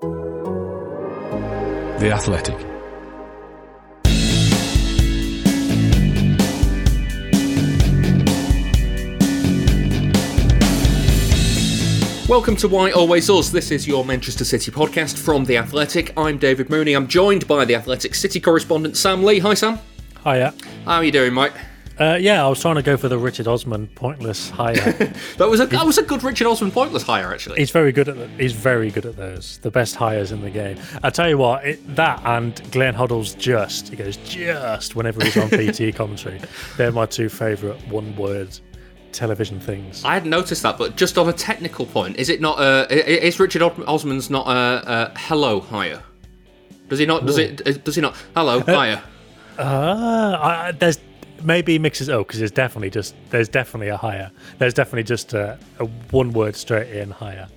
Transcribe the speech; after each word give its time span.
The 0.00 0.10
Athletic. 2.12 2.56
Welcome 12.28 12.56
to 12.56 12.66
Why 12.66 12.90
Always 12.90 13.30
Us. 13.30 13.50
This 13.50 13.70
is 13.70 13.86
your 13.86 14.04
Manchester 14.04 14.44
City 14.44 14.72
podcast 14.72 15.16
from 15.16 15.44
The 15.44 15.58
Athletic. 15.58 16.12
I'm 16.16 16.38
David 16.38 16.70
Mooney. 16.70 16.94
I'm 16.94 17.06
joined 17.06 17.46
by 17.46 17.64
The 17.64 17.76
Athletic 17.76 18.16
City 18.16 18.40
correspondent 18.40 18.96
Sam 18.96 19.22
Lee. 19.22 19.38
Hi, 19.38 19.54
Sam. 19.54 19.78
Hiya. 20.24 20.54
How 20.86 20.96
are 20.96 21.04
you 21.04 21.12
doing, 21.12 21.32
mate? 21.32 21.52
Uh, 21.98 22.18
yeah, 22.20 22.44
I 22.44 22.48
was 22.48 22.60
trying 22.60 22.74
to 22.74 22.82
go 22.82 22.96
for 22.96 23.08
the 23.08 23.18
Richard 23.18 23.46
Osman 23.46 23.86
pointless 23.88 24.50
hire. 24.50 24.74
That 25.36 25.48
was 25.48 25.60
a 25.60 25.66
that 25.66 25.84
was 25.86 25.98
a 25.98 26.02
good 26.02 26.22
Richard 26.22 26.46
Osman 26.46 26.70
pointless 26.70 27.02
hire, 27.02 27.32
actually. 27.32 27.58
he's 27.58 27.70
very 27.70 27.92
good 27.92 28.08
at 28.08 28.16
the, 28.16 28.28
he's 28.28 28.52
very 28.52 28.90
good 28.90 29.06
at 29.06 29.16
those. 29.16 29.58
The 29.58 29.70
best 29.70 29.94
hires 29.94 30.32
in 30.32 30.40
the 30.42 30.50
game. 30.50 30.78
I 31.02 31.10
tell 31.10 31.28
you 31.28 31.38
what, 31.38 31.64
it, 31.64 31.96
that 31.96 32.20
and 32.24 32.60
Glenn 32.72 32.94
Hoddle's 32.94 33.34
just 33.34 33.88
he 33.88 33.96
goes 33.96 34.16
just 34.16 34.96
whenever 34.96 35.22
he's 35.24 35.36
on 35.36 35.48
BT 35.50 35.92
commentary. 36.00 36.40
They're 36.76 36.92
my 36.92 37.06
two 37.06 37.28
favourite 37.28 37.80
one 37.88 38.14
word 38.16 38.58
television 39.12 39.60
things. 39.60 40.04
I 40.04 40.14
hadn't 40.14 40.30
noticed 40.30 40.62
that, 40.62 40.76
but 40.78 40.96
just 40.96 41.16
on 41.16 41.28
a 41.28 41.32
technical 41.32 41.86
point, 41.86 42.16
is 42.16 42.28
it 42.28 42.40
not? 42.40 42.58
Uh, 42.58 42.86
is 42.90 43.38
Richard 43.38 43.62
Osman's 43.62 44.30
not 44.30 44.46
a, 44.46 45.12
a 45.14 45.18
hello 45.18 45.60
hire? 45.60 46.02
Does 46.88 46.98
he 46.98 47.06
not? 47.06 47.24
Does 47.24 47.38
it? 47.38 47.84
Does 47.84 47.94
he 47.94 48.00
not? 48.00 48.16
Hello 48.34 48.60
hire. 48.60 49.02
Ah, 49.58 50.66
I, 50.66 50.72
there's 50.72 50.98
maybe 51.44 51.78
mixes 51.78 52.08
oh 52.08 52.24
because 52.24 52.38
there's 52.38 52.50
definitely 52.50 52.90
just 52.90 53.14
there's 53.30 53.48
definitely 53.48 53.88
a 53.88 53.96
higher 53.96 54.30
There's 54.58 54.74
definitely 54.74 55.04
just 55.04 55.34
a, 55.34 55.58
a 55.78 55.84
one 56.10 56.32
word 56.32 56.56
straight 56.56 56.90
in 56.90 57.10
hire. 57.10 57.48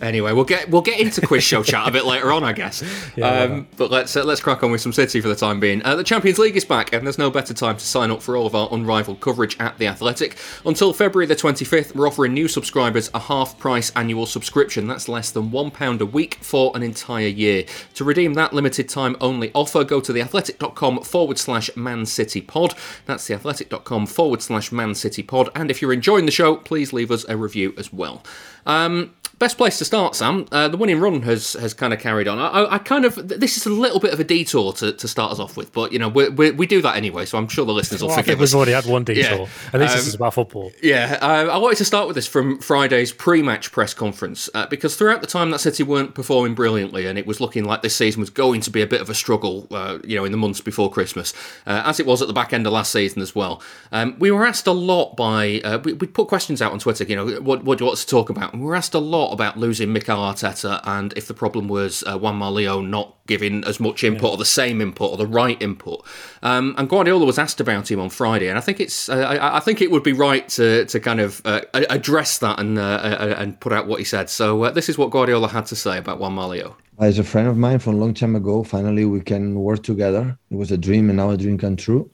Anyway, 0.00 0.32
we'll 0.32 0.44
get 0.44 0.68
we'll 0.68 0.82
get 0.82 1.00
into 1.00 1.26
quiz 1.26 1.42
show 1.42 1.62
chat 1.62 1.88
a 1.88 1.90
bit 1.90 2.04
later 2.04 2.30
on, 2.30 2.44
I 2.44 2.52
guess. 2.52 2.82
um, 3.22 3.66
but 3.76 3.90
let's 3.90 4.14
uh, 4.16 4.24
let's 4.24 4.40
crack 4.40 4.62
on 4.62 4.70
with 4.70 4.80
some 4.80 4.92
City 4.92 5.20
for 5.20 5.28
the 5.28 5.36
time 5.36 5.60
being. 5.60 5.82
Uh, 5.84 5.96
the 5.96 6.04
Champions 6.04 6.38
League 6.38 6.56
is 6.56 6.64
back, 6.64 6.92
and 6.92 7.06
there's 7.06 7.18
no 7.18 7.30
better 7.30 7.54
time 7.54 7.76
to 7.76 7.84
sign 7.84 8.10
up 8.10 8.22
for 8.22 8.36
all 8.36 8.46
of 8.46 8.54
our 8.54 8.68
unrivaled 8.72 9.20
coverage 9.20 9.58
at 9.58 9.78
the 9.78 9.86
Athletic. 9.86 10.36
Until 10.64 10.92
February 10.92 11.26
the 11.26 11.36
25th, 11.36 11.94
we're 11.94 12.06
offering 12.06 12.34
new 12.34 12.48
subscribers 12.48 13.10
a 13.14 13.18
half-price 13.18 13.90
annual 13.96 14.26
subscription. 14.26 14.86
That's 14.86 15.08
less 15.08 15.30
than 15.30 15.50
one 15.50 15.70
pound 15.70 16.00
a 16.00 16.06
week 16.06 16.36
for 16.36 16.72
an 16.74 16.82
entire 16.82 17.28
year. 17.28 17.64
To 17.94 18.04
redeem 18.04 18.34
that 18.34 18.52
limited 18.52 18.88
time 18.88 19.16
only 19.20 19.50
offer, 19.54 19.84
go 19.84 20.00
to 20.00 20.12
theathletic.com 20.12 21.02
forward 21.02 21.38
slash 21.38 21.74
Man 21.76 22.06
City 22.06 22.40
Pod. 22.40 22.74
That's 23.06 23.26
theathletic.com 23.28 24.06
forward 24.06 24.42
slash 24.42 24.72
Man 24.72 24.94
City 24.94 25.22
Pod. 25.22 25.48
And 25.54 25.70
if 25.70 25.80
you're 25.80 25.92
enjoying 25.92 26.26
the 26.26 26.32
show, 26.32 26.56
please 26.56 26.92
leave 26.92 27.10
us 27.10 27.24
a 27.28 27.36
review 27.36 27.74
as 27.76 27.92
well. 27.92 28.22
Um, 28.66 29.14
Best 29.38 29.58
place 29.58 29.76
to 29.78 29.84
start, 29.86 30.14
Sam. 30.14 30.46
Uh, 30.52 30.68
the 30.68 30.76
winning 30.76 31.00
run 31.00 31.22
has 31.22 31.54
has 31.54 31.72
kind 31.74 31.92
of 31.92 32.00
carried 32.00 32.28
on. 32.28 32.38
I, 32.38 32.74
I, 32.74 32.78
kind 32.78 33.04
of 33.04 33.14
this 33.28 33.56
is 33.56 33.64
a 33.66 33.70
little 33.70 34.00
bit 34.00 34.12
of 34.12 34.20
a 34.20 34.24
detour 34.24 34.72
to, 34.74 34.92
to 34.92 35.08
start 35.08 35.32
us 35.32 35.38
off 35.38 35.56
with, 35.56 35.72
but 35.72 35.92
you 35.92 35.98
know 35.98 36.08
we 36.08 36.28
we 36.28 36.50
we 36.50 36.66
do 36.66 36.82
that 36.82 36.96
anyway, 36.96 37.24
so 37.24 37.38
I'm 37.38 37.48
sure 37.48 37.64
the 37.64 37.72
listeners 37.72 38.02
will 38.02 38.08
Well, 38.08 38.18
I 38.18 38.22
think 38.22 38.38
us. 38.38 38.52
we've 38.52 38.54
already 38.56 38.72
had 38.72 38.84
one 38.86 39.04
detour. 39.04 39.38
Yeah. 39.38 39.46
At 39.72 39.80
least 39.80 39.94
this 39.94 40.02
Um, 40.04 40.08
is 40.08 40.14
about 40.14 40.34
football. 40.34 40.72
Yeah, 40.82 41.18
uh, 41.22 41.48
I 41.50 41.56
wanted 41.58 41.78
to 41.78 41.84
start 41.84 42.06
with 42.06 42.16
this 42.16 42.26
from 42.26 42.58
Friday's 42.60 43.12
pre-match 43.12 43.72
press 43.72 43.94
conference 43.94 44.50
uh, 44.54 44.66
because 44.66 44.96
throughout 44.96 45.20
the 45.20 45.26
time 45.26 45.50
that 45.52 45.60
City 45.60 45.82
weren't 45.82 46.14
performing 46.14 46.54
brilliantly, 46.54 47.06
and 47.06 47.18
it 47.18 47.26
was 47.26 47.40
looking 47.40 47.64
like 47.64 47.82
this 47.82 47.94
season 47.96 48.20
was 48.20 48.30
going 48.30 48.60
to 48.62 48.70
be 48.70 48.82
a 48.82 48.86
bit 48.86 49.00
of 49.00 49.08
a 49.08 49.14
struggle, 49.14 49.66
uh, 49.70 49.98
you 50.04 50.16
know, 50.16 50.24
in 50.24 50.32
the 50.32 50.38
months 50.38 50.60
before 50.60 50.90
Christmas, 50.90 51.32
uh, 51.66 51.82
as 51.84 52.00
it 52.00 52.06
was 52.06 52.20
at 52.22 52.28
the 52.28 52.34
back 52.34 52.52
end 52.52 52.66
of 52.66 52.72
last 52.72 52.92
season 52.92 53.22
as 53.22 53.34
well. 53.34 53.62
Um, 53.92 54.16
we 54.18 54.30
were 54.30 54.44
asked 54.46 54.66
a 54.66 54.72
lot 54.72 55.16
by 55.16 55.60
uh, 55.64 55.78
we, 55.84 55.92
we 55.92 56.06
put 56.06 56.28
questions 56.28 56.60
out 56.60 56.72
on 56.72 56.78
Twitter, 56.78 57.04
you 57.04 57.16
know, 57.16 57.26
what 57.40 57.64
what 57.64 57.78
do 57.78 57.82
you 57.82 57.86
want 57.86 57.98
us 57.98 58.04
to 58.04 58.10
talk 58.10 58.30
about? 58.30 58.52
And 58.52 58.62
we 58.62 58.66
were 58.68 58.74
asked 58.76 58.94
a 58.94 58.98
lot 58.98 59.32
about 59.32 59.56
losing 59.58 59.75
Mikel 59.84 60.16
Arteta 60.16 60.80
and 60.84 61.12
if 61.16 61.26
the 61.26 61.34
problem 61.34 61.68
was 61.68 62.02
uh, 62.04 62.18
Juanma 62.18 62.52
Lillo 62.52 62.80
not 62.80 63.16
giving 63.26 63.64
as 63.64 63.80
much 63.80 64.04
input 64.04 64.30
or 64.30 64.36
the 64.36 64.44
same 64.44 64.80
input 64.80 65.10
or 65.10 65.16
the 65.16 65.26
right 65.26 65.60
input. 65.60 66.04
Um, 66.42 66.74
and 66.78 66.88
Guardiola 66.88 67.24
was 67.24 67.38
asked 67.38 67.60
about 67.60 67.90
him 67.90 68.00
on 68.00 68.10
Friday, 68.10 68.48
and 68.48 68.56
I 68.56 68.60
think 68.60 68.80
it's 68.80 69.08
uh, 69.08 69.16
I, 69.16 69.56
I 69.56 69.60
think 69.60 69.82
it 69.82 69.90
would 69.90 70.02
be 70.02 70.12
right 70.12 70.48
to 70.50 70.84
to 70.86 71.00
kind 71.00 71.20
of 71.20 71.42
uh, 71.44 71.62
address 71.74 72.38
that 72.38 72.58
and 72.58 72.78
uh, 72.78 72.82
uh, 72.82 73.34
and 73.38 73.58
put 73.60 73.72
out 73.72 73.86
what 73.86 73.98
he 73.98 74.04
said. 74.04 74.30
So 74.30 74.64
uh, 74.64 74.70
this 74.70 74.88
is 74.88 74.96
what 74.96 75.10
Guardiola 75.10 75.48
had 75.48 75.66
to 75.66 75.76
say 75.76 75.98
about 75.98 76.18
Juanma 76.20 76.48
Lillo. 76.48 76.76
As 76.98 77.18
a 77.18 77.24
friend 77.24 77.48
of 77.48 77.56
mine 77.56 77.78
from 77.78 77.94
a 77.94 77.98
long 77.98 78.14
time 78.14 78.36
ago, 78.36 78.64
finally 78.64 79.04
we 79.04 79.20
can 79.20 79.54
work 79.54 79.82
together. 79.82 80.38
It 80.50 80.56
was 80.56 80.70
a 80.72 80.78
dream, 80.78 81.10
and 81.10 81.18
now 81.18 81.30
a 81.30 81.36
dream 81.36 81.58
come 81.58 81.76
true. 81.76 82.10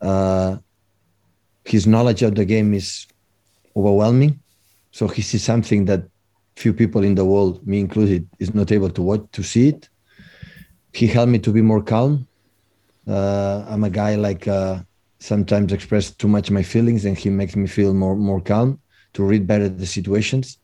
Uh, 0.00 0.56
his 1.64 1.86
knowledge 1.86 2.22
of 2.22 2.34
the 2.34 2.44
game 2.44 2.74
is 2.74 3.06
overwhelming, 3.76 4.40
so 4.90 5.06
he 5.06 5.22
sees 5.22 5.44
something 5.44 5.84
that 5.84 6.02
few 6.56 6.72
people 6.72 7.02
in 7.02 7.14
the 7.14 7.24
world, 7.24 7.66
me 7.66 7.80
included, 7.80 8.28
is 8.38 8.54
not 8.54 8.72
able 8.72 8.90
to 8.90 9.02
watch 9.02 9.24
to 9.32 9.42
see 9.42 9.68
it. 9.68 9.88
He 10.92 11.06
helped 11.06 11.32
me 11.32 11.38
to 11.40 11.52
be 11.52 11.62
more 11.62 11.82
calm. 11.82 12.26
Uh, 13.06 13.64
I'm 13.68 13.84
a 13.84 13.90
guy 13.90 14.14
like 14.16 14.46
uh, 14.46 14.80
sometimes 15.18 15.72
express 15.72 16.10
too 16.10 16.28
much 16.28 16.50
my 16.50 16.62
feelings, 16.62 17.04
and 17.04 17.16
he 17.16 17.30
makes 17.30 17.56
me 17.56 17.66
feel 17.66 17.94
more 17.94 18.16
more 18.16 18.40
calm 18.40 18.80
to 19.14 19.22
read 19.24 19.46
better 19.46 19.68
the 19.68 19.86
situations. 19.86 20.58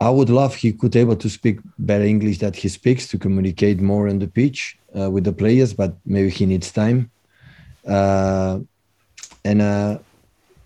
I 0.00 0.10
would 0.10 0.28
love 0.28 0.54
he 0.54 0.72
could 0.72 0.94
able 0.94 1.16
to 1.16 1.30
speak 1.30 1.58
better 1.78 2.04
English 2.04 2.38
that 2.38 2.54
he 2.54 2.68
speaks 2.68 3.08
to 3.08 3.18
communicate 3.18 3.80
more 3.80 4.08
on 4.08 4.18
the 4.18 4.28
pitch 4.28 4.78
uh, 4.98 5.10
with 5.10 5.24
the 5.24 5.32
players, 5.32 5.72
but 5.72 5.96
maybe 6.04 6.28
he 6.28 6.44
needs 6.44 6.70
time. 6.70 7.10
Uh, 7.86 8.60
and 9.44 9.62
uh, 9.62 9.98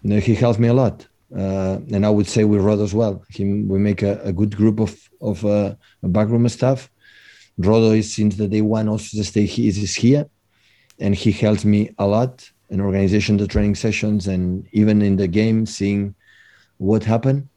he 0.03 0.35
helps 0.35 0.59
me 0.59 0.69
a 0.69 0.75
lot. 0.75 1.07
Uh, 1.37 1.79
and 1.93 2.05
I 2.05 2.11
would 2.11 2.27
say 2.27 2.45
with 2.45 2.61
Rod 2.61 2.81
as 2.81 2.93
well. 2.93 3.25
He, 3.29 3.45
we 3.45 3.79
make 3.79 4.03
a, 4.03 4.21
a 4.23 4.33
good 4.33 4.57
group 4.57 4.81
of 4.81 4.99
of 5.21 5.45
uh, 5.45 5.75
backroom 6.03 6.49
staff. 6.49 6.91
Rodo 7.61 7.97
is 7.97 8.13
since 8.15 8.37
the 8.37 8.49
day 8.49 8.63
one 8.63 8.89
also 8.89 9.17
to 9.19 9.25
stay 9.25 9.45
he 9.47 9.69
is, 9.69 9.95
here, 9.95 10.27
and 10.99 11.15
he 11.15 11.31
helps 11.31 11.65
me 11.65 11.95
a 11.99 12.07
lot 12.07 12.51
in 12.71 12.81
organization, 12.81 13.37
the 13.37 13.47
training 13.47 13.75
sessions, 13.75 14.27
and 14.27 14.67
even 14.73 15.03
in 15.03 15.17
the 15.17 15.29
game, 15.29 15.67
seeing 15.67 16.15
what 16.79 17.05
happened 17.05 17.49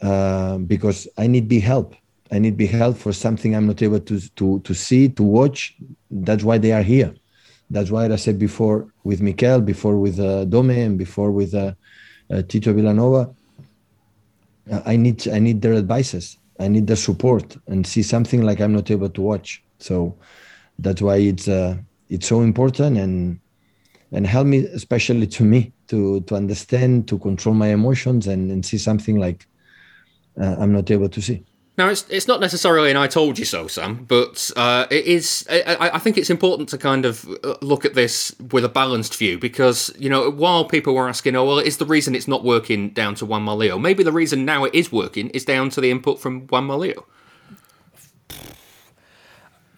uh, 0.00 0.58
because 0.58 1.06
I 1.18 1.26
need 1.26 1.48
be 1.48 1.60
help. 1.60 1.94
I 2.32 2.38
need 2.38 2.56
be 2.56 2.66
help 2.66 2.96
for 2.96 3.12
something 3.12 3.54
I'm 3.54 3.66
not 3.66 3.82
able 3.82 4.00
to 4.00 4.20
to 4.36 4.60
to 4.60 4.74
see 4.74 5.08
to 5.10 5.22
watch. 5.22 5.76
That's 6.10 6.42
why 6.42 6.58
they 6.58 6.72
are 6.72 6.82
here. 6.82 7.14
That's 7.70 7.90
why 7.90 8.06
I 8.06 8.16
said 8.16 8.38
before 8.38 8.88
with 9.04 9.20
Mikel, 9.20 9.60
before 9.60 9.96
with 9.96 10.18
uh, 10.18 10.44
Dome, 10.44 10.70
and 10.70 10.98
before 10.98 11.30
with 11.30 11.54
uh, 11.54 11.72
Tito 12.42 12.72
Vilanova. 12.72 13.34
uh, 14.70 14.82
I 14.84 14.96
need 14.96 15.28
I 15.28 15.38
need 15.38 15.62
their 15.62 15.74
advices. 15.74 16.38
I 16.58 16.68
need 16.68 16.86
their 16.86 16.96
support 16.96 17.56
and 17.66 17.86
see 17.86 18.02
something 18.02 18.42
like 18.42 18.60
I'm 18.60 18.72
not 18.72 18.90
able 18.90 19.10
to 19.10 19.20
watch. 19.20 19.62
So 19.78 20.16
that's 20.78 21.02
why 21.02 21.16
it's 21.16 21.48
uh, 21.48 21.76
it's 22.08 22.26
so 22.26 22.40
important 22.40 22.98
and 22.98 23.38
and 24.12 24.26
help 24.26 24.46
me 24.46 24.58
especially 24.66 25.26
to 25.26 25.44
me 25.44 25.72
to 25.88 26.20
to 26.22 26.34
understand 26.34 27.08
to 27.08 27.18
control 27.18 27.54
my 27.54 27.68
emotions 27.68 28.26
and, 28.26 28.50
and 28.50 28.64
see 28.64 28.78
something 28.78 29.16
like 29.18 29.46
uh, 30.40 30.56
I'm 30.58 30.72
not 30.72 30.90
able 30.90 31.08
to 31.08 31.22
see. 31.22 31.44
Now, 31.78 31.90
it's 31.90 32.06
it's 32.08 32.26
not 32.26 32.40
necessarily 32.40 32.90
an 32.90 32.96
"I 32.96 33.06
told 33.06 33.38
you 33.38 33.44
so," 33.44 33.66
Sam, 33.66 34.04
but 34.08 34.50
uh, 34.56 34.86
it 34.90 35.04
is. 35.04 35.46
I, 35.50 35.90
I- 35.92 35.98
think 35.98 36.16
it's 36.16 36.30
important 36.30 36.70
to 36.70 36.78
kind 36.78 37.04
of 37.04 37.28
uh, 37.44 37.56
look 37.60 37.84
at 37.84 37.92
this 37.94 38.34
with 38.50 38.64
a 38.64 38.68
balanced 38.68 39.14
view 39.16 39.38
because 39.38 39.92
you 39.98 40.08
know 40.08 40.30
while 40.30 40.64
people 40.64 40.94
were 40.94 41.06
asking, 41.08 41.36
"Oh, 41.36 41.44
well, 41.44 41.58
is 41.58 41.76
the 41.76 41.84
reason 41.84 42.14
it's 42.14 42.28
not 42.28 42.44
working 42.44 42.90
down 42.90 43.14
to 43.16 43.26
Juanma 43.26 43.54
Lillo?" 43.56 43.78
Maybe 43.78 44.02
the 44.02 44.12
reason 44.12 44.46
now 44.46 44.64
it 44.64 44.74
is 44.74 44.90
working 44.90 45.28
is 45.30 45.44
down 45.44 45.68
to 45.70 45.80
the 45.82 45.90
input 45.90 46.18
from 46.18 46.46
Juanma 46.46 46.78
Lillo. 46.78 47.04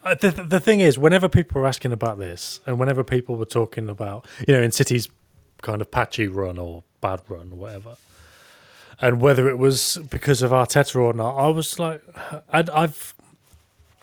Uh, 0.04 0.14
the, 0.14 0.30
the 0.30 0.60
thing 0.60 0.80
is, 0.80 0.96
whenever 0.98 1.28
people 1.28 1.60
were 1.60 1.66
asking 1.66 1.92
about 1.92 2.18
this, 2.18 2.60
and 2.66 2.78
whenever 2.78 3.02
people 3.02 3.36
were 3.36 3.44
talking 3.44 3.88
about, 3.88 4.26
you 4.46 4.54
know, 4.54 4.62
in 4.62 4.70
City's 4.70 5.08
kind 5.62 5.80
of 5.82 5.90
patchy 5.90 6.28
run 6.28 6.58
or 6.58 6.84
bad 7.00 7.20
run 7.28 7.50
or 7.52 7.56
whatever, 7.58 7.96
and 9.00 9.20
whether 9.20 9.48
it 9.48 9.58
was 9.58 9.98
because 10.10 10.42
of 10.42 10.50
Arteta 10.50 10.96
or 10.96 11.12
not, 11.12 11.36
I 11.36 11.48
was 11.48 11.78
like, 11.78 12.02
I'd, 12.50 12.68
I've, 12.70 13.14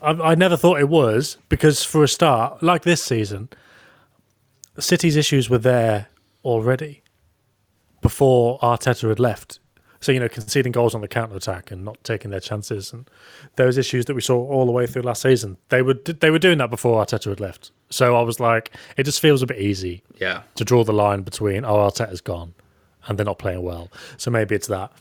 I've, 0.01 0.21
I 0.21 0.35
never 0.35 0.55
thought 0.57 0.79
it 0.79 0.89
was 0.89 1.37
because 1.49 1.83
for 1.83 2.03
a 2.03 2.07
start, 2.07 2.61
like 2.63 2.83
this 2.83 3.03
season, 3.03 3.49
City's 4.79 5.15
issues 5.15 5.49
were 5.49 5.57
there 5.57 6.07
already 6.43 7.01
before 8.01 8.59
Arteta 8.59 9.09
had 9.09 9.19
left. 9.19 9.59
So 10.01 10.11
you 10.11 10.19
know, 10.19 10.29
conceding 10.29 10.71
goals 10.71 10.93
on 10.93 11.01
the 11.01 11.07
counter 11.07 11.35
attack 11.35 11.71
and 11.71 11.83
not 11.83 11.97
taking 12.03 12.29
their 12.29 12.39
chances, 12.41 12.93
and 12.93 13.09
those 13.55 13.77
issues 13.77 14.05
that 14.05 14.13
we 14.13 14.21
saw 14.21 14.37
all 14.37 14.65
the 14.67 14.71
way 14.71 14.85
through 14.85 15.01
last 15.01 15.23
season, 15.23 15.57
they 15.69 15.81
were 15.81 15.95
they 15.95 16.29
were 16.29 16.37
doing 16.37 16.59
that 16.59 16.69
before 16.69 17.03
Arteta 17.03 17.29
had 17.29 17.39
left. 17.39 17.71
So 17.89 18.15
I 18.15 18.21
was 18.21 18.39
like, 18.39 18.71
it 18.97 19.03
just 19.03 19.19
feels 19.19 19.41
a 19.41 19.47
bit 19.47 19.57
easy 19.59 20.03
Yeah. 20.19 20.43
to 20.55 20.63
draw 20.65 20.83
the 20.83 20.93
line 20.93 21.21
between 21.21 21.65
oh 21.65 21.77
Arteta's 21.77 22.21
gone 22.21 22.53
and 23.07 23.17
they're 23.17 23.25
not 23.25 23.39
playing 23.39 23.61
well. 23.63 23.91
So 24.17 24.31
maybe 24.31 24.55
it's 24.55 24.67
that. 24.67 24.91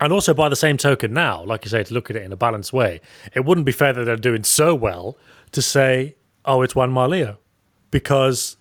And 0.00 0.12
also 0.12 0.34
by 0.34 0.48
the 0.48 0.56
same 0.56 0.76
token 0.76 1.12
now, 1.12 1.44
like 1.44 1.64
you 1.64 1.70
say, 1.70 1.84
to 1.84 1.94
look 1.94 2.10
at 2.10 2.16
it 2.16 2.22
in 2.22 2.32
a 2.32 2.36
balanced 2.36 2.72
way, 2.72 3.00
it 3.34 3.44
wouldn't 3.44 3.64
be 3.66 3.72
fair 3.72 3.92
that 3.92 4.04
they're 4.04 4.16
doing 4.16 4.42
so 4.44 4.74
well 4.74 5.16
to 5.52 5.62
say, 5.62 6.16
oh, 6.44 6.62
it's 6.62 6.74
Juanma 6.74 7.08
Lillo. 7.08 7.38
Because 7.90 8.56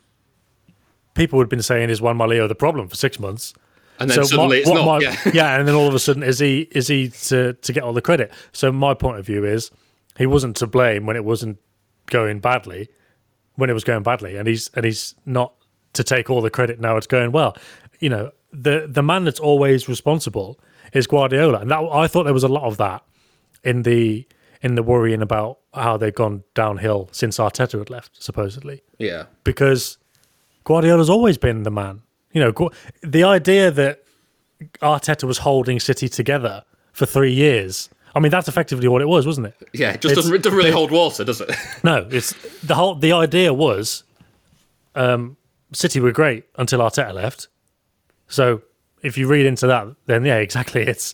people 1.13 1.37
would 1.37 1.45
have 1.45 1.49
been 1.49 1.61
saying 1.61 1.89
is 1.89 1.99
Juanma 2.01 2.27
Lillo 2.27 2.47
the 2.47 2.55
problem 2.55 2.87
for 2.87 2.95
six 2.95 3.19
months. 3.19 3.53
And 3.99 4.09
then 4.09 4.23
suddenly 4.25 4.47
my- 4.47 4.55
it's 4.61 4.69
not. 4.69 4.85
my- 4.85 5.31
yeah. 5.33 5.57
and 5.57 5.67
then 5.67 5.75
all 5.75 5.87
of 5.87 5.93
a 5.95 5.99
sudden 6.07 6.23
is 6.23 6.39
he 6.39 6.61
is 6.71 6.87
he 6.87 7.09
to, 7.09 7.53
to 7.53 7.73
get 7.73 7.83
all 7.83 7.93
the 7.93 8.01
credit? 8.01 8.31
So 8.51 8.71
my 8.71 8.93
point 8.93 9.19
of 9.19 9.25
view 9.25 9.45
is 9.45 9.71
he 10.17 10.25
wasn't 10.25 10.55
to 10.57 10.67
blame 10.67 11.05
when 11.05 11.15
it 11.15 11.23
wasn't 11.25 11.57
going 12.07 12.39
badly, 12.39 12.89
when 13.55 13.69
it 13.69 13.73
was 13.73 13.83
going 13.83 14.03
badly, 14.03 14.37
and 14.37 14.47
he's 14.47 14.69
and 14.75 14.85
he's 14.85 15.15
not 15.25 15.53
to 15.93 16.03
take 16.03 16.29
all 16.29 16.41
the 16.41 16.49
credit 16.49 16.79
now 16.79 16.97
it's 16.97 17.07
going 17.07 17.31
well. 17.31 17.55
You 17.99 18.09
know, 18.09 18.31
the 18.53 18.87
the 18.89 19.01
man 19.03 19.23
that's 19.23 19.39
always 19.39 19.87
responsible 19.89 20.59
is 20.93 21.07
Guardiola, 21.07 21.59
and 21.59 21.71
that 21.71 21.79
I 21.79 22.07
thought 22.07 22.23
there 22.25 22.33
was 22.33 22.43
a 22.43 22.47
lot 22.49 22.63
of 22.63 22.77
that 22.77 23.03
in 23.63 23.83
the 23.83 24.27
in 24.61 24.75
the 24.75 24.83
worrying 24.83 25.21
about 25.21 25.57
how 25.73 25.97
they've 25.97 26.13
gone 26.13 26.43
downhill 26.53 27.09
since 27.11 27.37
Arteta 27.39 27.79
had 27.79 27.89
left, 27.89 28.21
supposedly 28.21 28.83
Yeah. 28.99 29.23
because 29.43 29.97
Guardiola's 30.65 31.09
always 31.09 31.37
been 31.37 31.63
the 31.63 31.71
man. 31.71 32.01
You 32.33 32.41
know, 32.43 32.69
the 33.01 33.23
idea 33.23 33.71
that 33.71 34.03
Arteta 34.81 35.23
was 35.23 35.39
holding 35.39 35.79
City 35.79 36.07
together 36.07 36.63
for 36.93 37.05
three 37.07 37.31
years. 37.33 37.89
I 38.13 38.19
mean, 38.19 38.29
that's 38.31 38.47
effectively 38.47 38.87
what 38.87 39.01
it 39.01 39.07
was, 39.07 39.25
wasn't 39.25 39.47
it? 39.47 39.55
Yeah. 39.73 39.91
It 39.91 40.01
just 40.01 40.11
It's- 40.11 40.15
doesn't, 40.17 40.35
it 40.35 40.43
doesn't 40.43 40.57
really 40.57 40.69
hold 40.71 40.91
water, 40.91 41.23
does 41.23 41.41
it? 41.41 41.49
No, 41.83 42.07
it's 42.11 42.33
the 42.61 42.75
whole. 42.75 42.93
The 42.95 43.13
idea 43.13 43.53
was, 43.53 44.03
um, 44.95 45.37
City 45.73 45.99
were 45.99 46.11
great 46.11 46.43
until 46.57 46.79
Arteta 46.81 47.13
left. 47.13 47.47
So 48.31 48.61
if 49.03 49.17
you 49.17 49.27
read 49.27 49.45
into 49.45 49.67
that, 49.67 49.87
then 50.07 50.25
yeah, 50.25 50.37
exactly. 50.47 50.81
It's 50.81 51.13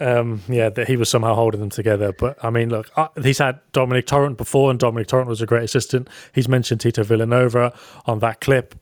um, 0.00 0.40
yeah 0.48 0.70
that 0.70 0.88
he 0.88 0.96
was 0.96 1.08
somehow 1.08 1.34
holding 1.34 1.60
them 1.60 1.70
together. 1.70 2.12
But 2.12 2.42
I 2.44 2.50
mean, 2.50 2.70
look, 2.70 2.90
uh, 2.96 3.08
he's 3.22 3.38
had 3.38 3.60
Domènec 3.72 4.06
Torrent 4.06 4.36
before, 4.36 4.70
and 4.70 4.78
Domènec 4.78 5.06
Torrent 5.06 5.28
was 5.28 5.40
a 5.40 5.46
great 5.46 5.64
assistant. 5.64 6.08
He's 6.34 6.48
mentioned 6.48 6.80
Tito 6.80 7.04
Vilanova 7.04 7.74
on 8.06 8.18
that 8.18 8.40
clip. 8.40 8.74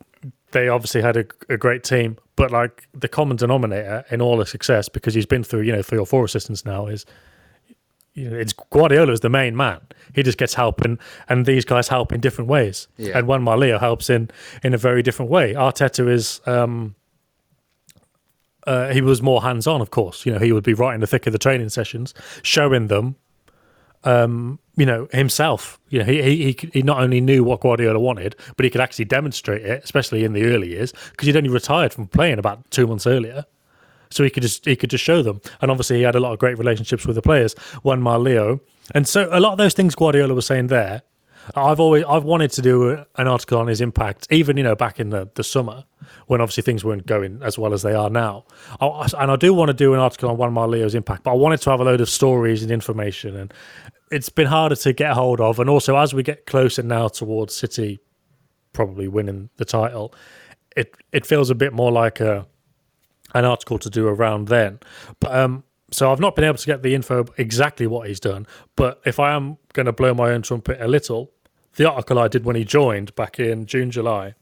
They 0.52 0.68
obviously 0.68 1.02
had 1.02 1.16
a, 1.16 1.26
a 1.50 1.58
great 1.58 1.84
team, 1.84 2.16
but 2.34 2.50
like 2.50 2.88
the 2.94 3.08
common 3.08 3.36
denominator 3.36 4.04
in 4.10 4.22
all 4.22 4.38
the 4.38 4.46
success, 4.46 4.88
because 4.88 5.12
he's 5.12 5.26
been 5.26 5.44
through 5.44 5.62
you 5.62 5.72
know 5.72 5.82
three 5.82 5.98
or 5.98 6.06
four 6.06 6.24
assistants 6.24 6.64
now, 6.64 6.86
is 6.86 7.04
you 8.14 8.30
know, 8.30 8.36
it's 8.36 8.52
Guardiola 8.52 9.12
is 9.12 9.20
the 9.20 9.28
main 9.28 9.56
man. 9.56 9.80
He 10.14 10.22
just 10.22 10.38
gets 10.38 10.54
help, 10.54 10.80
and, 10.80 10.98
and 11.28 11.46
these 11.46 11.64
guys 11.64 11.88
help 11.88 12.12
in 12.12 12.20
different 12.20 12.48
ways. 12.48 12.88
Yeah. 12.96 13.18
And 13.18 13.28
Juanma 13.28 13.58
Lillo 13.58 13.78
helps 13.78 14.10
in 14.10 14.30
in 14.62 14.74
a 14.74 14.78
very 14.78 15.02
different 15.02 15.30
way. 15.30 15.54
Arteta 15.54 16.08
is 16.08 16.40
um, 16.46 16.94
uh, 18.66 18.92
he 18.92 19.00
was 19.00 19.22
more 19.22 19.42
hands 19.42 19.66
on, 19.66 19.80
of 19.80 19.90
course. 19.90 20.26
You 20.26 20.32
know, 20.32 20.38
he 20.38 20.52
would 20.52 20.64
be 20.64 20.74
right 20.74 20.94
in 20.94 21.00
the 21.00 21.06
thick 21.06 21.26
of 21.26 21.32
the 21.32 21.38
training 21.38 21.68
sessions, 21.68 22.14
showing 22.42 22.88
them, 22.88 23.16
um, 24.04 24.58
you 24.76 24.84
know, 24.86 25.08
himself. 25.12 25.78
You 25.88 26.00
know, 26.00 26.04
he, 26.04 26.22
he 26.22 26.36
he 26.44 26.70
he 26.72 26.82
not 26.82 27.00
only 27.00 27.20
knew 27.20 27.44
what 27.44 27.60
Guardiola 27.60 27.98
wanted, 27.98 28.36
but 28.56 28.64
he 28.64 28.70
could 28.70 28.80
actually 28.80 29.06
demonstrate 29.06 29.62
it, 29.62 29.82
especially 29.84 30.24
in 30.24 30.32
the 30.32 30.44
early 30.44 30.70
years, 30.70 30.92
because 31.10 31.26
he'd 31.26 31.36
only 31.36 31.50
retired 31.50 31.92
from 31.92 32.08
playing 32.08 32.38
about 32.38 32.70
two 32.70 32.86
months 32.86 33.06
earlier. 33.06 33.44
So 34.10 34.24
he 34.24 34.30
could 34.30 34.42
just 34.42 34.64
he 34.64 34.76
could 34.76 34.90
just 34.90 35.04
show 35.04 35.22
them, 35.22 35.40
and 35.60 35.70
obviously 35.70 35.98
he 35.98 36.02
had 36.02 36.14
a 36.14 36.20
lot 36.20 36.32
of 36.32 36.38
great 36.38 36.58
relationships 36.58 37.06
with 37.06 37.16
the 37.16 37.22
players. 37.22 37.54
Juanma 37.84 38.22
Lillo, 38.22 38.60
and 38.94 39.06
so 39.06 39.28
a 39.30 39.40
lot 39.40 39.52
of 39.52 39.58
those 39.58 39.74
things 39.74 39.94
Guardiola 39.94 40.34
was 40.34 40.46
saying 40.46 40.68
there, 40.68 41.02
I've 41.54 41.80
always 41.80 42.04
I've 42.04 42.24
wanted 42.24 42.50
to 42.52 42.62
do 42.62 43.04
an 43.16 43.28
article 43.28 43.58
on 43.58 43.66
his 43.66 43.80
impact, 43.80 44.26
even 44.30 44.56
you 44.56 44.62
know 44.62 44.74
back 44.74 45.00
in 45.00 45.10
the, 45.10 45.28
the 45.34 45.44
summer 45.44 45.84
when 46.26 46.40
obviously 46.40 46.62
things 46.62 46.84
weren't 46.84 47.06
going 47.06 47.40
as 47.42 47.58
well 47.58 47.72
as 47.72 47.82
they 47.82 47.94
are 47.94 48.10
now. 48.10 48.44
I, 48.80 49.08
and 49.18 49.30
I 49.30 49.36
do 49.36 49.52
want 49.54 49.68
to 49.68 49.74
do 49.74 49.94
an 49.94 50.00
article 50.00 50.30
on 50.30 50.36
one 50.36 50.54
Juan 50.54 50.70
Leo's 50.70 50.94
impact, 50.94 51.24
but 51.24 51.32
I 51.32 51.34
wanted 51.34 51.60
to 51.62 51.70
have 51.70 51.80
a 51.80 51.84
load 51.84 52.00
of 52.00 52.08
stories 52.08 52.62
and 52.62 52.70
information, 52.70 53.36
and 53.36 53.52
it's 54.10 54.28
been 54.28 54.46
harder 54.46 54.76
to 54.76 54.92
get 54.92 55.12
hold 55.12 55.40
of. 55.40 55.58
And 55.58 55.68
also 55.68 55.96
as 55.96 56.14
we 56.14 56.22
get 56.22 56.46
closer 56.46 56.82
now 56.82 57.08
towards 57.08 57.54
City 57.54 58.00
probably 58.72 59.08
winning 59.08 59.50
the 59.56 59.64
title, 59.64 60.14
it 60.76 60.94
it 61.12 61.26
feels 61.26 61.50
a 61.50 61.54
bit 61.54 61.72
more 61.72 61.92
like 61.92 62.20
a 62.20 62.46
an 63.34 63.44
article 63.44 63.78
to 63.78 63.90
do 63.90 64.08
around 64.08 64.48
then. 64.48 64.80
But 65.20 65.34
um, 65.34 65.64
so 65.90 66.12
I've 66.12 66.20
not 66.20 66.34
been 66.34 66.44
able 66.44 66.58
to 66.58 66.66
get 66.66 66.82
the 66.82 66.94
info 66.94 67.24
exactly 67.36 67.86
what 67.86 68.08
he's 68.08 68.20
done. 68.20 68.46
But 68.76 69.00
if 69.04 69.18
I 69.18 69.32
am 69.32 69.58
going 69.72 69.86
to 69.86 69.92
blow 69.92 70.14
my 70.14 70.30
own 70.30 70.42
trumpet 70.42 70.80
a 70.80 70.88
little, 70.88 71.32
the 71.78 71.88
article 71.88 72.18
I 72.18 72.28
did 72.28 72.44
when 72.44 72.56
he 72.56 72.64
joined 72.64 73.14
back 73.14 73.38
in 73.38 73.64
June, 73.64 73.90
July, 73.90 74.34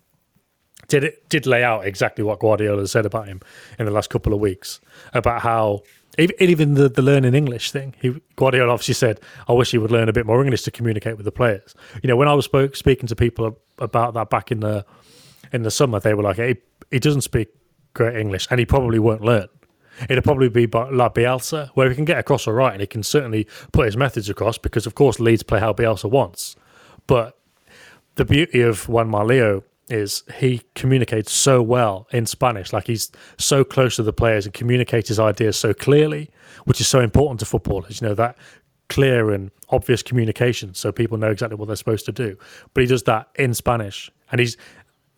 did 0.89 1.05
it 1.05 1.29
did 1.29 1.47
lay 1.47 1.63
out 1.63 1.87
exactly 1.87 2.25
what 2.25 2.41
Guardiola 2.41 2.87
said 2.89 3.07
about 3.07 3.29
him 3.29 3.41
in 3.79 3.85
the 3.85 3.93
last 3.93 4.09
couple 4.11 4.33
of 4.33 4.41
weeks 4.41 4.81
about 5.13 5.43
how 5.43 5.83
even, 6.19 6.75
the, 6.75 6.89
the 6.89 7.03
learning 7.03 7.35
English 7.35 7.73
thing. 7.73 7.95
He 8.01 8.23
Guardiola 8.37 8.73
obviously 8.73 8.95
said, 8.95 9.21
"I 9.49 9.53
wish 9.53 9.71
he 9.73 9.79
would 9.79 9.91
learn 9.91 10.09
a 10.09 10.15
bit 10.15 10.25
more 10.25 10.43
English 10.43 10.63
to 10.63 10.71
communicate 10.71 11.17
with 11.17 11.25
the 11.25 11.33
players." 11.33 11.75
You 12.03 12.09
know, 12.09 12.17
when 12.17 12.29
I 12.29 12.33
was 12.33 12.47
spoke, 12.47 12.75
speaking 12.75 13.07
to 13.09 13.17
people 13.17 13.59
about 13.79 14.15
that 14.15 14.31
back 14.31 14.51
in 14.51 14.61
the 14.61 14.87
in 15.53 15.63
the 15.63 15.71
summer, 15.71 16.01
they 16.01 16.15
were 16.15 16.23
like, 16.23 16.37
"He 16.37 16.57
he 16.91 16.99
doesn't 16.99 17.21
speak 17.21 17.49
great 17.93 18.17
English, 18.17 18.49
and 18.51 18.59
he 18.59 18.65
probably 18.65 18.99
won't 18.99 19.23
learn." 19.23 19.49
It'll 20.09 20.23
probably 20.23 20.49
be 20.49 20.67
La 20.67 21.09
Bielsa, 21.09 21.71
where 21.75 21.89
he 21.89 21.95
can 21.95 22.05
get 22.05 22.19
across 22.19 22.47
all 22.47 22.55
right, 22.55 22.73
and 22.73 22.81
he 22.81 22.87
can 22.87 23.03
certainly 23.03 23.47
put 23.73 23.87
his 23.87 23.97
methods 23.97 24.29
across 24.29 24.59
because, 24.59 24.87
of 24.87 24.95
course, 24.95 25.19
Leeds 25.19 25.43
play 25.43 25.59
how 25.59 25.73
Bielsa 25.73 26.11
wants. 26.11 26.55
But 27.07 27.39
the 28.17 28.25
beauty 28.25 28.63
of 28.63 28.87
Juanma 28.87 29.27
Lillo 29.27 29.65
is 29.89 30.25
he 30.39 30.63
communicates 30.75 31.33
so 31.33 31.63
well 31.63 32.09
in 32.13 32.27
Spanish. 32.27 32.73
Like 32.73 32.87
he's 32.87 33.13
so 33.39 33.63
close 33.63 33.97
to 33.97 34.03
the 34.03 34.13
players 34.13 34.45
and 34.45 34.53
communicates 34.53 35.09
his 35.09 35.21
ideas 35.21 35.57
so 35.57 35.73
clearly, 35.73 36.31
which 36.65 36.81
is 36.81 36.89
so 36.89 37.01
important 37.01 37.41
to 37.41 37.47
footballers. 37.47 38.01
You 38.01 38.09
know, 38.09 38.15
that 38.15 38.37
clear 38.89 39.31
and 39.31 39.51
obvious 39.69 40.03
communication 40.03 40.75
so 40.75 40.93
people 40.93 41.19
know 41.19 41.31
exactly 41.31 41.57
what 41.57 41.67
they're 41.67 41.77
supposed 41.77 42.07
to 42.07 42.13
do. 42.13 42.37
But 42.75 42.83
he 42.83 42.87
does 42.87 43.05
that 43.05 43.29
in 43.37 43.55
Spanish. 43.55 44.11
And 44.31 44.41
he's 44.41 44.57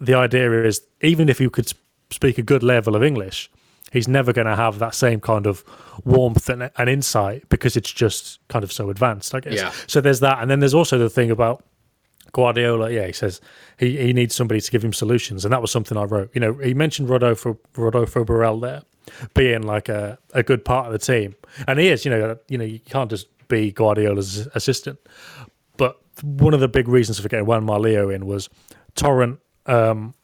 the 0.01 0.15
idea 0.15 0.65
is 0.65 0.83
even 1.01 1.29
if 1.29 1.41
you 1.41 1.51
could 1.51 1.73
speak 2.11 2.39
a 2.39 2.43
good 2.43 2.63
level 2.63 2.95
of 2.95 3.03
English, 3.03 3.51
he's 3.93 4.09
never 4.09 4.33
going 4.33 4.47
to 4.47 4.57
have 4.57 4.79
that 4.79 4.95
same 4.95 5.21
kind 5.21 5.47
of 5.47 5.65
warmth 6.05 6.49
and, 6.49 6.71
and 6.77 6.89
insight 6.89 7.49
because 7.49 7.77
it's 7.77 7.93
just 7.93 8.39
kind 8.49 8.65
of 8.65 8.73
so 8.73 8.91
advanced, 8.91 9.35
I 9.35 9.41
guess. 9.41 9.55
Yeah. 9.55 9.73
So 9.87 10.01
there's 10.01 10.21
that. 10.21 10.39
And 10.41 10.51
then 10.51 10.61
there's 10.61 10.75
also 10.75 10.99
the 10.99 11.11
thing 11.11 11.31
about 11.31 11.65
Guardiola, 12.33 12.91
yeah, 12.91 13.07
he 13.07 13.13
says 13.13 13.41
he, 13.79 13.97
he 13.97 14.13
needs 14.13 14.35
somebody 14.35 14.61
to 14.61 14.71
give 14.71 14.85
him 14.85 14.93
solutions, 14.93 15.45
and 15.45 15.53
that 15.53 15.61
was 15.61 15.71
something 15.71 15.97
I 15.97 16.05
wrote. 16.05 16.31
You 16.35 16.41
know, 16.41 16.53
he 16.55 16.75
mentioned 16.75 17.09
Rodolfo 17.09 17.59
Rodolfo 17.77 18.25
Borrell 18.25 18.61
there 18.61 18.83
being 19.35 19.63
like 19.63 19.89
a, 19.89 20.19
a 20.33 20.43
good 20.43 20.65
part 20.65 20.87
of 20.87 20.93
the 20.93 20.99
team, 20.99 21.35
and 21.67 21.79
he 21.79 21.89
is. 21.89 22.05
You 22.05 22.11
know, 22.11 22.39
you 22.49 22.59
know, 22.59 22.65
you 22.65 22.81
can't 22.81 23.11
just 23.11 23.27
be 23.49 23.73
Guardiola's 23.73 24.47
assistant. 24.55 24.99
But 25.77 25.99
one 26.23 26.55
of 26.55 26.61
the 26.61 26.69
big 26.69 26.89
reasons 26.89 27.19
for 27.19 27.29
getting 27.29 27.47
Juanma 27.47 27.81
Lillo 27.81 28.11
in 28.11 28.27
was 28.27 28.49
Torrent 28.95 29.41
um, 29.67 30.15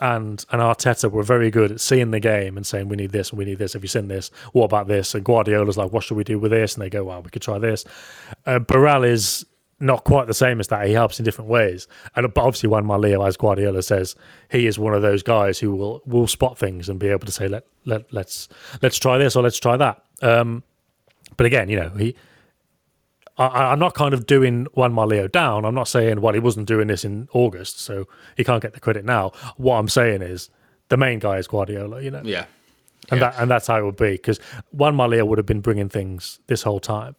and 0.00 0.44
and 0.50 0.60
Arteta 0.60 1.10
were 1.10 1.22
very 1.22 1.50
good 1.50 1.72
at 1.72 1.80
seeing 1.80 2.10
the 2.10 2.20
game 2.20 2.56
and 2.56 2.66
saying 2.66 2.88
we 2.88 2.96
need 2.96 3.12
this 3.12 3.30
and 3.30 3.38
we 3.38 3.44
need 3.44 3.58
this. 3.58 3.72
Have 3.74 3.82
you 3.82 3.88
seen 3.88 4.08
this? 4.08 4.30
What 4.52 4.64
about 4.64 4.88
this? 4.88 5.14
And 5.14 5.24
Guardiola's 5.24 5.76
like, 5.76 5.92
what 5.92 6.04
should 6.04 6.16
we 6.16 6.24
do 6.24 6.38
with 6.38 6.50
this? 6.50 6.74
And 6.74 6.82
they 6.82 6.90
go, 6.90 7.04
well, 7.04 7.22
we 7.22 7.30
could 7.30 7.42
try 7.42 7.58
this. 7.58 7.84
Uh, 8.46 8.58
Borrell 8.58 9.06
is 9.06 9.46
not 9.84 10.04
quite 10.04 10.26
the 10.26 10.34
same 10.34 10.60
as 10.60 10.68
that. 10.68 10.86
He 10.86 10.92
helps 10.94 11.18
in 11.18 11.24
different 11.24 11.50
ways. 11.50 11.86
And 12.16 12.32
but 12.32 12.42
obviously, 12.44 12.68
Juanma 12.70 12.98
Lillo, 12.98 13.24
as 13.24 13.36
Guardiola 13.36 13.82
says, 13.82 14.16
he 14.50 14.66
is 14.66 14.78
one 14.78 14.94
of 14.94 15.02
those 15.02 15.22
guys 15.22 15.58
who 15.58 15.74
will 15.76 16.02
will 16.06 16.26
spot 16.26 16.58
things 16.58 16.88
and 16.88 16.98
be 16.98 17.08
able 17.08 17.26
to 17.26 17.32
say, 17.32 17.48
let 17.48 17.66
let 17.84 18.12
let's 18.12 18.48
let's 18.82 18.98
try 18.98 19.18
this 19.18 19.36
or 19.36 19.42
let's 19.42 19.58
try 19.58 19.76
that. 19.76 20.02
Um, 20.22 20.62
but 21.36 21.46
again, 21.46 21.68
you 21.68 21.78
know, 21.78 21.90
he. 21.90 22.14
I, 23.36 23.72
I'm 23.72 23.80
not 23.80 23.94
kind 23.94 24.14
of 24.14 24.26
doing 24.26 24.66
Juanma 24.76 25.08
Lillo 25.08 25.26
down. 25.26 25.64
I'm 25.64 25.74
not 25.74 25.88
saying, 25.88 26.20
well, 26.20 26.34
he 26.34 26.40
wasn't 26.40 26.68
doing 26.68 26.86
this 26.86 27.04
in 27.04 27.28
August, 27.32 27.80
so 27.80 28.06
he 28.36 28.44
can't 28.44 28.62
get 28.62 28.74
the 28.74 28.80
credit 28.80 29.04
now. 29.04 29.32
What 29.56 29.76
I'm 29.78 29.88
saying 29.88 30.22
is 30.22 30.50
the 30.88 30.96
main 30.96 31.18
guy 31.18 31.38
is 31.38 31.48
Guardiola, 31.48 32.00
you 32.00 32.12
know, 32.12 32.22
Yeah. 32.24 32.46
and 33.10 33.20
Yeah. 33.20 33.30
that 33.30 33.40
and 33.42 33.50
that's 33.50 33.66
how 33.66 33.78
it 33.80 33.84
would 33.84 33.96
be 33.96 34.12
because 34.12 34.38
Juanma 34.76 35.08
Lillo 35.08 35.24
would 35.24 35.38
have 35.38 35.46
been 35.46 35.60
bringing 35.62 35.88
things 35.88 36.38
this 36.46 36.62
whole 36.62 36.78
time, 36.78 37.16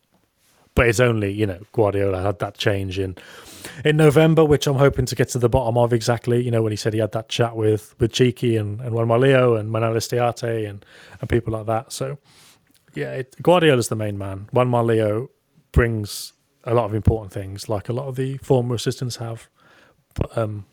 but 0.76 0.88
it's 0.88 1.00
only 1.00 1.32
you 1.32 1.46
know 1.46 1.60
Guardiola 1.72 2.22
had 2.22 2.40
that 2.40 2.58
change 2.58 3.00
in 3.00 3.16
in 3.84 3.98
November, 3.98 4.46
which 4.46 4.68
I'm 4.68 4.76
hoping 4.76 5.06
to 5.08 5.16
get 5.16 5.30
to 5.30 5.40
the 5.40 5.50
bottom 5.50 5.78
of 5.78 5.92
exactly. 5.94 6.44
You 6.44 6.52
know 6.52 6.62
when 6.62 6.72
he 6.72 6.78
said 6.78 6.94
he 6.94 7.00
had 7.00 7.14
that 7.14 7.30
chat 7.30 7.56
with 7.56 7.96
with 8.00 8.12
Txiki 8.12 8.60
and 8.60 8.80
and 8.82 8.92
Juanma 8.94 9.20
Lillo 9.20 9.56
and 9.56 9.72
Manuel 9.72 9.94
Estiarte 9.94 10.70
and 10.70 10.86
and 11.20 11.30
people 11.30 11.54
like 11.54 11.66
that. 11.66 11.92
So 11.92 12.18
yeah, 12.94 13.12
it, 13.14 13.36
Guardiola's 13.42 13.88
the 13.90 13.96
main 13.96 14.18
man. 14.18 14.48
Juanma 14.54 14.86
Lillo 14.86 15.30
brings 15.72 16.34
a 16.64 16.74
lot 16.74 16.86
of 16.86 16.94
important 16.94 17.32
things, 17.34 17.68
like 17.70 17.90
a 17.90 17.94
lot 17.94 18.08
of 18.08 18.16
the 18.16 18.38
former 18.38 18.76
assistants 18.76 19.18
have. 19.18 19.50
But 20.16 20.38
um, 20.38 20.66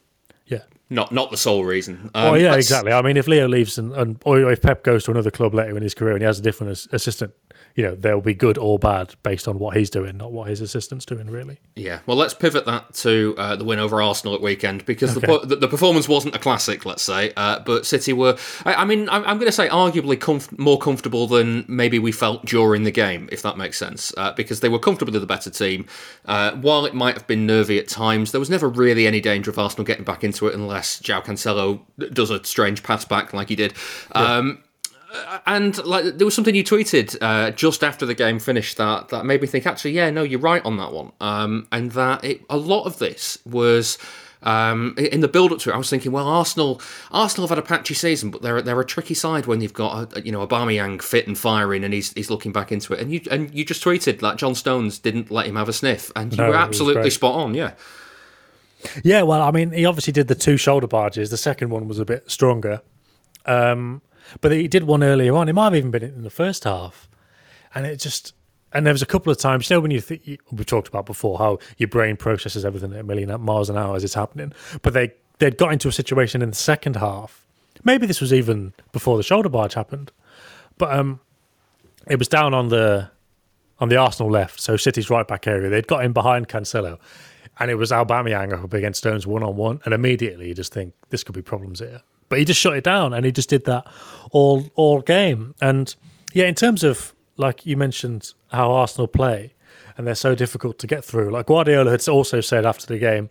Yeah. 0.47 0.62
Not 0.88 1.11
not 1.11 1.30
the 1.30 1.37
sole 1.37 1.64
reason. 1.64 2.11
Um, 2.14 2.32
oh 2.32 2.35
yeah, 2.35 2.54
exactly. 2.54 2.92
I 2.92 3.02
mean, 3.02 3.16
if 3.16 3.26
Leo 3.26 3.49
leaves 3.49 3.78
and, 3.78 3.92
and 3.94 4.21
or 4.25 4.52
if 4.52 4.61
Pep 4.61 4.85
goes 4.85 5.04
to 5.04 5.11
another 5.11 5.30
club 5.30 5.54
later 5.54 5.76
in 5.76 5.82
his 5.82 5.94
career 5.94 6.12
and 6.12 6.21
he 6.23 6.26
has 6.26 6.38
a 6.38 6.42
different 6.42 6.71
as- 6.71 6.88
assistant, 6.92 7.32
you 7.74 7.84
know, 7.84 7.94
they'll 7.94 8.20
be 8.20 8.34
good 8.34 8.58
or 8.58 8.78
bad 8.78 9.14
based 9.22 9.48
on 9.48 9.58
what 9.58 9.76
he's 9.76 9.90
doing, 9.90 10.16
not 10.16 10.32
what 10.32 10.48
his 10.48 10.60
assistant's 10.60 11.04
doing. 11.04 11.28
Really. 11.30 11.58
Yeah, 11.76 12.00
well, 12.06 12.16
let's 12.16 12.34
pivot 12.34 12.66
that 12.66 12.94
to 12.94 13.34
uh, 13.38 13.56
the 13.56 13.64
win 13.64 13.78
over 13.78 14.02
Arsenal 14.02 14.34
at 14.34 14.40
weekend 14.42 14.84
because 14.84 15.14
the, 15.14 15.30
Okay. 15.30 15.46
the 15.46 15.56
the 15.56 15.68
performance 15.68 16.08
wasn't 16.08 16.34
a 16.34 16.38
classic, 16.38 16.84
let's 16.84 17.02
say, 17.02 17.32
uh, 17.36 17.60
but 17.60 17.86
City 17.86 18.12
were. 18.12 18.36
I, 18.64 18.74
I 18.74 18.84
mean, 18.84 19.08
I'm, 19.08 19.22
I'm 19.24 19.38
going 19.38 19.46
to 19.46 19.52
say 19.52 19.68
arguably 19.68 20.16
comf- 20.16 20.58
more 20.58 20.78
comfortable 20.78 21.26
than 21.26 21.64
maybe 21.68 21.98
we 21.98 22.12
felt 22.12 22.44
during 22.44 22.82
the 22.84 22.90
game, 22.90 23.28
if 23.32 23.42
that 23.42 23.56
makes 23.56 23.78
sense, 23.78 24.12
uh, 24.16 24.32
because 24.32 24.60
they 24.60 24.68
were 24.68 24.78
comfortably 24.78 25.18
the 25.18 25.26
better 25.26 25.50
team. 25.50 25.86
Uh, 26.26 26.52
while 26.56 26.84
it 26.84 26.94
might 26.94 27.14
have 27.14 27.26
been 27.26 27.46
nervy 27.46 27.78
at 27.78 27.88
times, 27.88 28.32
there 28.32 28.40
was 28.40 28.50
never 28.50 28.68
really 28.68 29.06
any 29.06 29.20
danger 29.20 29.50
of 29.50 29.58
Arsenal 29.58 29.84
getting 29.84 30.04
back 30.04 30.22
into 30.24 30.46
it 30.46 30.54
unless 30.54 31.00
João 31.00 31.24
Cancelo 31.24 31.80
does 32.12 32.30
a 32.30 32.42
strange 32.44 32.82
pass 32.82 33.04
back 33.04 33.32
like 33.32 33.48
he 33.48 33.56
did. 33.56 33.74
Um, 34.12 34.62
and 35.47 35.85
like 35.85 36.04
there 36.16 36.25
was 36.25 36.35
something 36.35 36.54
you 36.54 36.64
tweeted 36.64 37.16
uh, 37.21 37.50
just 37.50 37.85
after 37.85 38.07
the 38.07 38.14
game 38.14 38.38
finished 38.38 38.76
that 38.76 39.09
that 39.09 39.25
made 39.25 39.40
me 39.40 39.47
think 39.47 39.66
actually 39.66 39.92
yeah 39.92 40.11
no 40.11 40.23
you're 40.23 40.40
right 40.40 40.64
on 40.64 40.76
that 40.78 40.92
one. 40.92 41.12
Um, 41.21 41.66
and 41.71 41.92
that 41.92 42.25
it, 42.25 42.42
a 42.49 42.57
lot 42.57 42.85
of 42.85 42.99
this 42.99 43.38
was 43.45 43.99
um, 44.42 44.95
in 44.99 45.21
the 45.21 45.28
build 45.28 45.52
up 45.52 45.59
to 45.61 45.71
it 45.71 45.75
I 45.75 45.76
was 45.76 45.88
thinking 45.90 46.12
well 46.12 46.26
Arsenal 46.26 46.81
Arsenal 47.11 47.47
have 47.47 47.57
had 47.57 47.64
a 47.64 47.66
patchy 47.66 47.95
season 47.95 48.31
but 48.31 48.42
they're 48.42 48.61
they're 48.62 48.81
a 48.81 48.85
tricky 48.85 49.14
side 49.14 49.47
when 49.47 49.61
you've 49.61 49.73
got 49.73 50.16
a, 50.16 50.23
you 50.23 50.33
know 50.33 50.45
Aubameyang 50.47 51.00
fit 51.02 51.26
and 51.26 51.38
firing 51.38 51.85
and 51.85 51.95
he's 51.95 52.12
he's 52.14 52.31
looking 52.31 52.52
back 52.52 52.73
into 52.73 52.92
it. 52.92 53.00
And 53.00 53.12
you 53.12 53.21
and 53.31 53.54
you 53.54 53.64
just 53.64 53.85
tweeted 53.85 54.21
that 54.21 54.38
John 54.38 54.54
Stones 54.54 54.99
didn't 54.99 55.31
let 55.31 55.47
him 55.47 55.57
have 55.57 55.69
a 55.69 55.73
sniff 55.73 56.11
and 56.16 56.33
you 56.33 56.38
No, 56.38 56.49
were 56.49 56.57
absolutely 56.57 57.11
spot 57.11 57.35
on 57.35 57.54
yeah. 57.54 57.73
Yeah, 59.04 59.23
well, 59.23 59.42
I 59.42 59.52
mean, 59.52 59.71
he 59.71 59.85
obviously 59.85 60.12
did 60.12 60.26
the 60.26 60.35
two 60.35 60.57
shoulder 60.57 60.88
barges. 60.88 61.31
The 61.31 61.37
second 61.37 61.71
one 61.71 61.87
was 61.87 62.00
a 62.00 62.04
bit 62.04 62.28
stronger, 62.28 62.83
um, 63.47 64.02
but 64.40 64.52
he 64.52 64.68
did 64.68 64.84
one 64.84 65.02
earlier 65.02 65.34
on. 65.34 65.48
It 65.48 65.54
might 65.54 65.64
have 65.64 65.76
even 65.76 65.90
been 65.90 66.02
in 66.02 66.22
the 66.22 66.30
first 66.30 66.64
half, 66.64 67.08
and 67.74 67.86
it 67.86 67.96
just. 67.96 68.34
And 68.74 68.86
there 68.86 68.94
was 68.94 69.02
a 69.02 69.06
couple 69.06 69.30
of 69.30 69.36
times, 69.36 69.68
you 69.68 69.76
know, 69.76 69.80
when 69.80 69.90
you 69.90 70.00
think 70.00 70.40
we 70.50 70.64
talked 70.64 70.88
about 70.88 71.04
before 71.04 71.36
how 71.36 71.58
your 71.76 71.88
brain 71.88 72.16
processes 72.16 72.64
everything 72.64 72.94
at 72.94 73.00
a 73.00 73.02
million 73.02 73.38
miles 73.42 73.68
an 73.68 73.76
hour 73.76 73.94
as 73.94 74.02
it's 74.02 74.14
happening, 74.14 74.54
but 74.80 74.94
they 74.94 75.12
they'd 75.40 75.58
got 75.58 75.74
into 75.74 75.88
a 75.88 75.92
situation 75.92 76.40
in 76.40 76.48
the 76.48 76.56
second 76.56 76.96
half. 76.96 77.46
Maybe 77.84 78.06
this 78.06 78.20
was 78.20 78.32
even 78.32 78.72
before 78.92 79.18
the 79.18 79.22
shoulder 79.22 79.50
barge 79.50 79.74
happened, 79.74 80.10
but 80.78 80.90
um, 80.90 81.20
it 82.08 82.18
was 82.18 82.28
down 82.28 82.54
on 82.54 82.68
the 82.68 83.10
on 83.78 83.88
the 83.88 83.96
Arsenal 83.96 84.30
left, 84.30 84.60
so 84.60 84.76
City's 84.76 85.10
right 85.10 85.26
back 85.26 85.46
area. 85.46 85.68
They'd 85.68 85.88
got 85.88 86.04
in 86.04 86.12
behind 86.12 86.48
Cancelo, 86.48 86.98
and 87.58 87.70
it 87.70 87.74
was 87.74 87.90
Aubameyang 87.90 88.52
up 88.52 88.72
against 88.72 88.98
Stones 88.98 89.26
one 89.26 89.42
on 89.42 89.56
one, 89.56 89.80
and 89.84 89.92
immediately 89.92 90.48
you 90.48 90.54
just 90.54 90.72
think 90.72 90.94
this 91.10 91.24
could 91.24 91.34
be 91.34 91.42
problems 91.42 91.80
here. 91.80 92.00
But 92.32 92.38
he 92.38 92.46
just 92.46 92.60
shut 92.60 92.74
it 92.74 92.82
down, 92.82 93.12
and 93.12 93.26
he 93.26 93.30
just 93.30 93.50
did 93.50 93.66
that 93.66 93.86
all 94.30 94.70
all 94.74 95.02
game. 95.02 95.54
And 95.60 95.94
yeah, 96.32 96.46
in 96.46 96.54
terms 96.54 96.82
of 96.82 97.14
like 97.36 97.66
you 97.66 97.76
mentioned 97.76 98.32
how 98.50 98.72
Arsenal 98.72 99.06
play, 99.06 99.52
and 99.98 100.06
they're 100.06 100.14
so 100.14 100.34
difficult 100.34 100.78
to 100.78 100.86
get 100.86 101.04
through. 101.04 101.28
Like 101.28 101.44
Guardiola 101.44 101.90
had 101.90 102.08
also 102.08 102.40
said 102.40 102.64
after 102.64 102.86
the 102.86 102.96
game, 102.96 103.28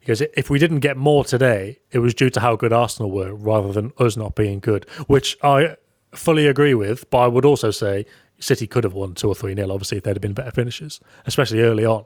he 0.00 0.06
goes, 0.06 0.22
"If 0.22 0.48
we 0.48 0.58
didn't 0.58 0.78
get 0.78 0.96
more 0.96 1.24
today, 1.24 1.80
it 1.92 1.98
was 1.98 2.14
due 2.14 2.30
to 2.30 2.40
how 2.40 2.56
good 2.56 2.72
Arsenal 2.72 3.10
were, 3.10 3.34
rather 3.34 3.70
than 3.70 3.92
us 3.98 4.16
not 4.16 4.34
being 4.34 4.60
good." 4.60 4.88
Which 5.08 5.36
I 5.42 5.76
fully 6.14 6.46
agree 6.46 6.72
with, 6.72 7.10
but 7.10 7.18
I 7.18 7.26
would 7.26 7.44
also 7.44 7.70
say 7.70 8.06
City 8.40 8.66
could 8.66 8.84
have 8.84 8.94
won 8.94 9.14
two 9.14 9.28
or 9.28 9.34
three 9.34 9.54
nil. 9.54 9.72
Obviously, 9.72 9.98
if 9.98 10.04
they'd 10.04 10.14
have 10.16 10.20
been 10.20 10.32
better 10.32 10.50
finishers, 10.52 11.00
especially 11.26 11.60
early 11.60 11.84
on. 11.84 12.04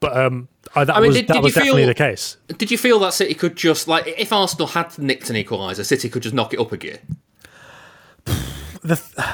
But 0.00 0.16
um, 0.16 0.48
I, 0.74 0.84
that 0.84 0.96
I 0.96 1.00
mean, 1.00 1.08
was 1.08 1.16
did- 1.16 1.28
that 1.28 1.34
did 1.34 1.42
was 1.44 1.54
you 1.54 1.60
definitely 1.60 1.82
feel- 1.82 1.88
the 1.88 1.94
case. 1.94 2.36
did 2.58 2.70
you 2.70 2.78
feel 2.78 2.98
that 3.00 3.12
City 3.14 3.34
could 3.34 3.56
just 3.56 3.86
like 3.88 4.06
if 4.18 4.32
Arsenal 4.32 4.66
had 4.68 4.98
nicked 4.98 5.30
an 5.30 5.36
equaliser 5.36 5.84
City 5.84 6.08
could 6.08 6.22
just 6.22 6.34
knock 6.34 6.52
it 6.54 6.60
up 6.60 6.72
a 6.72 6.76
gear 6.76 6.98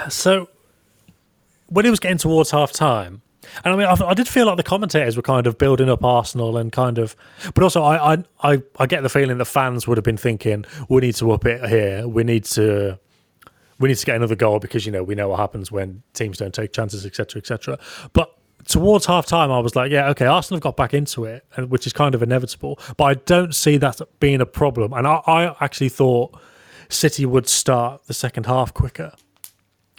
So 0.08 0.48
when 1.68 1.86
it 1.86 1.90
was 1.90 2.00
getting 2.00 2.18
towards 2.18 2.50
half 2.50 2.72
time, 2.72 3.22
and 3.64 3.74
I 3.74 3.76
mean, 3.76 3.86
I, 3.86 3.96
I 4.10 4.14
did 4.14 4.26
feel 4.28 4.46
like 4.46 4.56
the 4.56 4.62
commentators 4.62 5.16
were 5.16 5.22
kind 5.22 5.46
of 5.46 5.58
building 5.58 5.88
up 5.90 6.02
Arsenal 6.04 6.56
and 6.56 6.72
kind 6.72 6.98
of, 6.98 7.14
but 7.54 7.62
also 7.62 7.82
I, 7.82 8.14
I, 8.14 8.24
I, 8.42 8.62
I 8.78 8.86
get 8.86 9.02
the 9.02 9.08
feeling 9.08 9.38
the 9.38 9.44
fans 9.44 9.86
would 9.86 9.96
have 9.98 10.04
been 10.04 10.16
thinking, 10.16 10.64
we 10.88 11.00
need 11.02 11.14
to 11.16 11.30
up 11.32 11.44
it 11.44 11.68
here. 11.68 12.08
We 12.08 12.24
need 12.24 12.44
to, 12.46 12.98
we 13.78 13.88
need 13.88 13.96
to 13.96 14.06
get 14.06 14.16
another 14.16 14.36
goal 14.36 14.58
because 14.58 14.86
you 14.86 14.92
know 14.92 15.02
we 15.02 15.14
know 15.14 15.28
what 15.28 15.40
happens 15.40 15.70
when 15.72 16.02
teams 16.12 16.38
don't 16.38 16.54
take 16.54 16.72
chances, 16.72 17.04
etc., 17.04 17.40
etc. 17.40 17.78
But 18.12 18.36
towards 18.66 19.06
half 19.06 19.26
time, 19.26 19.50
I 19.50 19.58
was 19.58 19.76
like, 19.76 19.90
yeah, 19.90 20.08
okay, 20.10 20.26
Arsenal 20.26 20.56
have 20.56 20.62
got 20.62 20.76
back 20.76 20.94
into 20.94 21.24
it, 21.24 21.44
which 21.68 21.86
is 21.86 21.92
kind 21.92 22.14
of 22.14 22.22
inevitable. 22.22 22.78
But 22.96 23.04
I 23.04 23.14
don't 23.14 23.54
see 23.54 23.76
that 23.78 24.00
being 24.20 24.40
a 24.40 24.46
problem. 24.46 24.92
And 24.92 25.06
I, 25.06 25.20
I 25.26 25.56
actually 25.60 25.88
thought 25.88 26.38
City 26.88 27.26
would 27.26 27.48
start 27.48 28.06
the 28.06 28.14
second 28.14 28.46
half 28.46 28.72
quicker. 28.72 29.12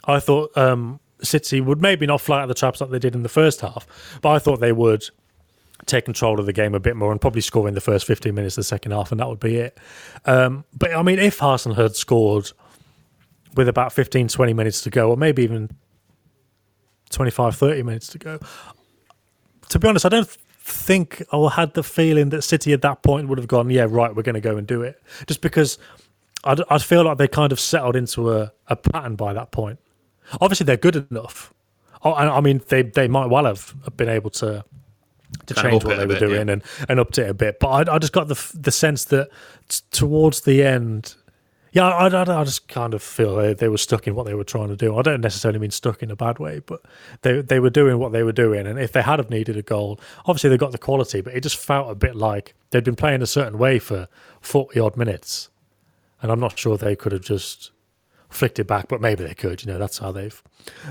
I 0.05 0.19
thought 0.19 0.55
um, 0.57 0.99
City 1.21 1.61
would 1.61 1.81
maybe 1.81 2.05
not 2.05 2.21
fly 2.21 2.39
out 2.39 2.43
of 2.43 2.49
the 2.49 2.55
traps 2.55 2.81
like 2.81 2.89
they 2.89 2.99
did 2.99 3.15
in 3.15 3.23
the 3.23 3.29
first 3.29 3.61
half, 3.61 3.87
but 4.21 4.29
I 4.29 4.39
thought 4.39 4.59
they 4.59 4.71
would 4.71 5.05
take 5.85 6.05
control 6.05 6.39
of 6.39 6.45
the 6.45 6.53
game 6.53 6.73
a 6.73 6.79
bit 6.79 6.95
more 6.95 7.11
and 7.11 7.19
probably 7.19 7.41
score 7.41 7.67
in 7.67 7.73
the 7.73 7.81
first 7.81 8.07
15 8.07 8.33
minutes 8.33 8.57
of 8.57 8.61
the 8.61 8.67
second 8.67 8.91
half, 8.91 9.11
and 9.11 9.19
that 9.19 9.27
would 9.27 9.39
be 9.39 9.57
it. 9.57 9.77
Um, 10.25 10.63
but 10.77 10.93
I 10.93 11.01
mean, 11.03 11.19
if 11.19 11.41
Arsenal 11.43 11.75
had 11.75 11.95
scored 11.95 12.51
with 13.55 13.67
about 13.67 13.93
15, 13.93 14.27
20 14.27 14.53
minutes 14.53 14.81
to 14.81 14.89
go, 14.89 15.09
or 15.09 15.17
maybe 15.17 15.43
even 15.43 15.69
25, 17.11 17.55
30 17.55 17.83
minutes 17.83 18.07
to 18.07 18.17
go, 18.17 18.39
to 19.69 19.79
be 19.79 19.87
honest, 19.87 20.05
I 20.05 20.09
don't 20.09 20.27
think 20.27 21.23
I 21.31 21.49
had 21.49 21.73
the 21.73 21.83
feeling 21.83 22.29
that 22.29 22.41
City 22.41 22.73
at 22.73 22.81
that 22.81 23.03
point 23.03 23.27
would 23.27 23.37
have 23.37 23.47
gone, 23.47 23.69
yeah, 23.69 23.87
right, 23.89 24.15
we're 24.15 24.23
going 24.23 24.35
to 24.35 24.41
go 24.41 24.57
and 24.57 24.65
do 24.65 24.81
it. 24.81 25.01
Just 25.27 25.41
because 25.41 25.77
I'd, 26.43 26.59
I'd 26.69 26.81
feel 26.81 27.03
like 27.03 27.17
they 27.17 27.27
kind 27.27 27.51
of 27.51 27.59
settled 27.59 27.95
into 27.95 28.31
a, 28.31 28.51
a 28.67 28.75
pattern 28.75 29.15
by 29.15 29.33
that 29.33 29.51
point. 29.51 29.79
Obviously, 30.41 30.65
they're 30.65 30.77
good 30.77 31.07
enough. 31.09 31.53
Oh, 32.03 32.11
I, 32.11 32.37
I 32.37 32.41
mean, 32.41 32.61
they, 32.67 32.83
they 32.83 33.07
might 33.07 33.27
well 33.27 33.45
have 33.45 33.75
been 33.95 34.09
able 34.09 34.29
to 34.31 34.63
to 35.47 35.53
Kind 35.53 35.71
change 35.71 35.83
what 35.83 35.97
they 35.97 36.05
were 36.05 36.13
bit, 36.13 36.19
doing 36.19 36.47
yeah. 36.47 36.53
and, 36.53 36.63
and 36.87 36.99
upped 36.99 37.17
it 37.17 37.29
a 37.29 37.33
bit. 37.33 37.59
But 37.59 37.89
I, 37.89 37.95
I 37.95 37.99
just 37.99 38.13
got 38.13 38.27
the 38.27 38.51
the 38.53 38.71
sense 38.71 39.05
that 39.05 39.29
t- 39.67 39.81
towards 39.91 40.41
the 40.41 40.63
end, 40.63 41.15
yeah, 41.75 41.89
I, 41.89 42.07
I, 42.07 42.39
I 42.39 42.43
just 42.45 42.69
kind 42.69 42.93
of 42.93 43.03
feel 43.03 43.35
they, 43.35 43.53
they 43.53 43.67
were 43.67 43.77
stuck 43.77 44.07
in 44.07 44.15
what 44.15 44.25
they 44.25 44.33
were 44.33 44.45
trying 44.45 44.69
to 44.69 44.77
do. 44.77 44.97
I 44.97 45.01
don't 45.01 45.19
necessarily 45.19 45.59
mean 45.59 45.71
stuck 45.71 46.01
in 46.01 46.09
a 46.09 46.15
bad 46.15 46.39
way, 46.39 46.61
but 46.65 46.81
they 47.21 47.41
they 47.41 47.59
were 47.59 47.69
doing 47.69 47.99
what 47.99 48.13
they 48.13 48.23
were 48.23 48.31
doing. 48.31 48.65
And 48.65 48.79
if 48.79 48.93
they 48.93 49.01
had 49.01 49.19
have 49.19 49.29
needed 49.29 49.57
a 49.57 49.61
goal, 49.61 49.99
obviously 50.25 50.49
they 50.49 50.57
got 50.57 50.71
the 50.71 50.77
quality, 50.77 51.19
but 51.19 51.33
it 51.33 51.41
just 51.41 51.57
felt 51.57 51.91
a 51.91 51.95
bit 51.95 52.15
like 52.15 52.55
they'd 52.69 52.85
been 52.85 52.95
playing 52.95 53.21
a 53.21 53.27
certain 53.27 53.59
way 53.59 53.77
for 53.77 54.07
forty 54.39 54.79
odd 54.79 54.95
minutes, 54.95 55.49
and 56.21 56.31
I'm 56.31 56.39
not 56.39 56.57
sure 56.57 56.77
they 56.77 56.95
could 56.95 57.11
have 57.11 57.23
just 57.23 57.71
flicked 58.29 58.57
it 58.57 58.67
back. 58.67 58.87
But 58.87 59.01
maybe 59.01 59.25
they 59.25 59.33
could. 59.33 59.61
You 59.61 59.73
know, 59.73 59.77
that's 59.77 59.97
how 59.97 60.13
they've 60.13 60.41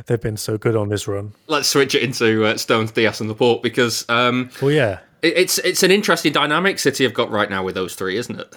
they've 0.05 0.21
been 0.21 0.37
so 0.37 0.59
good 0.59 0.77
on 0.77 0.91
this 0.91 1.09
run. 1.09 1.33
let's 1.47 1.69
switch 1.69 1.95
it 1.95 2.03
into 2.03 2.45
uh, 2.45 2.59
Stones, 2.59 2.93
Dias, 2.93 3.21
and 3.21 3.31
Laporte 3.31 3.63
because 3.63 4.05
um, 4.11 4.51
Well, 4.61 4.71
yeah. 4.71 4.99
it, 5.23 5.33
it's 5.39 5.57
it's 5.61 5.83
an 5.83 5.91
interesting 5.91 6.35
dynamic 6.35 6.79
City 6.79 7.05
have 7.05 7.15
got 7.15 7.31
right 7.31 7.49
now 7.49 7.65
with 7.65 7.75
those 7.75 7.95
three, 7.95 8.19
isn't 8.19 8.39
it? 8.39 8.55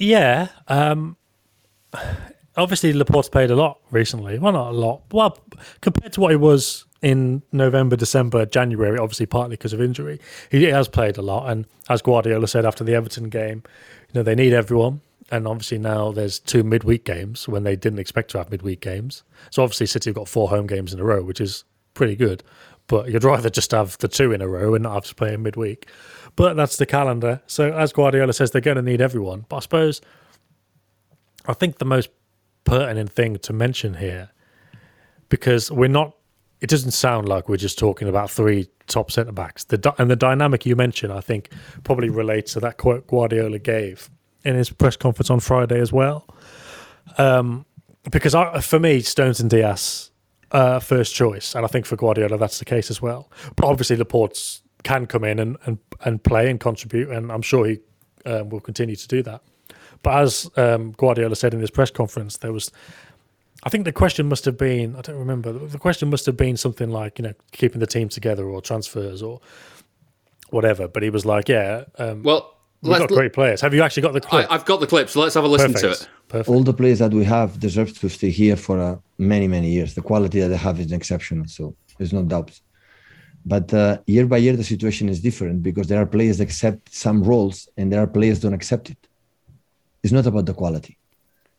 Yeah. 0.00 0.48
Um, 0.66 1.16
obviously, 2.56 2.92
Laporte's 2.92 3.28
played 3.28 3.50
a 3.50 3.56
lot 3.56 3.80
recently. 3.90 4.38
Well, 4.38 4.52
not 4.52 4.70
a 4.70 4.76
lot. 4.76 5.02
Well, 5.12 5.38
compared 5.82 6.14
to 6.14 6.20
what 6.20 6.30
he 6.30 6.36
was 6.36 6.86
in 7.02 7.42
November, 7.52 7.96
December, 7.96 8.46
January, 8.46 8.98
obviously 8.98 9.26
partly 9.26 9.56
because 9.56 9.72
of 9.72 9.80
injury, 9.80 10.18
he 10.50 10.64
has 10.64 10.88
played 10.88 11.18
a 11.18 11.22
lot. 11.22 11.50
And 11.50 11.66
as 11.88 12.02
Guardiola 12.02 12.48
said 12.48 12.64
after 12.64 12.82
the 12.82 12.94
Everton 12.94 13.28
game, 13.28 13.62
you 14.08 14.14
know 14.14 14.22
they 14.22 14.34
need 14.34 14.54
everyone. 14.54 15.02
And 15.30 15.46
obviously 15.46 15.78
now 15.78 16.10
there's 16.10 16.40
two 16.40 16.64
midweek 16.64 17.04
games 17.04 17.46
when 17.46 17.62
they 17.62 17.76
didn't 17.76 18.00
expect 18.00 18.30
to 18.32 18.38
have 18.38 18.50
midweek 18.50 18.80
games. 18.80 19.22
So 19.50 19.62
obviously 19.62 19.86
City 19.86 20.10
have 20.10 20.16
got 20.16 20.28
four 20.28 20.48
home 20.48 20.66
games 20.66 20.92
in 20.92 20.98
a 20.98 21.04
row, 21.04 21.22
which 21.22 21.40
is 21.40 21.64
pretty 21.94 22.16
good. 22.16 22.42
But 22.86 23.10
you'd 23.10 23.22
rather 23.34 23.50
just 23.50 23.70
have 23.70 23.98
the 23.98 24.08
two 24.08 24.32
in 24.32 24.40
a 24.40 24.48
row 24.48 24.74
and 24.74 24.82
not 24.82 24.94
have 24.94 25.04
to 25.04 25.14
play 25.14 25.34
in 25.34 25.42
midweek. 25.42 25.88
But 26.40 26.56
that's 26.56 26.78
the 26.78 26.86
calendar. 26.86 27.42
So 27.46 27.70
as 27.70 27.92
Guardiola 27.92 28.32
says, 28.32 28.50
they're 28.50 28.62
going 28.62 28.78
to 28.78 28.82
need 28.82 29.02
everyone. 29.02 29.44
But 29.50 29.56
I 29.56 29.60
suppose 29.60 30.00
I 31.44 31.52
think 31.52 31.76
the 31.76 31.84
most 31.84 32.08
pertinent 32.64 33.12
thing 33.12 33.36
to 33.40 33.52
mention 33.52 33.92
here, 33.96 34.30
because 35.28 35.70
we're 35.70 35.90
not, 35.90 36.16
it 36.62 36.70
doesn't 36.70 36.92
sound 36.92 37.28
like 37.28 37.50
we're 37.50 37.58
just 37.58 37.78
talking 37.78 38.08
about 38.08 38.30
three 38.30 38.70
top 38.86 39.10
centre 39.10 39.32
backs. 39.32 39.64
The 39.64 39.94
and 39.98 40.10
the 40.10 40.16
dynamic 40.16 40.64
you 40.64 40.76
mentioned, 40.76 41.12
I 41.12 41.20
think, 41.20 41.50
probably 41.84 42.08
relates 42.08 42.54
to 42.54 42.60
that 42.60 42.78
quote 42.78 43.06
Guardiola 43.06 43.58
gave 43.58 44.08
in 44.42 44.54
his 44.54 44.70
press 44.70 44.96
conference 44.96 45.28
on 45.28 45.40
Friday 45.40 45.78
as 45.78 45.92
well. 45.92 46.26
Um, 47.18 47.66
because 48.10 48.34
I, 48.34 48.62
for 48.62 48.78
me, 48.78 49.00
Stones 49.00 49.40
and 49.40 49.50
Dias 49.50 50.10
uh, 50.52 50.78
first 50.78 51.14
choice, 51.14 51.54
and 51.54 51.66
I 51.66 51.68
think 51.68 51.84
for 51.84 51.96
Guardiola 51.96 52.38
that's 52.38 52.58
the 52.58 52.64
case 52.64 52.88
as 52.90 53.02
well. 53.02 53.30
But 53.56 53.66
obviously, 53.66 53.96
Laporte 53.96 54.62
can 54.82 55.06
come 55.06 55.24
in 55.24 55.38
and, 55.38 55.56
and, 55.66 55.78
and 56.04 56.22
play 56.22 56.50
and 56.50 56.60
contribute, 56.60 57.10
and 57.10 57.30
I'm 57.30 57.42
sure 57.42 57.66
he 57.66 57.78
um, 58.26 58.48
will 58.48 58.60
continue 58.60 58.96
to 58.96 59.08
do 59.08 59.22
that. 59.22 59.42
But 60.02 60.22
as 60.22 60.50
um, 60.56 60.92
Guardiola 60.92 61.36
said 61.36 61.54
in 61.54 61.60
his 61.60 61.70
press 61.70 61.90
conference, 61.90 62.38
there 62.38 62.52
was, 62.52 62.70
I 63.64 63.68
think 63.68 63.84
the 63.84 63.92
question 63.92 64.28
must 64.28 64.44
have 64.46 64.56
been, 64.56 64.96
I 64.96 65.02
don't 65.02 65.18
remember, 65.18 65.52
the 65.52 65.78
question 65.78 66.08
must 66.08 66.26
have 66.26 66.36
been 66.36 66.56
something 66.56 66.90
like, 66.90 67.18
you 67.18 67.24
know, 67.24 67.34
keeping 67.52 67.80
the 67.80 67.86
team 67.86 68.08
together 68.08 68.46
or 68.46 68.62
transfers 68.62 69.22
or 69.22 69.40
whatever. 70.50 70.88
But 70.88 71.02
he 71.02 71.10
was 71.10 71.26
like, 71.26 71.48
yeah, 71.48 71.84
um, 71.98 72.22
Well, 72.22 72.56
we've 72.80 72.96
got 72.96 73.10
great 73.10 73.34
players. 73.34 73.60
Have 73.60 73.74
you 73.74 73.82
actually 73.82 74.02
got 74.02 74.14
the 74.14 74.22
clip? 74.22 74.50
I, 74.50 74.54
I've 74.54 74.64
got 74.64 74.80
the 74.80 74.86
clip, 74.86 75.10
so 75.10 75.20
let's 75.20 75.34
have 75.34 75.44
a 75.44 75.48
listen 75.48 75.74
Perfect. 75.74 76.00
to 76.00 76.04
it. 76.04 76.08
Perfect. 76.30 76.48
all 76.48 76.62
the 76.62 76.72
players 76.72 77.00
that 77.00 77.12
we 77.12 77.24
have 77.24 77.58
deserve 77.58 77.98
to 77.98 78.08
stay 78.08 78.30
here 78.30 78.54
for 78.54 78.78
uh, 78.78 78.96
many 79.18 79.48
many 79.48 79.68
years 79.68 79.94
the 79.94 80.00
quality 80.00 80.38
that 80.38 80.46
they 80.46 80.56
have 80.56 80.78
is 80.78 80.92
exceptional 80.92 81.44
so 81.48 81.74
there's 81.98 82.12
no 82.12 82.22
doubts 82.22 82.62
but 83.44 83.72
uh, 83.72 83.98
year 84.06 84.26
by 84.26 84.36
year 84.36 84.56
the 84.56 84.64
situation 84.64 85.08
is 85.08 85.20
different 85.20 85.62
because 85.62 85.86
there 85.88 86.00
are 86.00 86.06
players 86.06 86.38
that 86.38 86.44
accept 86.44 86.94
some 86.94 87.22
roles 87.22 87.68
and 87.76 87.92
there 87.92 88.02
are 88.02 88.06
players 88.06 88.40
don't 88.40 88.54
accept 88.54 88.90
it. 88.90 88.98
It's 90.02 90.12
not 90.12 90.26
about 90.26 90.46
the 90.46 90.54
quality. 90.54 90.98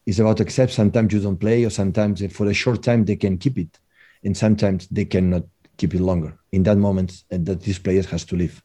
It's 0.06 0.20
about 0.20 0.40
accept 0.40 0.72
sometimes 0.72 1.14
you 1.14 1.20
don't 1.20 1.38
play 1.38 1.64
or 1.64 1.70
sometimes 1.70 2.26
for 2.34 2.48
a 2.48 2.54
short 2.54 2.84
time 2.84 3.06
they 3.06 3.16
can 3.16 3.38
keep 3.38 3.58
it 3.58 3.80
and 4.24 4.36
sometimes 4.36 4.88
they 4.88 5.06
cannot 5.06 5.44
keep 5.78 5.94
it 5.96 6.02
longer. 6.02 6.38
In 6.52 6.64
that 6.64 6.78
moment 6.78 7.24
and 7.32 7.46
that 7.46 7.62
this 7.62 7.80
player 7.80 8.04
has 8.04 8.26
to 8.26 8.36
leave. 8.36 8.62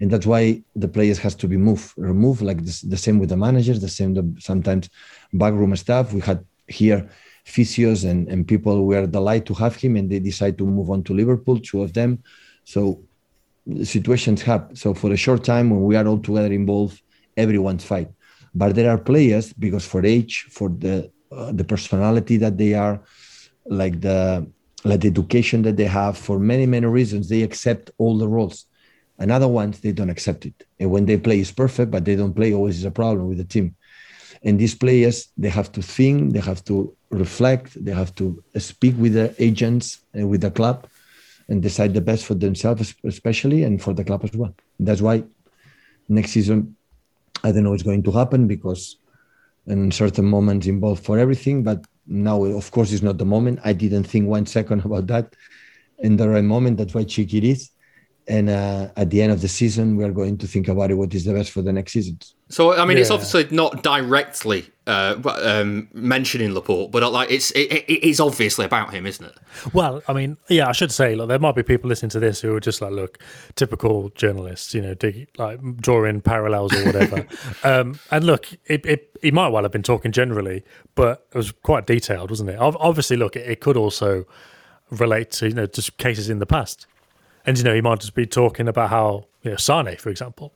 And 0.00 0.10
that's 0.10 0.26
why 0.26 0.62
the 0.74 0.88
players 0.88 1.18
has 1.18 1.34
to 1.36 1.46
be 1.46 1.56
moved 1.56 1.92
removed 1.96 2.40
like 2.40 2.64
this, 2.64 2.80
the 2.80 2.96
same 2.96 3.18
with 3.18 3.28
the 3.28 3.36
managers 3.36 3.80
the 3.80 3.88
same 3.88 4.14
the, 4.14 4.34
sometimes 4.38 4.88
backroom 5.32 5.76
staff. 5.76 6.12
We 6.12 6.20
had 6.20 6.44
here 6.66 7.10
physios 7.46 8.08
and, 8.08 8.28
and 8.28 8.46
people 8.46 8.86
were 8.86 9.06
delighted 9.06 9.46
to 9.46 9.54
have 9.54 9.76
him 9.76 9.96
and 9.96 10.10
they 10.10 10.18
decide 10.18 10.58
to 10.58 10.66
move 10.66 10.90
on 10.90 11.02
to 11.04 11.14
liverpool 11.14 11.58
two 11.58 11.82
of 11.82 11.92
them. 11.92 12.22
So 12.64 13.02
situations 13.82 14.42
happen. 14.42 14.76
So 14.76 14.94
for 14.94 15.12
a 15.12 15.16
short 15.16 15.44
time 15.44 15.70
when 15.70 15.82
we 15.82 15.96
are 15.96 16.06
all 16.06 16.18
together 16.18 16.52
involved 16.52 17.02
everyone's 17.36 17.84
fight. 17.84 18.08
But 18.54 18.74
there 18.74 18.90
are 18.90 18.98
players 18.98 19.52
because 19.52 19.86
for 19.86 20.04
age 20.04 20.46
for 20.50 20.68
the 20.68 21.10
uh, 21.30 21.52
the 21.52 21.64
personality 21.64 22.36
that 22.38 22.58
they 22.58 22.74
are 22.74 23.00
like 23.66 24.00
the 24.00 24.46
like 24.82 25.00
the 25.00 25.08
education 25.08 25.62
that 25.62 25.76
they 25.76 25.84
have 25.84 26.18
for 26.18 26.38
many 26.38 26.66
many 26.66 26.86
reasons 26.86 27.28
they 27.28 27.42
accept 27.42 27.90
all 27.98 28.18
the 28.18 28.28
roles. 28.28 28.66
And 29.18 29.30
other 29.30 29.48
ones 29.48 29.80
they 29.80 29.92
don't 29.92 30.10
accept 30.10 30.46
it. 30.46 30.66
And 30.80 30.90
when 30.90 31.06
they 31.06 31.18
play 31.18 31.40
is 31.40 31.52
perfect 31.52 31.90
but 31.90 32.04
they 32.04 32.16
don't 32.16 32.34
play 32.34 32.52
always 32.52 32.78
is 32.78 32.84
a 32.84 32.90
problem 32.90 33.28
with 33.28 33.38
the 33.38 33.44
team 33.44 33.76
and 34.42 34.58
these 34.58 34.74
players 34.74 35.28
they 35.36 35.48
have 35.48 35.70
to 35.72 35.82
think 35.82 36.32
they 36.32 36.40
have 36.40 36.64
to 36.64 36.94
reflect 37.10 37.82
they 37.84 37.92
have 37.92 38.14
to 38.14 38.42
speak 38.56 38.94
with 38.98 39.14
the 39.14 39.34
agents 39.38 40.00
and 40.14 40.28
with 40.28 40.40
the 40.40 40.50
club 40.50 40.86
and 41.48 41.62
decide 41.62 41.92
the 41.92 42.00
best 42.00 42.24
for 42.24 42.34
themselves 42.34 42.94
especially 43.04 43.64
and 43.64 43.82
for 43.82 43.92
the 43.92 44.04
club 44.04 44.24
as 44.24 44.32
well. 44.32 44.54
That's 44.78 45.02
why 45.02 45.24
next 46.08 46.30
season 46.32 46.76
i 47.44 47.52
don't 47.52 47.64
know 47.64 47.70
what's 47.70 47.82
going 47.82 48.02
to 48.02 48.10
happen 48.10 48.46
because 48.46 48.96
in 49.66 49.90
certain 49.92 50.24
moments 50.24 50.66
involved 50.66 51.04
for 51.04 51.18
everything 51.18 51.62
but 51.62 51.84
now 52.06 52.42
of 52.44 52.70
course 52.70 52.90
is 52.90 53.02
not 53.02 53.18
the 53.18 53.24
moment. 53.24 53.60
I 53.64 53.72
didn't 53.72 54.04
think 54.04 54.26
one 54.26 54.46
second 54.46 54.84
about 54.84 55.06
that. 55.08 55.34
In 55.98 56.16
the 56.16 56.28
right 56.28 56.44
moment 56.44 56.78
that's 56.78 56.94
why 56.94 57.04
Txiki 57.04 57.34
it 57.34 57.44
is 57.44 57.70
and 58.28 58.48
uh, 58.48 58.88
at 58.96 59.10
the 59.10 59.22
end 59.22 59.32
of 59.32 59.40
the 59.40 59.48
season 59.48 59.96
we 59.96 60.04
are 60.04 60.12
going 60.12 60.36
to 60.38 60.46
think 60.46 60.68
about 60.68 60.90
it 60.90 60.94
what 60.94 61.14
is 61.14 61.24
the 61.24 61.32
best 61.32 61.50
for 61.50 61.62
the 61.62 61.72
next 61.72 61.92
seasons 61.92 62.34
So 62.50 62.76
I 62.76 62.84
mean, 62.84 62.98
it's 62.98 63.10
obviously 63.10 63.46
not 63.52 63.84
directly 63.84 64.66
uh, 64.88 65.20
um, 65.40 65.88
mentioning 65.92 66.52
Laporte, 66.52 66.90
but 66.90 67.04
uh, 67.04 67.08
like 67.08 67.30
it's 67.30 67.52
it, 67.52 67.72
it, 67.72 67.84
it 67.88 68.04
is 68.04 68.18
obviously 68.18 68.64
about 68.64 68.92
him, 68.92 69.06
isn't 69.06 69.24
it? 69.24 69.38
Well, 69.72 70.02
I 70.08 70.12
mean, 70.12 70.36
yeah, 70.48 70.68
I 70.68 70.72
should 70.72 70.90
say, 70.90 71.14
look, 71.14 71.28
there 71.28 71.38
might 71.38 71.54
be 71.54 71.62
people 71.62 71.88
listening 71.88 72.10
to 72.10 72.18
this 72.18 72.40
who 72.40 72.52
are 72.56 72.60
just 72.60 72.80
like, 72.80 72.90
look, 72.90 73.18
typical 73.54 74.08
journalists, 74.16 74.74
you 74.74 74.82
know, 74.82 74.94
dig, 74.94 75.28
like 75.38 75.60
drawing 75.76 76.20
parallels 76.22 76.74
or 76.74 76.84
whatever. 76.86 77.24
um, 77.62 78.00
and 78.10 78.24
look, 78.24 78.48
it, 78.66 78.84
it, 78.84 79.16
he 79.22 79.30
might 79.30 79.50
well 79.50 79.62
have 79.62 79.70
been 79.70 79.84
talking 79.84 80.10
generally, 80.10 80.64
but 80.96 81.28
it 81.32 81.36
was 81.36 81.52
quite 81.52 81.86
detailed, 81.86 82.30
wasn't 82.30 82.50
it? 82.50 82.58
Obviously, 82.58 83.16
look, 83.16 83.36
it, 83.36 83.48
it 83.48 83.60
could 83.60 83.76
also 83.76 84.24
relate 84.90 85.30
to, 85.30 85.48
you 85.48 85.54
know, 85.54 85.66
just 85.66 85.98
cases 85.98 86.28
in 86.28 86.40
the 86.40 86.46
past. 86.46 86.88
And, 87.46 87.56
you 87.58 87.64
know, 87.64 87.74
he 87.74 87.80
might 87.80 88.00
just 88.00 88.14
be 88.14 88.26
talking 88.26 88.68
about 88.68 88.90
how, 88.90 89.26
you 89.42 89.50
know, 89.50 89.56
Sane, 89.56 89.96
for 89.96 90.10
example, 90.10 90.52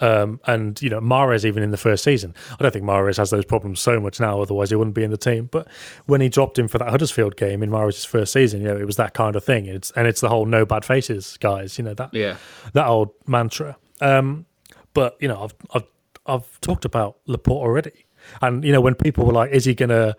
um, 0.00 0.40
and 0.46 0.80
you 0.82 0.90
know 0.90 1.00
Mahrez 1.00 1.44
even 1.44 1.62
in 1.62 1.70
the 1.70 1.76
first 1.78 2.04
season. 2.04 2.34
I 2.52 2.62
don't 2.62 2.70
think 2.70 2.84
Mahrez 2.84 3.16
has 3.16 3.30
those 3.30 3.46
problems 3.46 3.80
so 3.80 3.98
much 3.98 4.20
now. 4.20 4.40
Otherwise, 4.42 4.68
he 4.70 4.76
wouldn't 4.76 4.94
be 4.94 5.02
in 5.04 5.10
the 5.10 5.16
team. 5.16 5.48
But 5.50 5.68
when 6.04 6.20
he 6.20 6.28
dropped 6.28 6.58
him 6.58 6.68
for 6.68 6.76
that 6.78 6.90
Huddersfield 6.90 7.36
game 7.36 7.62
in 7.62 7.70
Mahrez' 7.70 8.06
first 8.06 8.32
season, 8.34 8.60
you 8.60 8.68
know, 8.68 8.76
it 8.76 8.86
was 8.86 8.96
that 8.96 9.14
kind 9.14 9.36
of 9.36 9.44
thing. 9.44 9.64
It's 9.66 9.90
and 9.92 10.06
it's 10.06 10.20
the 10.20 10.28
whole 10.28 10.44
no 10.44 10.66
bad 10.66 10.84
faces, 10.84 11.38
guys. 11.38 11.78
You 11.78 11.84
know 11.84 11.94
that 11.94 12.12
Yeah. 12.12 12.36
that 12.74 12.86
old 12.86 13.10
mantra. 13.26 13.76
Um, 14.02 14.44
but 14.92 15.16
you 15.18 15.28
know, 15.28 15.44
I've 15.44 15.54
I've 15.74 15.86
I've 16.26 16.60
talked 16.60 16.84
about 16.84 17.16
Laporte 17.26 17.66
already, 17.66 18.04
and 18.42 18.64
you 18.64 18.72
know 18.72 18.82
when 18.82 18.94
people 18.96 19.24
were 19.24 19.32
like, 19.32 19.50
"Is 19.52 19.64
he 19.64 19.74
going 19.74 19.88
to 19.88 20.14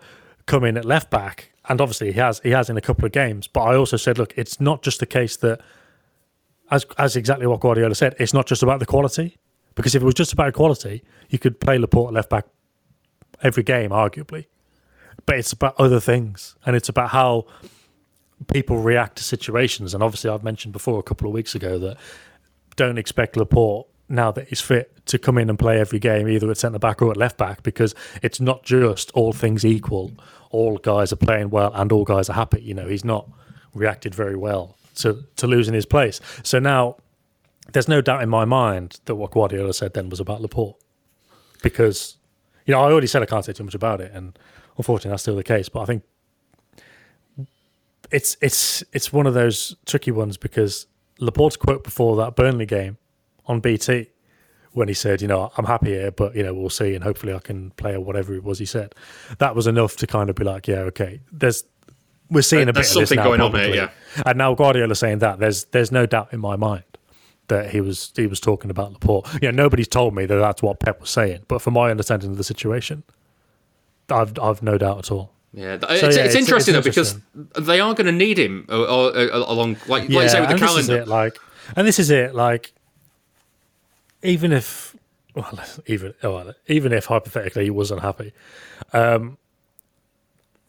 come 0.46 0.64
in 0.64 0.76
at 0.76 0.84
left 0.84 1.08
back?" 1.10 1.52
And 1.68 1.80
obviously 1.80 2.12
he 2.12 2.18
has 2.18 2.40
he 2.40 2.50
has 2.50 2.70
in 2.70 2.76
a 2.76 2.80
couple 2.80 3.04
of 3.04 3.12
games. 3.12 3.46
But 3.46 3.62
I 3.62 3.76
also 3.76 3.96
said, 3.96 4.18
look, 4.18 4.32
it's 4.36 4.60
not 4.60 4.82
just 4.82 5.00
the 5.00 5.06
case 5.06 5.36
that, 5.38 5.60
as 6.70 6.86
as 6.96 7.16
exactly 7.16 7.46
what 7.46 7.60
Guardiola 7.60 7.94
said, 7.94 8.16
it's 8.18 8.34
not 8.34 8.46
just 8.46 8.62
about 8.62 8.80
the 8.80 8.86
quality. 8.86 9.36
Because 9.74 9.94
if 9.94 10.02
it 10.02 10.04
was 10.04 10.14
just 10.14 10.32
about 10.32 10.54
quality, 10.54 11.04
you 11.28 11.38
could 11.38 11.60
play 11.60 11.78
Laporte 11.78 12.12
left 12.12 12.30
back 12.30 12.46
every 13.42 13.62
game, 13.62 13.90
arguably. 13.90 14.46
But 15.24 15.36
it's 15.36 15.52
about 15.52 15.78
other 15.78 16.00
things, 16.00 16.56
and 16.66 16.74
it's 16.74 16.88
about 16.88 17.10
how 17.10 17.46
people 18.52 18.78
react 18.78 19.16
to 19.18 19.22
situations. 19.22 19.94
And 19.94 20.02
obviously, 20.02 20.30
I've 20.30 20.42
mentioned 20.42 20.72
before 20.72 20.98
a 20.98 21.02
couple 21.02 21.28
of 21.28 21.34
weeks 21.34 21.54
ago 21.54 21.78
that 21.78 21.96
don't 22.76 22.98
expect 22.98 23.36
Laporte 23.36 23.86
now 24.08 24.32
that 24.32 24.48
he's 24.48 24.60
fit 24.60 25.04
to 25.06 25.18
come 25.18 25.38
in 25.38 25.50
and 25.50 25.58
play 25.58 25.78
every 25.80 25.98
game, 25.98 26.28
either 26.28 26.50
at 26.50 26.58
centre 26.58 26.78
back 26.78 27.02
or 27.02 27.10
at 27.10 27.16
left 27.16 27.36
back, 27.36 27.62
because 27.62 27.94
it's 28.22 28.40
not 28.40 28.62
just 28.62 29.10
all 29.12 29.32
things 29.32 29.64
equal. 29.64 30.12
All 30.50 30.78
guys 30.78 31.12
are 31.12 31.16
playing 31.16 31.50
well 31.50 31.72
and 31.74 31.92
all 31.92 32.04
guys 32.04 32.30
are 32.30 32.34
happy. 32.34 32.62
You 32.62 32.74
know, 32.74 32.88
he's 32.88 33.04
not 33.04 33.28
reacted 33.74 34.14
very 34.14 34.36
well 34.36 34.76
to 34.96 35.24
to 35.36 35.46
losing 35.46 35.74
his 35.74 35.86
place. 35.86 36.20
So 36.42 36.58
now 36.58 36.96
there's 37.72 37.88
no 37.88 38.00
doubt 38.00 38.22
in 38.22 38.28
my 38.28 38.44
mind 38.44 39.00
that 39.04 39.14
what 39.16 39.30
Guardiola 39.30 39.74
said 39.74 39.94
then 39.94 40.08
was 40.08 40.20
about 40.20 40.40
Laporte, 40.40 40.76
because 41.62 42.16
you 42.64 42.72
know 42.72 42.80
I 42.80 42.90
already 42.90 43.06
said 43.06 43.22
I 43.22 43.26
can't 43.26 43.44
say 43.44 43.52
too 43.52 43.64
much 43.64 43.74
about 43.74 44.00
it, 44.00 44.12
and 44.12 44.38
unfortunately 44.76 45.10
that's 45.10 45.22
still 45.22 45.36
the 45.36 45.44
case. 45.44 45.68
But 45.68 45.80
I 45.80 45.84
think 45.84 46.02
it's 48.10 48.36
it's 48.40 48.82
it's 48.92 49.12
one 49.12 49.26
of 49.26 49.34
those 49.34 49.76
tricky 49.84 50.10
ones 50.10 50.36
because 50.36 50.86
Laporte's 51.18 51.56
quote 51.56 51.84
before 51.84 52.16
that 52.16 52.36
Burnley 52.36 52.66
game 52.66 52.96
on 53.48 53.60
BT 53.60 54.10
when 54.72 54.86
he 54.86 54.94
said, 54.94 55.20
you 55.22 55.26
know, 55.28 55.50
I'm 55.56 55.64
happy 55.64 55.90
here, 55.90 56.10
but 56.12 56.36
you 56.36 56.42
know, 56.42 56.54
we'll 56.54 56.70
see, 56.70 56.94
and 56.94 57.02
hopefully 57.02 57.32
I 57.34 57.38
can 57.40 57.70
play 57.72 57.94
or 57.94 58.00
whatever 58.00 58.34
it 58.34 58.44
was 58.44 58.58
he 58.58 58.66
said. 58.66 58.94
That 59.38 59.56
was 59.56 59.66
enough 59.66 59.96
to 59.96 60.06
kind 60.06 60.30
of 60.30 60.36
be 60.36 60.44
like, 60.44 60.68
yeah, 60.68 60.80
okay, 60.80 61.20
there's 61.32 61.64
we're 62.30 62.42
seeing 62.42 62.68
a 62.68 62.72
bit 62.72 62.80
of 62.80 62.82
this 62.84 62.92
something 62.92 63.16
now, 63.16 63.24
going 63.24 63.40
on 63.40 63.54
here, 63.54 63.74
yeah. 63.74 63.90
And 64.26 64.36
now 64.38 64.54
Guardiola 64.54 64.94
saying 64.94 65.18
that 65.20 65.38
there's 65.38 65.64
there's 65.66 65.90
no 65.90 66.04
doubt 66.06 66.32
in 66.32 66.40
my 66.40 66.56
mind 66.56 66.84
that 67.48 67.70
he 67.70 67.80
was 67.80 68.12
he 68.14 68.26
was 68.26 68.38
talking 68.40 68.70
about 68.70 68.92
Laporte. 68.92 69.26
You 69.42 69.50
know, 69.50 69.62
nobody's 69.62 69.88
told 69.88 70.14
me 70.14 70.26
that 70.26 70.36
that's 70.36 70.62
what 70.62 70.78
Pep 70.80 71.00
was 71.00 71.10
saying, 71.10 71.40
but 71.48 71.62
from 71.62 71.74
my 71.74 71.90
understanding 71.90 72.30
of 72.30 72.36
the 72.36 72.44
situation, 72.44 73.02
I've 74.10 74.38
I've 74.38 74.62
no 74.62 74.76
doubt 74.78 74.98
at 74.98 75.10
all. 75.10 75.32
Yeah, 75.54 75.78
So, 75.80 75.86
it's, 75.88 76.02
yeah, 76.02 76.08
it's, 76.08 76.16
it's- 76.16 76.34
interesting 76.34 76.74
it's 76.74 76.84
though 76.84 76.90
because 76.90 77.18
they 77.58 77.80
are 77.80 77.94
going 77.94 78.06
to 78.06 78.12
need 78.12 78.38
him 78.38 78.66
uh, 78.68 78.82
uh, 78.82 79.06
uh, 79.32 79.44
along, 79.48 79.78
like, 79.86 80.08
like 80.08 80.10
you 80.10 80.28
say 80.28 80.40
with 80.40 80.50
the 80.50 80.54
and 80.56 80.60
this 80.62 80.76
is 80.76 80.86
calendar. 80.86 81.02
it, 81.02 81.08
like, 81.08 81.38
and 81.74 81.86
this 81.88 81.98
is 81.98 82.10
it, 82.10 82.34
like, 82.34 82.72
even 84.22 84.52
if, 84.52 84.96
well, 85.34 85.58
even 85.86 86.14
oh, 86.22 86.34
well, 86.34 86.54
even 86.66 86.92
if 86.92 87.06
hypothetically 87.06 87.64
he 87.64 87.70
was 87.70 87.90
unhappy, 87.90 88.32
um, 88.92 89.38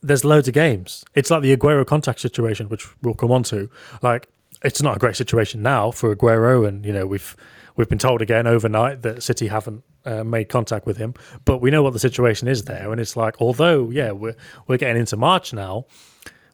there's 0.01 0.23
loads 0.23 0.47
of 0.47 0.53
games. 0.53 1.03
It's 1.13 1.29
like 1.29 1.41
the 1.41 1.55
Aguero 1.55 1.85
contact 1.85 2.19
situation, 2.19 2.69
which 2.69 2.87
we'll 3.01 3.13
come 3.13 3.31
on 3.31 3.43
to. 3.43 3.69
Like, 4.01 4.29
it's 4.63 4.81
not 4.81 4.95
a 4.95 4.99
great 4.99 5.15
situation 5.15 5.61
now 5.61 5.91
for 5.91 6.15
Aguero, 6.15 6.67
and 6.67 6.85
you 6.85 6.93
know 6.93 7.05
we've 7.05 7.35
we've 7.75 7.89
been 7.89 7.97
told 7.97 8.21
again 8.21 8.47
overnight 8.47 9.01
that 9.03 9.23
City 9.23 9.47
haven't 9.47 9.83
uh, 10.05 10.23
made 10.23 10.49
contact 10.49 10.85
with 10.85 10.97
him, 10.97 11.13
but 11.45 11.59
we 11.59 11.71
know 11.71 11.83
what 11.83 11.93
the 11.93 11.99
situation 11.99 12.47
is 12.47 12.65
there, 12.65 12.91
and 12.91 12.99
it's 12.99 13.15
like 13.15 13.35
although 13.39 13.89
yeah 13.89 14.11
we're 14.11 14.35
we're 14.67 14.77
getting 14.77 14.99
into 14.99 15.17
March 15.17 15.53
now, 15.53 15.85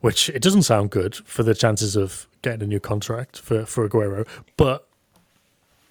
which 0.02 0.30
it 0.30 0.42
doesn't 0.42 0.64
sound 0.64 0.92
good 0.92 1.16
for 1.16 1.44
the 1.44 1.56
chances 1.56 1.96
of 1.96 2.28
getting 2.42 2.64
a 2.64 2.68
new 2.68 2.80
contract 2.80 3.40
for 3.40 3.66
for 3.66 3.88
Aguero, 3.88 4.28
but 4.58 4.88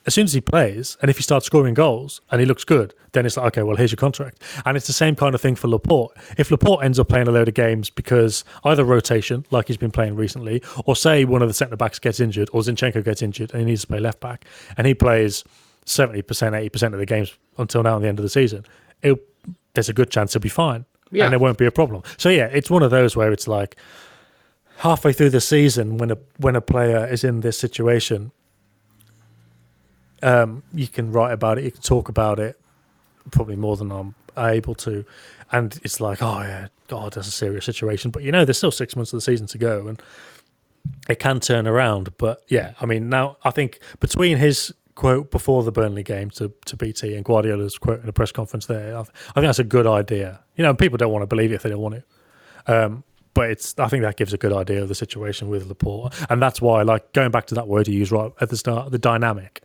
as 0.07 0.15
soon 0.15 0.25
as 0.25 0.33
he 0.33 0.41
plays 0.41 0.97
and 1.01 1.11
if 1.11 1.17
he 1.17 1.23
starts 1.23 1.47
scoring 1.47 1.75
goals 1.75 2.21
and 2.31 2.41
he 2.41 2.47
looks 2.47 2.65
good, 2.65 2.95
then 3.13 3.25
it's 3.25 3.37
like, 3.37 3.47
okay, 3.47 3.63
well, 3.63 3.77
here's 3.77 3.93
your 3.93 3.97
contract. 3.97 4.43
And 4.65 4.77
it's 4.77 4.87
the 4.87 4.93
same 4.93 5.17
kind 5.17 5.35
of 5.35 5.41
thing 5.41 5.55
for 5.55 5.69
Laporte. 5.69 6.17
If 6.37 6.51
Laporte 6.51 6.85
ends 6.85 6.99
up 6.99 7.09
playing 7.09 7.29
a 7.29 7.31
load 7.31 7.49
of 7.49 7.55
games 7.55 7.91
because 7.91 8.45
either 8.65 8.85
rotation, 8.85 9.47
like 9.51 9.69
he's 9.69 9.77
been 9.77 9.91
playing 9.91 10.17
recently, 10.17 10.63
or 10.85 10.95
say 10.95 11.25
one 11.25 11.43
of 11.43 11.49
the 11.49 11.55
centre 11.55 11.77
backs 11.77 11.99
gets 11.99 12.21
injured 12.21 12.51
or 12.53 12.61
Zinchenko 12.61 13.05
gets 13.05 13.23
injured 13.23 13.53
and 13.53 13.61
he 13.61 13.67
needs 13.67 13.83
to 13.83 13.87
play 13.87 14.01
left 14.01 14.21
back 14.21 14.45
and 14.77 14.87
he 14.87 14.95
plays 14.95 15.45
70%, 15.87 16.23
80% 16.25 16.93
of 16.93 16.99
the 16.99 17.07
games 17.07 17.35
until 17.59 17.83
now 17.83 17.97
at 17.97 18.03
the 18.03 18.09
end 18.09 18.19
of 18.19 18.23
the 18.23 18.29
season, 18.29 18.65
there's 19.75 19.89
a 19.89 19.93
good 19.93 20.11
chance 20.11 20.33
he'll 20.33 20.41
be 20.41 20.49
fine. 20.49 20.85
Yeah. 21.11 21.25
And 21.25 21.33
there 21.33 21.39
won't 21.39 21.59
be 21.59 21.67
a 21.67 21.71
problem. 21.71 22.03
So, 22.17 22.29
yeah, 22.29 22.47
it's 22.47 22.71
one 22.71 22.83
of 22.83 22.91
those 22.91 23.15
where 23.15 23.31
it's 23.31 23.47
like 23.47 23.77
halfway 24.79 25.13
through 25.13 25.31
the 25.31 25.41
season 25.41 25.99
when 25.99 26.11
a 26.11 26.19
when 26.39 26.57
a 26.57 26.61
player 26.61 27.07
is 27.07 27.23
in 27.23 27.41
this 27.41 27.59
situation, 27.59 28.33
um, 30.23 30.63
you 30.73 30.89
can 30.89 31.13
write 31.13 31.33
about 31.33 31.59
it, 31.59 31.65
you 31.65 31.71
can 31.71 31.83
talk 31.83 32.09
about 32.09 32.39
it, 32.39 32.61
probably 33.31 33.57
more 33.57 33.77
than 33.77 33.91
I'm 33.91 34.15
able 34.37 34.75
to, 34.77 35.05
and 35.53 35.79
it's 35.83 36.01
like, 36.01 36.23
oh 36.23 36.41
yeah, 36.41 36.69
God, 36.89 37.13
that's 37.13 37.29
a 37.29 37.33
serious 37.33 37.65
situation. 37.65 38.11
But 38.11 38.23
you 38.23 38.33
know, 38.33 38.45
there's 38.45 38.59
still 38.59 38.71
six 38.71 38.97
months 38.97 39.13
of 39.13 39.19
the 39.19 39.23
season 39.23 39.47
to 39.49 39.59
go, 39.59 39.87
and 39.89 40.03
it 41.09 41.19
can 41.19 41.41
turn 41.41 41.67
around. 41.67 42.17
But 42.19 42.43
yeah, 42.49 42.73
I 42.81 42.87
mean, 42.87 43.09
now 43.09 43.37
I 43.45 43.51
think 43.51 43.79
between 44.01 44.39
his 44.39 44.73
quote 44.95 45.31
before 45.31 45.65
the 45.65 45.73
Burnley 45.73 46.05
game 46.05 46.31
to, 46.31 46.53
to 46.67 46.77
BT 46.77 47.17
and 47.17 47.25
Guardiola's 47.25 47.79
quote 47.79 48.03
in 48.03 48.09
a 48.09 48.13
press 48.13 48.33
conference 48.33 48.67
there, 48.67 48.97
I, 48.97 49.01
I 49.01 49.05
think 49.05 49.47
that's 49.47 49.59
a 49.59 49.65
good 49.65 49.87
idea. 49.87 50.41
You 50.57 50.65
know, 50.65 50.75
people 50.75 50.99
don't 50.99 51.13
want 51.13 51.23
to 51.23 51.27
believe 51.27 51.53
it 51.53 51.57
if 51.57 51.63
they 51.63 51.71
don't 51.71 51.81
want 51.81 51.97
it. 51.97 52.05
Um, 52.67 53.05
but 53.35 53.51
it's 53.51 53.75
I 53.79 53.89
think 53.89 54.03
that 54.03 54.17
gives 54.17 54.33
a 54.33 54.39
good 54.39 54.53
idea 54.53 54.81
of 54.81 54.89
the 54.89 54.95
situation 54.95 55.49
with 55.49 55.67
Laporte, 55.67 56.15
and 56.31 56.41
that's 56.41 56.63
why 56.63 56.83
like 56.83 57.13
going 57.13 57.33
back 57.33 57.47
to 57.47 57.55
that 57.57 57.67
word 57.69 57.89
you 57.89 57.99
used 57.99 58.13
right 58.13 58.33
at 58.41 58.49
the 58.49 58.57
start, 58.57 58.93
the 58.93 58.99
dynamic. 58.99 59.63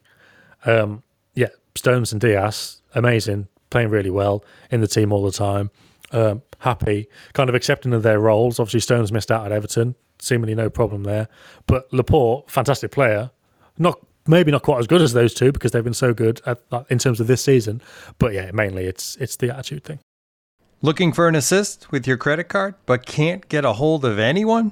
Um, 0.66 1.04
yeah, 1.36 1.50
Stones 1.76 2.12
and 2.12 2.22
Dias, 2.22 2.82
amazing, 2.96 3.48
playing 3.70 3.90
really 3.90 4.10
well 4.10 4.44
in 4.72 4.82
the 4.82 4.88
team 4.88 5.12
all 5.12 5.24
the 5.24 5.32
time. 5.32 5.72
Um, 6.12 6.42
happy, 6.60 7.08
kind 7.34 7.50
of 7.50 7.56
accepting 7.56 7.94
of 7.94 8.04
their 8.04 8.20
roles. 8.20 8.60
Obviously, 8.60 8.80
Stones 8.80 9.12
missed 9.12 9.32
out 9.32 9.46
at 9.46 9.52
Everton, 9.52 9.96
seemingly 10.20 10.56
no 10.56 10.70
problem 10.70 11.04
there. 11.04 11.28
But 11.68 11.92
Laporte, 11.94 12.50
fantastic 12.50 12.92
player, 12.92 13.32
not 13.78 14.00
maybe 14.28 14.52
not 14.52 14.64
quite 14.64 14.80
as 14.80 14.88
good 14.88 15.02
as 15.02 15.14
those 15.14 15.34
two 15.34 15.52
because 15.52 15.72
they've 15.72 15.84
been 15.84 15.94
so 15.94 16.14
good 16.14 16.42
at, 16.46 16.60
in 16.90 17.00
terms 17.00 17.20
of 17.20 17.28
this 17.28 17.44
season. 17.44 17.82
But 18.18 18.34
yeah, 18.34 18.52
mainly 18.54 18.86
it's 18.86 19.16
it's 19.18 19.36
the 19.36 19.56
attitude 19.56 19.84
thing. 19.84 20.00
Looking 20.82 21.12
for 21.12 21.28
an 21.28 21.36
assist 21.36 21.92
with 21.92 22.08
your 22.08 22.16
credit 22.16 22.46
card, 22.46 22.76
but 22.86 23.06
can't 23.06 23.48
get 23.50 23.66
a 23.66 23.74
hold 23.74 24.06
of 24.06 24.18
anyone? 24.18 24.72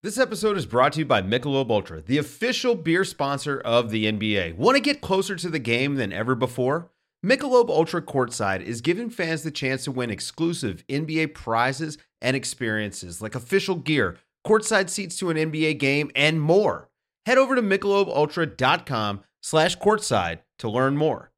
This 0.00 0.16
episode 0.16 0.56
is 0.56 0.64
brought 0.64 0.92
to 0.92 1.00
you 1.00 1.06
by 1.06 1.22
Michelob 1.22 1.70
Ultra, 1.70 2.02
the 2.02 2.18
official 2.18 2.76
beer 2.76 3.04
sponsor 3.04 3.58
of 3.58 3.90
the 3.90 4.04
NBA. 4.04 4.54
Want 4.54 4.76
to 4.76 4.80
get 4.80 5.00
closer 5.00 5.34
to 5.34 5.48
the 5.48 5.58
game 5.58 5.96
than 5.96 6.12
ever 6.12 6.36
before? 6.36 6.92
Michelob 7.26 7.68
Ultra 7.68 8.00
Courtside 8.00 8.62
is 8.62 8.80
giving 8.80 9.10
fans 9.10 9.42
the 9.42 9.50
chance 9.50 9.82
to 9.82 9.90
win 9.90 10.08
exclusive 10.08 10.86
NBA 10.86 11.34
prizes 11.34 11.98
and 12.22 12.36
experiences 12.36 13.20
like 13.20 13.34
official 13.34 13.74
gear, 13.74 14.18
courtside 14.46 14.88
seats 14.88 15.18
to 15.18 15.30
an 15.30 15.36
NBA 15.36 15.80
game, 15.80 16.12
and 16.14 16.40
more. 16.40 16.88
Head 17.26 17.36
over 17.36 17.56
to 17.56 17.62
michelobultra.com 17.62 19.22
slash 19.42 19.76
courtside 19.78 20.38
to 20.60 20.70
learn 20.70 20.96
more. 20.96 21.32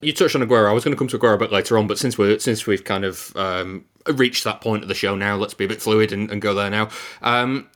You 0.00 0.12
touched 0.12 0.34
on 0.34 0.42
Aguero. 0.42 0.68
I 0.68 0.72
was 0.72 0.82
going 0.82 0.92
to 0.92 0.98
come 0.98 1.06
to 1.06 1.18
Aguero 1.20 1.34
a 1.34 1.38
bit 1.38 1.52
later 1.52 1.78
on, 1.78 1.86
but 1.86 2.00
since 2.00 2.18
we're 2.18 2.40
since 2.40 2.66
we've 2.66 2.82
kind 2.82 3.04
of 3.04 3.32
um, 3.36 3.84
reached 4.12 4.42
that 4.42 4.60
point 4.60 4.82
of 4.82 4.88
the 4.88 4.94
show 4.96 5.14
now, 5.14 5.36
let's 5.36 5.54
be 5.54 5.66
a 5.66 5.68
bit 5.68 5.80
fluid 5.80 6.10
and, 6.10 6.28
and 6.32 6.42
go 6.42 6.52
there 6.52 6.68
now. 6.68 6.88
Um, 7.22 7.68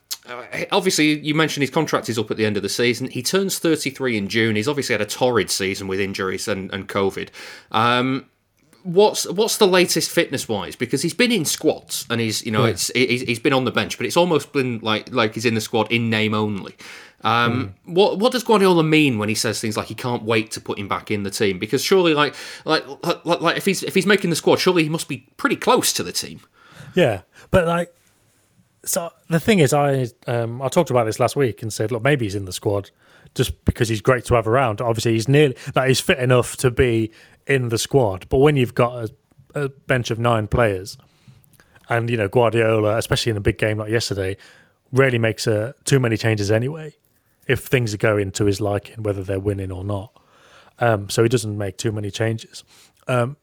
obviously, 0.71 1.19
you 1.19 1.35
mentioned 1.35 1.61
his 1.61 1.69
contract 1.69 2.09
is 2.09 2.17
up 2.17 2.31
at 2.31 2.37
the 2.37 2.45
end 2.45 2.57
of 2.57 2.63
the 2.63 2.69
season. 2.69 3.09
He 3.09 3.21
turns 3.21 3.59
33 3.59 4.17
in 4.17 4.27
June. 4.27 4.55
He's 4.55 4.67
obviously 4.67 4.93
had 4.93 5.01
a 5.01 5.05
torrid 5.05 5.49
season 5.49 5.87
with 5.87 5.99
injuries 5.99 6.47
and, 6.47 6.73
and 6.73 6.87
COVID. 6.87 7.29
Um, 7.71 8.29
what's 8.83 9.29
what's 9.29 9.57
the 9.57 9.67
latest 9.67 10.09
fitness 10.09 10.47
wise? 10.47 10.75
Because 10.75 11.01
he's 11.01 11.13
been 11.13 11.31
in 11.31 11.45
squads 11.45 12.05
and 12.09 12.21
he's 12.21 12.45
you 12.45 12.51
know 12.51 12.63
yeah. 12.63 12.71
it's 12.71 12.91
he's, 12.93 13.21
he's 13.21 13.39
been 13.39 13.53
on 13.53 13.65
the 13.65 13.71
bench, 13.71 13.97
but 13.97 14.05
it's 14.05 14.17
almost 14.17 14.53
been 14.53 14.79
like 14.79 15.11
like 15.13 15.33
he's 15.33 15.45
in 15.45 15.53
the 15.53 15.61
squad 15.61 15.91
in 15.91 16.09
name 16.09 16.33
only. 16.33 16.75
Um, 17.21 17.75
mm. 17.87 17.93
What 17.93 18.19
what 18.19 18.31
does 18.31 18.43
Guardiola 18.43 18.83
mean 18.83 19.17
when 19.17 19.29
he 19.29 19.35
says 19.35 19.59
things 19.59 19.75
like 19.75 19.87
he 19.87 19.95
can't 19.95 20.23
wait 20.23 20.51
to 20.51 20.61
put 20.61 20.79
him 20.79 20.87
back 20.87 21.11
in 21.11 21.23
the 21.23 21.31
team? 21.31 21.59
Because 21.59 21.83
surely, 21.83 22.13
like 22.13 22.35
like 22.63 22.85
like, 23.03 23.41
like 23.41 23.57
if 23.57 23.65
he's 23.65 23.83
if 23.83 23.93
he's 23.93 24.05
making 24.05 24.29
the 24.29 24.35
squad, 24.35 24.59
surely 24.59 24.83
he 24.83 24.89
must 24.89 25.07
be 25.07 25.27
pretty 25.37 25.55
close 25.55 25.91
to 25.93 26.03
the 26.03 26.11
team. 26.11 26.41
Yeah, 26.95 27.21
but 27.51 27.67
like 27.67 27.93
so 28.85 29.11
the 29.29 29.39
thing 29.39 29.59
is, 29.59 29.73
I 29.73 30.07
um, 30.27 30.61
I 30.61 30.69
talked 30.69 30.89
about 30.89 31.05
this 31.05 31.19
last 31.19 31.35
week 31.35 31.61
and 31.61 31.71
said, 31.71 31.91
look, 31.91 32.03
maybe 32.03 32.25
he's 32.25 32.35
in 32.35 32.45
the 32.45 32.53
squad 32.53 32.91
just 33.35 33.65
because 33.65 33.89
he's 33.89 34.01
great 34.01 34.25
to 34.25 34.35
have 34.35 34.47
around. 34.47 34.81
Obviously, 34.81 35.13
he's 35.13 35.27
nearly 35.27 35.55
that 35.73 35.87
he's 35.87 35.99
fit 35.99 36.19
enough 36.19 36.57
to 36.57 36.71
be 36.71 37.11
in 37.45 37.69
the 37.69 37.77
squad. 37.77 38.27
But 38.29 38.37
when 38.37 38.55
you've 38.55 38.75
got 38.75 38.93
a, 38.93 39.63
a 39.63 39.69
bench 39.69 40.11
of 40.11 40.19
nine 40.19 40.47
players, 40.47 40.97
and 41.89 42.09
you 42.09 42.17
know 42.17 42.27
Guardiola, 42.27 42.97
especially 42.97 43.31
in 43.31 43.37
a 43.37 43.41
big 43.41 43.57
game 43.57 43.77
like 43.77 43.91
yesterday, 43.91 44.37
rarely 44.91 45.17
makes 45.17 45.47
uh, 45.47 45.73
too 45.83 45.99
many 45.99 46.17
changes 46.17 46.51
anyway. 46.51 46.95
If 47.47 47.65
things 47.65 47.93
are 47.93 47.97
going 47.97 48.31
to 48.31 48.45
his 48.45 48.59
liking, 48.59 49.03
whether 49.03 49.23
they're 49.23 49.39
winning 49.39 49.71
or 49.71 49.83
not, 49.83 50.11
um, 50.79 51.09
so 51.09 51.23
he 51.23 51.29
doesn't 51.29 51.57
make 51.57 51.77
too 51.77 51.91
many 51.91 52.11
changes. 52.11 52.63
Um, 53.07 53.37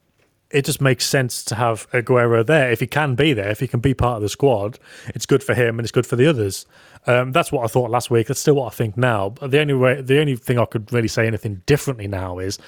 it 0.55 0.65
just 0.65 0.81
makes 0.81 1.05
sense 1.05 1.43
to 1.43 1.57
have 1.57 1.91
Aguero 1.91 2.47
there. 2.47 2.71
If 2.71 2.79
he 2.79 2.87
can 2.87 3.17
be 3.17 3.33
there, 3.33 3.51
if 3.51 3.59
he 3.59 3.67
can 3.67 3.81
be 3.81 3.93
part 3.93 4.17
of 4.17 4.23
the 4.23 4.29
squad, 4.29 4.79
it's 5.09 5.27
good 5.27 5.43
for 5.43 5.53
him 5.53 5.81
and 5.81 5.85
it's 5.85 5.91
good 5.91 6.07
for 6.07 6.15
the 6.15 6.29
others. 6.29 6.65
Um, 7.09 7.33
that's 7.33 7.51
what 7.51 7.65
I 7.65 7.67
thought 7.67 7.91
last 7.91 8.09
week. 8.09 8.29
That's 8.29 8.39
still 8.39 8.55
what 8.55 8.73
I 8.73 8.77
think 8.77 8.97
now. 8.97 9.31
But 9.31 9.51
the 9.51 9.59
only 9.59 9.75
way, 9.75 10.01
the 10.01 10.21
only 10.21 10.37
thing 10.37 10.61
I 10.61 10.65
could 10.65 10.93
really 10.93 11.09
say 11.09 11.27
anything 11.27 11.63
differently 11.67 12.07
now 12.07 12.39
is, 12.39 12.61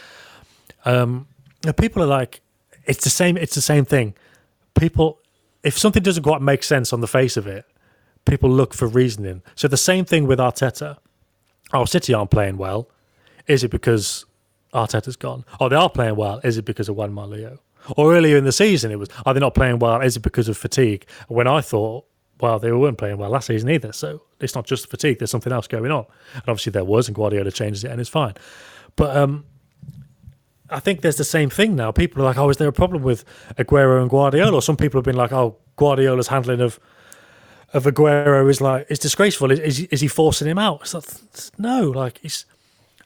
um, 0.85 1.29
people 1.79 2.03
are 2.03 2.09
like, 2.09 2.41
it's 2.87 3.05
the 3.05 3.11
same. 3.11 3.37
It's 3.37 3.55
the 3.55 3.61
same 3.61 3.85
thing. 3.85 4.15
People, 4.79 5.21
if 5.63 5.79
something 5.79 6.03
doesn't 6.03 6.25
quite 6.25 6.43
make 6.43 6.65
sense 6.65 6.93
on 6.93 7.01
the 7.01 7.07
face 7.07 7.37
of 7.37 7.47
it, 7.47 7.67
people 8.25 8.51
look 8.51 8.75
for 8.75 8.89
reasoning. 8.89 9.43
So 9.55 9.69
the 9.69 9.77
same 9.77 10.05
thing 10.05 10.27
with 10.27 10.41
Arteta. 10.41 10.99
Oh, 11.73 11.85
City 11.85 12.13
aren't 12.13 12.33
playing 12.33 12.57
well. 12.57 12.91
Is 13.47 13.63
it 13.63 13.71
because 13.71 14.27
Arteta's 14.75 15.17
gone? 15.17 15.45
Oh, 15.61 15.69
they 15.69 15.77
are 15.77 15.89
playing 15.89 16.17
well. 16.17 16.41
Is 16.43 16.59
it 16.59 16.65
because 16.65 16.89
of 16.89 16.97
Juan 16.97 17.15
Leo? 17.15 17.61
Or 17.97 18.15
earlier 18.15 18.37
in 18.37 18.45
the 18.45 18.53
season, 18.53 18.91
it 18.91 18.99
was, 18.99 19.09
are 19.25 19.35
they 19.35 19.41
not 19.41 19.55
playing 19.55 19.79
well? 19.79 20.01
Is 20.01 20.17
it 20.17 20.21
because 20.21 20.49
of 20.49 20.57
fatigue? 20.57 21.07
When 21.29 21.47
I 21.47 21.61
thought, 21.61 22.07
well, 22.41 22.59
they 22.59 22.73
weren't 22.73 22.99
playing 22.99 23.19
well 23.19 23.31
last 23.31 23.47
season 23.47 23.71
either. 23.71 23.93
So 23.93 24.23
it's 24.41 24.55
not 24.55 24.67
just 24.67 24.91
fatigue, 24.91 25.19
there's 25.19 25.31
something 25.31 25.53
else 25.53 25.67
going 25.67 25.91
on. 25.91 26.07
And 26.35 26.43
obviously 26.49 26.73
there 26.73 26.85
was, 26.85 27.09
and 27.09 27.15
Guardiola 27.15 27.51
changes 27.51 27.85
it 27.85 27.91
and 27.91 28.01
it's 28.01 28.11
fine. 28.11 28.35
But 28.97 29.17
um, 29.17 29.45
I 30.69 30.81
think 30.81 31.01
there's 31.01 31.17
the 31.17 31.25
same 31.25 31.51
thing 31.51 31.77
now. 31.77 31.93
People 31.93 32.23
are 32.23 32.25
like, 32.25 32.39
oh, 32.39 32.51
is 32.51 32.57
there 32.57 32.69
a 32.69 32.73
problem 32.73 33.03
with 33.03 33.25
Aguero 33.57 34.01
and 34.01 34.11
Guardiola? 34.11 34.55
Or 34.55 34.63
some 34.63 34.77
people 34.77 34.99
have 34.99 35.05
been 35.05 35.17
like, 35.17 35.33
oh, 35.33 35.57
Guardiola's 35.77 36.29
handling 36.29 36.61
of 36.61 36.81
of 37.73 37.85
Aguero 37.85 38.49
is 38.49 38.61
like, 38.61 38.87
it's 38.89 39.01
disgraceful. 39.01 39.51
Is, 39.51 39.59
is, 39.59 39.81
is 39.81 40.01
he 40.01 40.09
forcing 40.09 40.49
him 40.49 40.57
out? 40.59 40.95
Like, 40.95 41.05
no, 41.59 41.91
like, 41.91 42.19
he's 42.23 42.47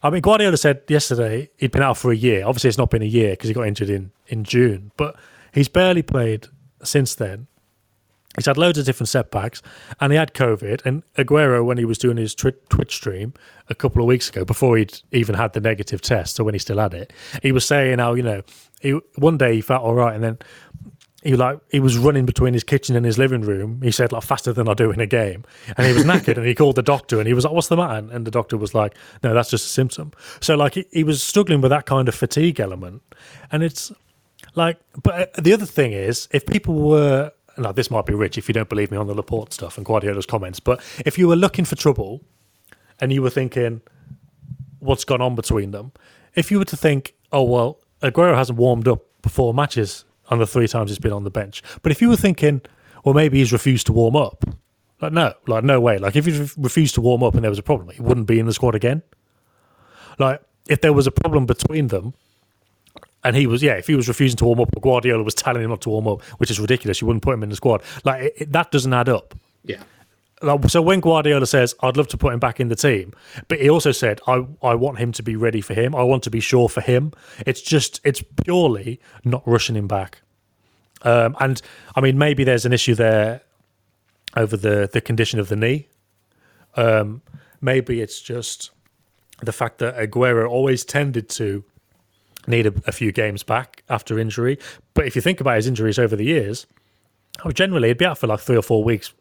I 0.02 0.10
mean, 0.10 0.22
Guardiola 0.22 0.56
said 0.56 0.82
yesterday 0.88 1.50
he'd 1.58 1.72
been 1.72 1.82
out 1.82 1.98
for 1.98 2.10
a 2.10 2.16
year. 2.16 2.46
Obviously, 2.46 2.68
it's 2.68 2.78
not 2.78 2.90
been 2.90 3.02
a 3.02 3.06
year 3.06 3.32
because 3.32 3.48
he 3.48 3.54
got 3.54 3.66
injured 3.66 3.90
in, 3.90 4.12
in 4.28 4.44
June, 4.44 4.92
but 4.96 5.16
he's 5.52 5.68
barely 5.68 6.02
played 6.02 6.46
since 6.82 7.14
then. 7.14 7.46
He's 8.36 8.46
had 8.46 8.56
loads 8.56 8.78
of 8.78 8.86
different 8.86 9.08
setbacks, 9.08 9.60
and 10.00 10.12
he 10.12 10.16
had 10.16 10.34
COVID. 10.34 10.86
And 10.86 11.02
Aguero, 11.16 11.64
when 11.64 11.78
he 11.78 11.84
was 11.84 11.98
doing 11.98 12.16
his 12.16 12.34
twi- 12.34 12.52
Twitch 12.68 12.94
stream 12.94 13.34
a 13.68 13.74
couple 13.74 14.00
of 14.00 14.06
weeks 14.06 14.28
ago, 14.28 14.44
before 14.44 14.76
he'd 14.76 15.00
even 15.10 15.34
had 15.34 15.52
the 15.52 15.60
negative 15.60 16.00
test, 16.00 16.36
so 16.36 16.44
when 16.44 16.54
he 16.54 16.58
still 16.58 16.78
had 16.78 16.94
it, 16.94 17.12
he 17.42 17.50
was 17.50 17.66
saying 17.66 17.98
how 17.98 18.14
you 18.14 18.22
know, 18.22 18.42
he, 18.80 18.92
one 19.16 19.36
day 19.36 19.56
he 19.56 19.60
felt 19.60 19.82
all 19.82 19.94
right, 19.94 20.14
and 20.14 20.22
then 20.22 20.38
he 21.22 21.36
like 21.36 21.60
he 21.70 21.80
was 21.80 21.98
running 21.98 22.24
between 22.24 22.54
his 22.54 22.64
kitchen 22.64 22.96
and 22.96 23.04
his 23.04 23.18
living 23.18 23.42
room. 23.42 23.82
He 23.82 23.90
said 23.90 24.12
like 24.12 24.22
faster 24.22 24.52
than 24.52 24.68
I 24.68 24.74
do 24.74 24.90
in 24.90 25.00
a 25.00 25.06
game, 25.06 25.44
and 25.76 25.86
he 25.86 25.92
was 25.92 26.04
knackered. 26.04 26.36
and 26.36 26.46
he 26.46 26.54
called 26.54 26.76
the 26.76 26.82
doctor, 26.82 27.18
and 27.18 27.26
he 27.26 27.34
was 27.34 27.44
like, 27.44 27.52
"What's 27.52 27.68
the 27.68 27.76
matter?" 27.76 28.08
And 28.10 28.26
the 28.26 28.30
doctor 28.30 28.56
was 28.56 28.74
like, 28.74 28.94
"No, 29.22 29.34
that's 29.34 29.50
just 29.50 29.66
a 29.66 29.68
symptom." 29.68 30.12
So 30.40 30.56
like 30.56 30.74
he, 30.74 30.86
he 30.90 31.04
was 31.04 31.22
struggling 31.22 31.60
with 31.60 31.70
that 31.70 31.86
kind 31.86 32.08
of 32.08 32.14
fatigue 32.14 32.60
element, 32.60 33.02
and 33.52 33.62
it's 33.62 33.92
like. 34.54 34.78
But 35.02 35.36
uh, 35.38 35.40
the 35.40 35.52
other 35.52 35.66
thing 35.66 35.92
is, 35.92 36.28
if 36.32 36.46
people 36.46 36.74
were 36.74 37.32
now 37.58 37.72
this 37.72 37.90
might 37.90 38.06
be 38.06 38.14
rich 38.14 38.38
if 38.38 38.48
you 38.48 38.54
don't 38.54 38.68
believe 38.68 38.90
me 38.90 38.96
on 38.96 39.06
the 39.06 39.14
Laporte 39.14 39.52
stuff 39.52 39.76
and 39.76 39.84
Guardiola's 39.84 40.26
comments, 40.26 40.60
but 40.60 40.80
if 41.04 41.18
you 41.18 41.28
were 41.28 41.36
looking 41.36 41.66
for 41.66 41.76
trouble, 41.76 42.22
and 43.00 43.12
you 43.12 43.22
were 43.22 43.30
thinking, 43.30 43.82
what's 44.78 45.04
gone 45.04 45.20
on 45.20 45.34
between 45.34 45.70
them? 45.70 45.92
If 46.34 46.50
you 46.50 46.58
were 46.58 46.64
to 46.66 46.76
think, 46.76 47.14
oh 47.32 47.42
well, 47.42 47.78
Aguero 48.02 48.34
hasn't 48.34 48.58
warmed 48.58 48.88
up 48.88 49.02
before 49.20 49.52
matches 49.52 50.04
on 50.30 50.38
the 50.38 50.46
three 50.46 50.68
times 50.68 50.90
he's 50.90 50.98
been 50.98 51.12
on 51.12 51.24
the 51.24 51.30
bench. 51.30 51.62
But 51.82 51.92
if 51.92 52.00
you 52.00 52.08
were 52.08 52.16
thinking, 52.16 52.62
well, 53.04 53.14
maybe 53.14 53.38
he's 53.38 53.52
refused 53.52 53.86
to 53.86 53.92
warm 53.92 54.16
up, 54.16 54.44
like 55.00 55.12
no, 55.12 55.34
like 55.46 55.64
no 55.64 55.80
way. 55.80 55.98
Like 55.98 56.16
if 56.16 56.26
he 56.26 56.32
refused 56.56 56.94
to 56.94 57.00
warm 57.00 57.22
up 57.22 57.34
and 57.34 57.42
there 57.42 57.50
was 57.50 57.58
a 57.58 57.62
problem, 57.62 57.90
he 57.90 58.00
wouldn't 58.00 58.26
be 58.26 58.38
in 58.38 58.46
the 58.46 58.52
squad 58.52 58.74
again. 58.74 59.02
Like 60.18 60.42
if 60.68 60.80
there 60.80 60.92
was 60.92 61.06
a 61.06 61.10
problem 61.10 61.46
between 61.46 61.88
them, 61.88 62.14
and 63.22 63.36
he 63.36 63.46
was, 63.46 63.62
yeah, 63.62 63.74
if 63.74 63.86
he 63.86 63.94
was 63.94 64.08
refusing 64.08 64.36
to 64.38 64.44
warm 64.46 64.60
up, 64.60 64.70
or 64.74 64.80
Guardiola 64.80 65.22
was 65.22 65.34
telling 65.34 65.62
him 65.62 65.70
not 65.70 65.82
to 65.82 65.90
warm 65.90 66.08
up, 66.08 66.22
which 66.38 66.50
is 66.50 66.58
ridiculous. 66.58 67.00
You 67.00 67.06
wouldn't 67.06 67.22
put 67.22 67.34
him 67.34 67.42
in 67.42 67.50
the 67.50 67.56
squad. 67.56 67.82
Like 68.04 68.22
it, 68.22 68.34
it, 68.36 68.52
that 68.52 68.70
doesn't 68.70 68.92
add 68.92 69.08
up. 69.08 69.34
Yeah. 69.64 69.82
So 70.68 70.80
when 70.80 71.00
Guardiola 71.00 71.46
says, 71.46 71.74
"I'd 71.80 71.96
love 71.98 72.08
to 72.08 72.16
put 72.16 72.32
him 72.32 72.40
back 72.40 72.60
in 72.60 72.68
the 72.68 72.76
team," 72.76 73.12
but 73.48 73.60
he 73.60 73.68
also 73.68 73.92
said, 73.92 74.20
"I 74.26 74.46
I 74.62 74.74
want 74.74 74.98
him 74.98 75.12
to 75.12 75.22
be 75.22 75.36
ready 75.36 75.60
for 75.60 75.74
him. 75.74 75.94
I 75.94 76.02
want 76.02 76.22
to 76.24 76.30
be 76.30 76.40
sure 76.40 76.68
for 76.68 76.80
him." 76.80 77.12
It's 77.46 77.60
just 77.60 78.00
it's 78.04 78.22
purely 78.44 79.00
not 79.22 79.42
rushing 79.46 79.76
him 79.76 79.86
back. 79.86 80.22
Um, 81.02 81.36
and 81.40 81.60
I 81.94 82.00
mean, 82.00 82.16
maybe 82.16 82.44
there's 82.44 82.64
an 82.64 82.72
issue 82.72 82.94
there 82.94 83.42
over 84.36 84.56
the 84.56 84.88
the 84.90 85.00
condition 85.00 85.40
of 85.40 85.48
the 85.48 85.56
knee. 85.56 85.88
Um, 86.74 87.22
maybe 87.60 88.00
it's 88.00 88.20
just 88.20 88.70
the 89.42 89.52
fact 89.52 89.78
that 89.78 89.96
Aguero 89.96 90.48
always 90.48 90.84
tended 90.84 91.28
to 91.30 91.64
need 92.46 92.66
a, 92.66 92.72
a 92.86 92.92
few 92.92 93.12
games 93.12 93.42
back 93.42 93.82
after 93.88 94.18
injury. 94.18 94.58
But 94.94 95.06
if 95.06 95.16
you 95.16 95.22
think 95.22 95.40
about 95.40 95.56
his 95.56 95.66
injuries 95.66 95.98
over 95.98 96.16
the 96.16 96.24
years, 96.24 96.66
oh, 97.44 97.50
generally 97.50 97.88
he'd 97.88 97.98
be 97.98 98.06
out 98.06 98.18
for 98.18 98.26
like 98.26 98.40
three 98.40 98.56
or 98.56 98.62
four 98.62 98.82
weeks. 98.84 99.12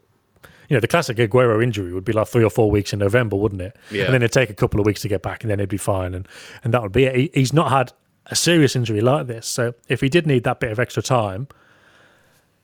You 0.70 0.76
know, 0.76 0.80
the 0.80 0.88
classic 0.88 1.18
Aguero 1.18 1.62
injury 1.62 1.94
would 1.94 2.06
be 2.06 2.14
like 2.14 2.28
three 2.28 2.44
or 2.44 2.50
four 2.50 2.72
weeks 2.72 2.94
in 2.94 3.00
November, 3.00 3.36
wouldn't 3.36 3.62
it? 3.62 3.76
Yeah. 3.92 4.06
And 4.06 4.14
then 4.14 4.22
it'd 4.22 4.32
take 4.32 4.50
a 4.50 4.54
couple 4.54 4.80
of 4.80 4.86
weeks 4.86 5.02
to 5.02 5.08
get 5.08 5.22
back, 5.22 5.44
and 5.44 5.52
then 5.52 5.60
he'd 5.60 5.70
be 5.70 5.78
fine, 5.78 6.14
and 6.14 6.28
and 6.64 6.74
that 6.74 6.82
would 6.82 6.92
be 6.92 7.06
it. 7.06 7.16
He, 7.16 7.32
he's 7.34 7.54
not 7.54 7.70
had 7.72 7.92
a 8.28 8.36
serious 8.36 8.76
injury 8.76 9.02
like 9.02 9.28
this, 9.28 9.48
so 9.48 9.74
if 9.88 10.02
he 10.02 10.10
did 10.10 10.26
need 10.26 10.44
that 10.46 10.60
bit 10.60 10.72
of 10.72 10.80
extra 10.80 11.04
time, 11.04 11.48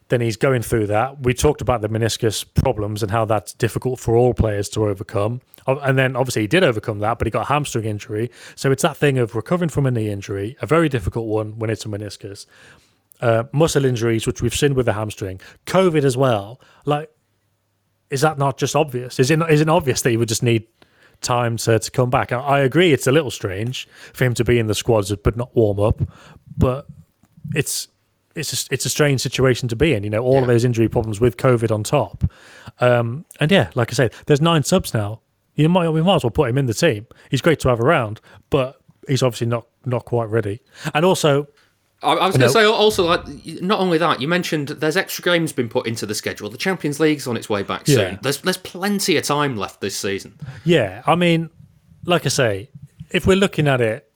then 0.10 0.22
he's 0.22 0.38
going 0.38 0.62
through 0.62 0.88
that. 0.88 1.22
We 1.22 1.34
talked 1.34 1.62
about 1.62 1.82
the 1.82 1.90
meniscus 1.90 2.46
problems 2.54 3.02
and 3.02 3.12
how 3.12 3.26
that's 3.26 3.54
difficult 3.54 4.00
for 4.00 4.16
all 4.16 4.34
players 4.34 4.70
to 4.70 4.86
overcome. 4.86 5.42
And 5.66 5.98
then 5.98 6.16
obviously 6.16 6.44
he 6.44 6.48
did 6.48 6.64
overcome 6.64 7.00
that, 7.00 7.18
but 7.18 7.26
he 7.26 7.32
got 7.32 7.42
a 7.42 7.46
hamstring 7.46 7.86
injury. 7.86 8.30
So 8.56 8.72
it's 8.72 8.84
that 8.84 8.98
thing 8.98 9.18
of 9.18 9.34
recovering 9.34 9.70
from 9.70 9.88
a 9.88 9.92
knee 9.92 10.10
injury, 10.10 10.58
a 10.62 10.68
very 10.68 10.90
difficult 10.90 11.26
one 11.26 11.58
when 11.58 11.72
it's 11.72 11.86
a 11.86 11.90
meniscus. 11.90 12.46
Uh, 13.20 13.46
muscle 13.52 13.84
injuries, 13.84 14.28
which 14.28 14.44
we've 14.44 14.54
seen 14.54 14.76
with 14.76 14.86
the 14.86 14.94
hamstring, 14.94 15.42
COVID 15.66 16.04
as 16.04 16.16
well. 16.16 16.62
Like, 16.86 17.10
is 18.10 18.22
that 18.22 18.38
not 18.38 18.58
just 18.58 18.76
obvious? 18.76 19.20
Is 19.20 19.32
it 19.32 19.38
not, 19.38 19.52
is 19.52 19.62
it 19.62 19.70
obvious 19.70 20.02
that 20.02 20.10
he 20.10 20.18
would 20.18 20.28
just 20.28 20.44
need 20.44 20.68
time 21.22 21.58
to, 21.58 21.80
to 21.80 21.92
come 21.92 22.10
back? 22.10 22.32
I, 22.32 22.40
I 22.40 22.60
agree, 22.60 22.94
it's 22.94 23.08
a 23.08 23.12
little 23.12 23.32
strange 23.32 23.88
for 24.14 24.26
him 24.26 24.34
to 24.36 24.44
be 24.44 24.60
in 24.60 24.68
the 24.68 24.76
squads 24.76 25.16
but 25.16 25.36
not 25.36 25.56
warm 25.56 25.80
up, 25.80 26.02
but 26.58 26.88
it's 27.54 27.88
it's 28.36 28.68
a, 28.68 28.74
it's 28.74 28.86
a 28.86 28.90
strange 28.90 29.22
situation 29.22 29.70
to 29.70 29.76
be 29.76 29.94
in. 29.94 30.04
You 30.04 30.10
know, 30.10 30.22
all 30.24 30.40
of 30.40 30.48
those 30.48 30.66
injury 30.66 30.90
problems 30.90 31.22
with 31.22 31.38
COVID 31.38 31.72
on 31.72 31.84
top, 31.84 32.30
um, 32.80 33.26
and 33.40 33.50
yeah, 33.50 33.72
like 33.76 33.92
I 33.92 33.94
said, 33.94 34.14
there's 34.26 34.42
nine 34.42 34.64
subs 34.64 34.94
now. 34.94 35.22
You 35.56 35.70
might 35.70 35.90
we 35.90 36.02
might 36.02 36.16
as 36.16 36.24
well 36.24 36.32
put 36.32 36.50
him 36.50 36.58
in 36.58 36.66
the 36.66 36.74
team. 36.74 37.08
He's 37.32 37.42
great 37.42 37.60
to 37.62 37.70
have 37.70 37.80
around, 37.80 38.20
but 38.50 38.82
he's 39.08 39.24
obviously 39.24 39.48
not 39.48 39.68
not 39.86 40.06
quite 40.06 40.30
ready. 40.30 40.62
And 40.94 41.06
also, 41.06 41.48
I, 42.04 42.14
I 42.14 42.28
was 42.28 42.38
going 42.38 42.48
to 42.48 42.54
say 42.54 42.66
also 42.66 43.06
like 43.06 43.26
not 43.62 43.80
only 43.80 43.98
that 43.98 44.22
you 44.22 44.28
mentioned 44.28 44.68
there's 44.70 44.98
extra 44.98 45.24
games 45.24 45.54
been 45.54 45.70
put 45.70 45.88
into 45.88 46.06
the 46.06 46.14
schedule. 46.16 46.50
The 46.50 46.58
Champions 46.58 47.00
League's 47.00 47.26
on 47.28 47.36
its 47.38 47.50
way 47.50 47.64
back 47.64 47.88
Yeah. 47.88 47.96
soon. 47.96 48.20
There's 48.22 48.40
there's 48.42 48.58
plenty 48.58 49.18
of 49.18 49.24
time 49.24 49.56
left 49.58 49.82
this 49.82 49.98
season. 49.98 50.38
Yeah, 50.64 51.02
I 51.08 51.16
mean, 51.16 51.50
like 52.06 52.26
I 52.26 52.30
say, 52.30 52.70
if 53.12 53.26
we're 53.26 53.38
looking 53.38 53.68
at 53.68 53.82
it 53.82 54.10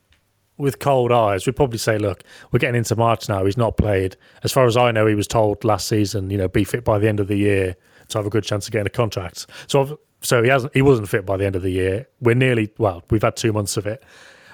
with 0.58 0.80
cold 0.80 1.12
eyes, 1.12 1.46
we'd 1.46 1.56
probably 1.56 1.78
say, 1.78 1.98
look, 1.98 2.22
we're 2.52 2.60
getting 2.60 2.76
into 2.78 2.96
March 2.96 3.30
now. 3.30 3.46
He's 3.46 3.56
not 3.58 3.78
played. 3.78 4.18
As 4.44 4.52
far 4.52 4.66
as 4.66 4.76
I 4.76 4.92
know, 4.92 5.06
he 5.08 5.16
was 5.16 5.26
told 5.28 5.64
last 5.64 5.88
season, 5.88 6.30
you 6.30 6.38
know, 6.38 6.50
be 6.50 6.66
fit 6.66 6.84
by 6.84 7.00
the 7.00 7.08
end 7.08 7.20
of 7.22 7.28
the 7.30 7.38
year 7.38 7.76
to 8.10 8.18
have 8.18 8.26
a 8.26 8.30
good 8.30 8.44
chance 8.44 8.66
of 8.68 8.74
getting 8.74 8.88
a 8.88 8.90
contract. 8.90 9.46
So, 9.68 9.82
I've- 9.82 9.96
so 10.22 10.44
he 10.44 10.50
hasn't. 10.50 10.74
He 10.74 10.82
wasn't 10.82 11.08
fit 11.08 11.26
by 11.26 11.38
the 11.38 11.46
end 11.46 11.56
of 11.56 11.62
the 11.62 11.70
year. 11.72 12.08
We're 12.20 12.36
nearly. 12.36 12.74
Well, 12.78 13.04
we've 13.10 13.22
had 13.22 13.38
two 13.38 13.54
months 13.54 13.78
of 13.78 13.88
it, 13.88 14.04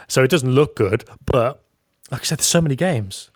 so 0.08 0.24
it 0.24 0.30
doesn't 0.30 0.52
look 0.52 0.76
good. 0.76 1.06
But 1.26 1.64
like 2.12 2.22
I 2.22 2.24
said, 2.24 2.40
there's 2.40 2.48
so 2.48 2.62
many 2.62 2.76
games, 2.76 3.32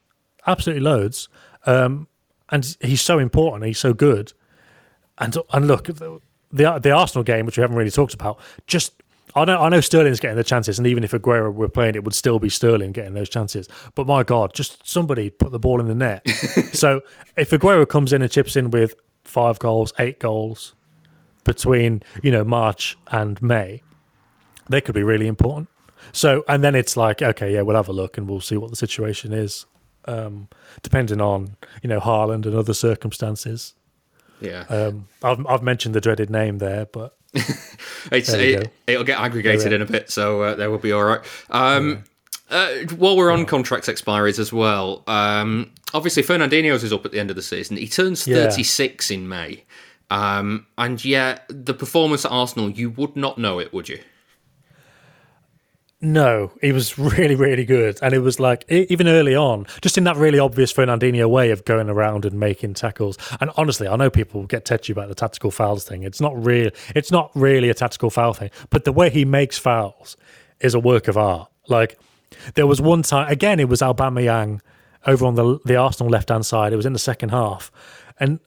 absolutely 0.45 0.81
loads, 0.81 1.27
um, 1.65 2.07
and 2.49 2.75
he's 2.81 3.01
so 3.01 3.19
important. 3.19 3.65
He's 3.65 3.79
so 3.79 3.93
good. 3.93 4.33
And 5.17 5.35
and 5.51 5.67
look, 5.67 5.85
the 5.85 6.19
the 6.51 6.91
Arsenal 6.91 7.23
game, 7.23 7.45
which 7.45 7.57
we 7.57 7.61
haven't 7.61 7.77
really 7.77 7.91
talked 7.91 8.13
about, 8.13 8.39
just 8.67 8.93
I 9.35 9.45
know 9.45 9.59
I 9.59 9.69
know 9.69 9.81
Sterling's 9.81 10.19
getting 10.19 10.37
the 10.37 10.43
chances, 10.43 10.77
and 10.77 10.87
even 10.87 11.03
if 11.03 11.11
Aguero 11.11 11.53
were 11.53 11.69
playing, 11.69 11.95
it 11.95 12.03
would 12.03 12.15
still 12.15 12.39
be 12.39 12.49
Sterling 12.49 12.91
getting 12.91 13.13
those 13.13 13.29
chances. 13.29 13.67
But 13.95 14.07
my 14.07 14.23
God, 14.23 14.53
just 14.53 14.87
somebody 14.87 15.29
put 15.29 15.51
the 15.51 15.59
ball 15.59 15.79
in 15.79 15.87
the 15.87 15.95
net. 15.95 16.27
so 16.73 17.01
if 17.37 17.51
Aguero 17.51 17.87
comes 17.87 18.13
in 18.13 18.21
and 18.21 18.31
chips 18.31 18.55
in 18.55 18.71
with 18.71 18.95
five 19.23 19.59
goals, 19.59 19.93
eight 19.99 20.19
goals 20.19 20.73
between 21.43 22.01
you 22.23 22.31
know 22.31 22.43
March 22.43 22.97
and 23.11 23.41
May, 23.41 23.81
they 24.69 24.81
could 24.81 24.95
be 24.95 25.03
really 25.03 25.27
important. 25.27 25.69
So 26.11 26.43
and 26.47 26.63
then 26.63 26.75
it's 26.75 26.95
like 26.97 27.21
okay, 27.21 27.53
yeah, 27.53 27.61
we'll 27.61 27.75
have 27.75 27.89
a 27.89 27.93
look 27.93 28.17
and 28.17 28.27
we'll 28.27 28.41
see 28.41 28.57
what 28.57 28.69
the 28.69 28.75
situation 28.75 29.33
is, 29.33 29.65
um, 30.05 30.47
depending 30.83 31.21
on 31.21 31.55
you 31.83 31.89
know 31.89 31.99
Haaland 31.99 32.45
and 32.45 32.55
other 32.55 32.73
circumstances. 32.73 33.73
Yeah, 34.41 34.63
Um, 34.69 35.07
I've 35.21 35.45
I've 35.47 35.63
mentioned 35.63 35.93
the 35.95 36.01
dreaded 36.01 36.29
name 36.29 36.59
there, 36.59 36.85
but 36.85 37.17
it 37.33 38.71
it'll 38.87 39.03
get 39.03 39.19
aggregated 39.19 39.73
in 39.73 39.81
a 39.81 39.85
bit, 39.85 40.09
so 40.09 40.41
uh, 40.43 40.55
there 40.55 40.69
will 40.71 40.77
be 40.77 40.91
all 40.91 41.03
right. 41.03 41.19
Um, 41.49 42.03
uh, 42.49 42.69
while 42.97 43.15
we're 43.17 43.31
on 43.31 43.45
contracts 43.45 43.87
expiries 43.87 44.39
as 44.39 44.51
well, 44.51 45.03
um, 45.07 45.71
obviously 45.93 46.23
Fernandinho's 46.23 46.83
is 46.83 46.91
up 46.93 47.05
at 47.05 47.11
the 47.11 47.19
end 47.19 47.29
of 47.29 47.35
the 47.35 47.41
season. 47.43 47.77
He 47.77 47.87
turns 47.87 48.25
Yeah. 48.27 48.37
36 48.49 49.11
in 49.11 49.27
May, 49.27 49.65
um, 50.09 50.65
and 50.77 51.03
yet 51.03 51.45
the 51.49 51.73
performance 51.73 52.25
at 52.25 52.31
Arsenal, 52.31 52.69
you 52.71 52.89
would 52.91 53.15
not 53.15 53.37
know 53.37 53.59
it, 53.59 53.71
would 53.73 53.89
you? 53.89 53.99
No, 56.01 56.51
he 56.61 56.71
was 56.71 56.97
really, 56.97 57.35
really 57.35 57.65
good, 57.65 57.99
and 58.01 58.13
it 58.13 58.19
was 58.19 58.39
like 58.39 58.63
even 58.69 59.07
early 59.07 59.35
on, 59.35 59.65
just 59.81 59.97
in 59.97 60.05
that 60.05 60.15
really 60.15 60.39
obvious 60.39 60.71
Fernandinho 60.71 61.29
way 61.29 61.51
of 61.51 61.65
going 61.65 61.89
around 61.89 62.25
and 62.25 62.39
making 62.39 62.73
tackles. 62.75 63.17
And 63.41 63.51
honestly, 63.57 63.87
I 63.87 63.95
know 63.97 64.09
people 64.09 64.45
get 64.45 64.63
touchy 64.63 64.93
about 64.93 65.09
the 65.09 65.15
tactical 65.15 65.51
fouls 65.51 65.83
thing. 65.83 66.03
It's 66.03 66.21
not 66.21 66.41
real. 66.45 66.71
It's 66.95 67.11
not 67.11 67.31
really 67.35 67.69
a 67.69 67.73
tactical 67.73 68.09
foul 68.09 68.33
thing, 68.33 68.49
but 68.69 68.85
the 68.85 68.93
way 68.93 69.09
he 69.09 69.25
makes 69.25 69.57
fouls 69.57 70.15
is 70.61 70.73
a 70.73 70.79
work 70.79 71.09
of 71.09 71.17
art. 71.17 71.49
Like 71.67 71.99
there 72.53 72.67
was 72.67 72.79
one 72.79 73.01
time 73.01 73.29
again, 73.29 73.59
it 73.59 73.67
was 73.67 73.81
Aubameyang 73.81 74.61
over 75.05 75.25
on 75.25 75.35
the 75.35 75.59
the 75.65 75.75
Arsenal 75.75 76.09
left 76.09 76.29
hand 76.29 76.45
side. 76.45 76.71
It 76.71 76.77
was 76.77 76.85
in 76.85 76.93
the 76.93 76.99
second 76.99 77.29
half, 77.29 77.71
and 78.21 78.39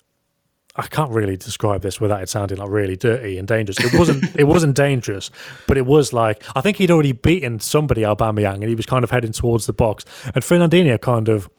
I 0.74 0.86
can't 0.86 1.10
really 1.10 1.36
describe 1.36 1.82
this 1.82 2.00
without 2.00 2.22
it 2.22 2.30
sounding 2.30 2.58
like 2.58 2.70
really 2.70 2.96
dirty 2.96 3.36
and 3.36 3.46
dangerous. 3.46 3.78
It 3.78 3.98
wasn't. 3.98 4.24
it 4.36 4.44
wasn't 4.44 4.74
dangerous, 4.74 5.30
but 5.66 5.76
it 5.76 5.84
was 5.84 6.12
like 6.12 6.42
I 6.56 6.60
think 6.60 6.78
he'd 6.78 6.90
already 6.90 7.12
beaten 7.12 7.60
somebody, 7.60 8.02
Aubameyang, 8.02 8.54
and 8.54 8.64
he 8.64 8.74
was 8.74 8.86
kind 8.86 9.04
of 9.04 9.10
heading 9.10 9.32
towards 9.32 9.66
the 9.66 9.72
box, 9.72 10.04
and 10.34 10.42
Fernandinho 10.42 11.00
kind 11.00 11.28
of 11.28 11.50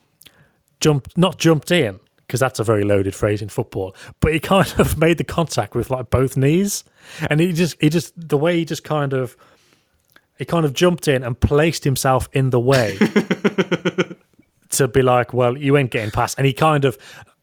jumped, 0.79 1.17
not 1.17 1.37
jumped 1.37 1.71
in 1.71 1.99
because 2.33 2.39
that's 2.39 2.59
a 2.59 2.63
very 2.63 2.83
loaded 2.83 3.13
phrase 3.13 3.41
in 3.41 3.49
football, 3.49 3.95
but 4.19 4.33
he 4.33 4.39
kind 4.39 4.73
of 4.79 4.97
made 5.05 5.17
the 5.19 5.23
contact 5.23 5.75
with 5.75 5.91
like 5.91 6.09
both 6.09 6.35
knees, 6.35 6.83
and 7.29 7.39
he 7.39 7.53
just, 7.53 7.79
he 7.79 7.89
just 7.89 8.13
the 8.17 8.37
way 8.37 8.57
he 8.57 8.65
just 8.65 8.83
kind 8.83 9.13
of, 9.13 9.37
he 10.39 10.45
kind 10.45 10.65
of 10.65 10.73
jumped 10.73 11.07
in 11.07 11.23
and 11.23 11.39
placed 11.39 11.83
himself 11.83 12.27
in 12.33 12.49
the 12.49 12.59
way 12.59 12.97
to 14.69 14.87
be 14.87 15.01
like, 15.01 15.33
well, 15.33 15.55
you 15.57 15.77
ain't 15.77 15.91
getting 15.91 16.11
past. 16.11 16.37
And 16.37 16.47
he 16.47 16.53
kind 16.53 16.85
of, 16.85 16.97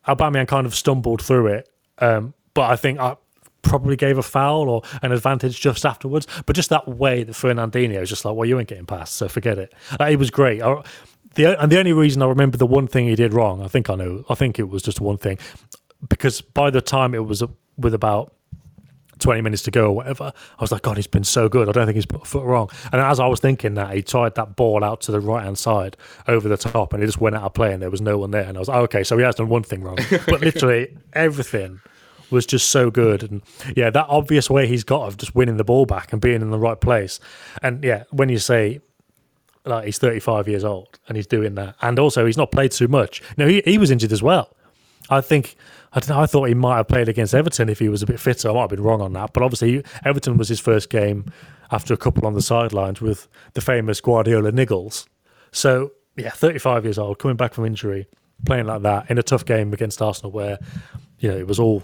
Aubameyang 0.06 0.48
kind 0.48 0.66
of 0.66 0.74
stumbled 0.74 1.22
through 1.22 1.48
it. 1.48 1.68
Um, 1.98 2.34
but 2.54 2.70
I 2.70 2.76
think 2.76 2.98
I 2.98 3.16
probably 3.62 3.96
gave 3.96 4.18
a 4.18 4.22
foul 4.22 4.68
or 4.68 4.82
an 5.02 5.12
advantage 5.12 5.60
just 5.60 5.84
afterwards. 5.84 6.26
But 6.46 6.56
just 6.56 6.70
that 6.70 6.88
way 6.88 7.22
that 7.22 7.32
Fernandinho 7.32 8.00
is 8.00 8.08
just 8.08 8.24
like, 8.24 8.34
well, 8.34 8.48
you 8.48 8.58
ain't 8.58 8.68
getting 8.68 8.86
past, 8.86 9.14
so 9.14 9.28
forget 9.28 9.58
it. 9.58 9.72
Like, 9.98 10.12
it 10.12 10.16
was 10.16 10.30
great. 10.30 10.62
I, 10.62 10.82
the, 11.34 11.60
and 11.62 11.70
the 11.70 11.78
only 11.78 11.92
reason 11.92 12.22
I 12.22 12.26
remember 12.26 12.56
the 12.56 12.66
one 12.66 12.86
thing 12.86 13.06
he 13.06 13.14
did 13.14 13.32
wrong, 13.34 13.62
I 13.62 13.68
think 13.68 13.88
I 13.88 13.94
know, 13.94 14.24
I 14.28 14.34
think 14.34 14.58
it 14.58 14.68
was 14.68 14.82
just 14.82 15.00
one 15.00 15.18
thing. 15.18 15.38
Because 16.08 16.40
by 16.40 16.70
the 16.70 16.80
time 16.80 17.14
it 17.14 17.26
was 17.26 17.42
with 17.76 17.94
about 17.94 18.34
20 19.20 19.40
minutes 19.40 19.62
to 19.62 19.70
go 19.70 19.86
or 19.86 19.92
whatever. 19.96 20.32
I 20.34 20.62
was 20.62 20.72
like, 20.72 20.82
God, 20.82 20.96
he's 20.96 21.06
been 21.06 21.24
so 21.24 21.48
good. 21.48 21.68
I 21.68 21.72
don't 21.72 21.86
think 21.86 21.96
he's 21.96 22.06
put 22.06 22.22
a 22.22 22.24
foot 22.24 22.44
wrong. 22.44 22.70
And 22.92 23.00
as 23.00 23.20
I 23.20 23.26
was 23.26 23.40
thinking 23.40 23.74
that, 23.74 23.94
he 23.94 24.02
tied 24.02 24.34
that 24.34 24.56
ball 24.56 24.82
out 24.82 25.00
to 25.02 25.12
the 25.12 25.20
right 25.20 25.44
hand 25.44 25.58
side 25.58 25.96
over 26.28 26.48
the 26.48 26.56
top 26.56 26.92
and 26.92 27.02
it 27.02 27.06
just 27.06 27.20
went 27.20 27.36
out 27.36 27.42
of 27.42 27.54
play 27.54 27.72
and 27.72 27.82
there 27.82 27.90
was 27.90 28.00
no 28.00 28.18
one 28.18 28.30
there. 28.30 28.44
And 28.44 28.56
I 28.56 28.60
was 28.60 28.68
like, 28.68 28.78
oh, 28.78 28.82
okay, 28.82 29.04
so 29.04 29.16
he 29.16 29.24
has 29.24 29.34
done 29.34 29.48
one 29.48 29.62
thing 29.62 29.82
wrong. 29.82 29.98
But 30.26 30.40
literally 30.42 30.96
everything 31.12 31.80
was 32.30 32.46
just 32.46 32.68
so 32.68 32.90
good. 32.90 33.22
And 33.22 33.42
yeah, 33.76 33.90
that 33.90 34.06
obvious 34.08 34.48
way 34.48 34.66
he's 34.66 34.84
got 34.84 35.06
of 35.06 35.16
just 35.16 35.34
winning 35.34 35.56
the 35.56 35.64
ball 35.64 35.86
back 35.86 36.12
and 36.12 36.20
being 36.20 36.42
in 36.42 36.50
the 36.50 36.58
right 36.58 36.80
place. 36.80 37.20
And 37.62 37.82
yeah, 37.84 38.04
when 38.10 38.28
you 38.28 38.38
say, 38.38 38.80
like 39.64 39.84
he's 39.84 39.98
35 39.98 40.48
years 40.48 40.64
old 40.64 40.98
and 41.06 41.16
he's 41.16 41.26
doing 41.26 41.54
that, 41.56 41.76
and 41.82 41.98
also 41.98 42.24
he's 42.26 42.36
not 42.36 42.50
played 42.50 42.72
too 42.72 42.88
much. 42.88 43.22
No, 43.36 43.46
he, 43.46 43.62
he 43.64 43.78
was 43.78 43.90
injured 43.90 44.12
as 44.12 44.22
well. 44.22 44.54
I 45.10 45.20
think 45.20 45.56
I 45.92 46.00
know. 46.08 46.20
I 46.20 46.26
thought 46.26 46.48
he 46.48 46.54
might 46.54 46.76
have 46.76 46.88
played 46.88 47.08
against 47.08 47.34
Everton 47.34 47.68
if 47.68 47.78
he 47.78 47.88
was 47.88 48.02
a 48.02 48.06
bit 48.06 48.20
fitter. 48.20 48.50
I 48.50 48.52
might 48.52 48.60
have 48.62 48.70
been 48.70 48.82
wrong 48.82 49.00
on 49.00 49.12
that, 49.14 49.32
but 49.32 49.42
obviously 49.42 49.84
Everton 50.04 50.36
was 50.36 50.48
his 50.48 50.60
first 50.60 50.88
game 50.88 51.32
after 51.70 51.94
a 51.94 51.96
couple 51.96 52.26
on 52.26 52.34
the 52.34 52.42
sidelines 52.42 53.00
with 53.00 53.28
the 53.54 53.60
famous 53.60 54.00
Guardiola 54.00 54.52
niggles. 54.52 55.06
So 55.52 55.92
yeah, 56.16 56.30
35 56.30 56.84
years 56.84 56.98
old, 56.98 57.18
coming 57.18 57.36
back 57.36 57.54
from 57.54 57.64
injury, 57.64 58.06
playing 58.44 58.66
like 58.66 58.82
that 58.82 59.10
in 59.10 59.18
a 59.18 59.22
tough 59.22 59.44
game 59.44 59.72
against 59.72 60.00
Arsenal, 60.00 60.32
where 60.32 60.58
you 61.18 61.30
know 61.30 61.36
it 61.36 61.46
was 61.46 61.58
all 61.58 61.82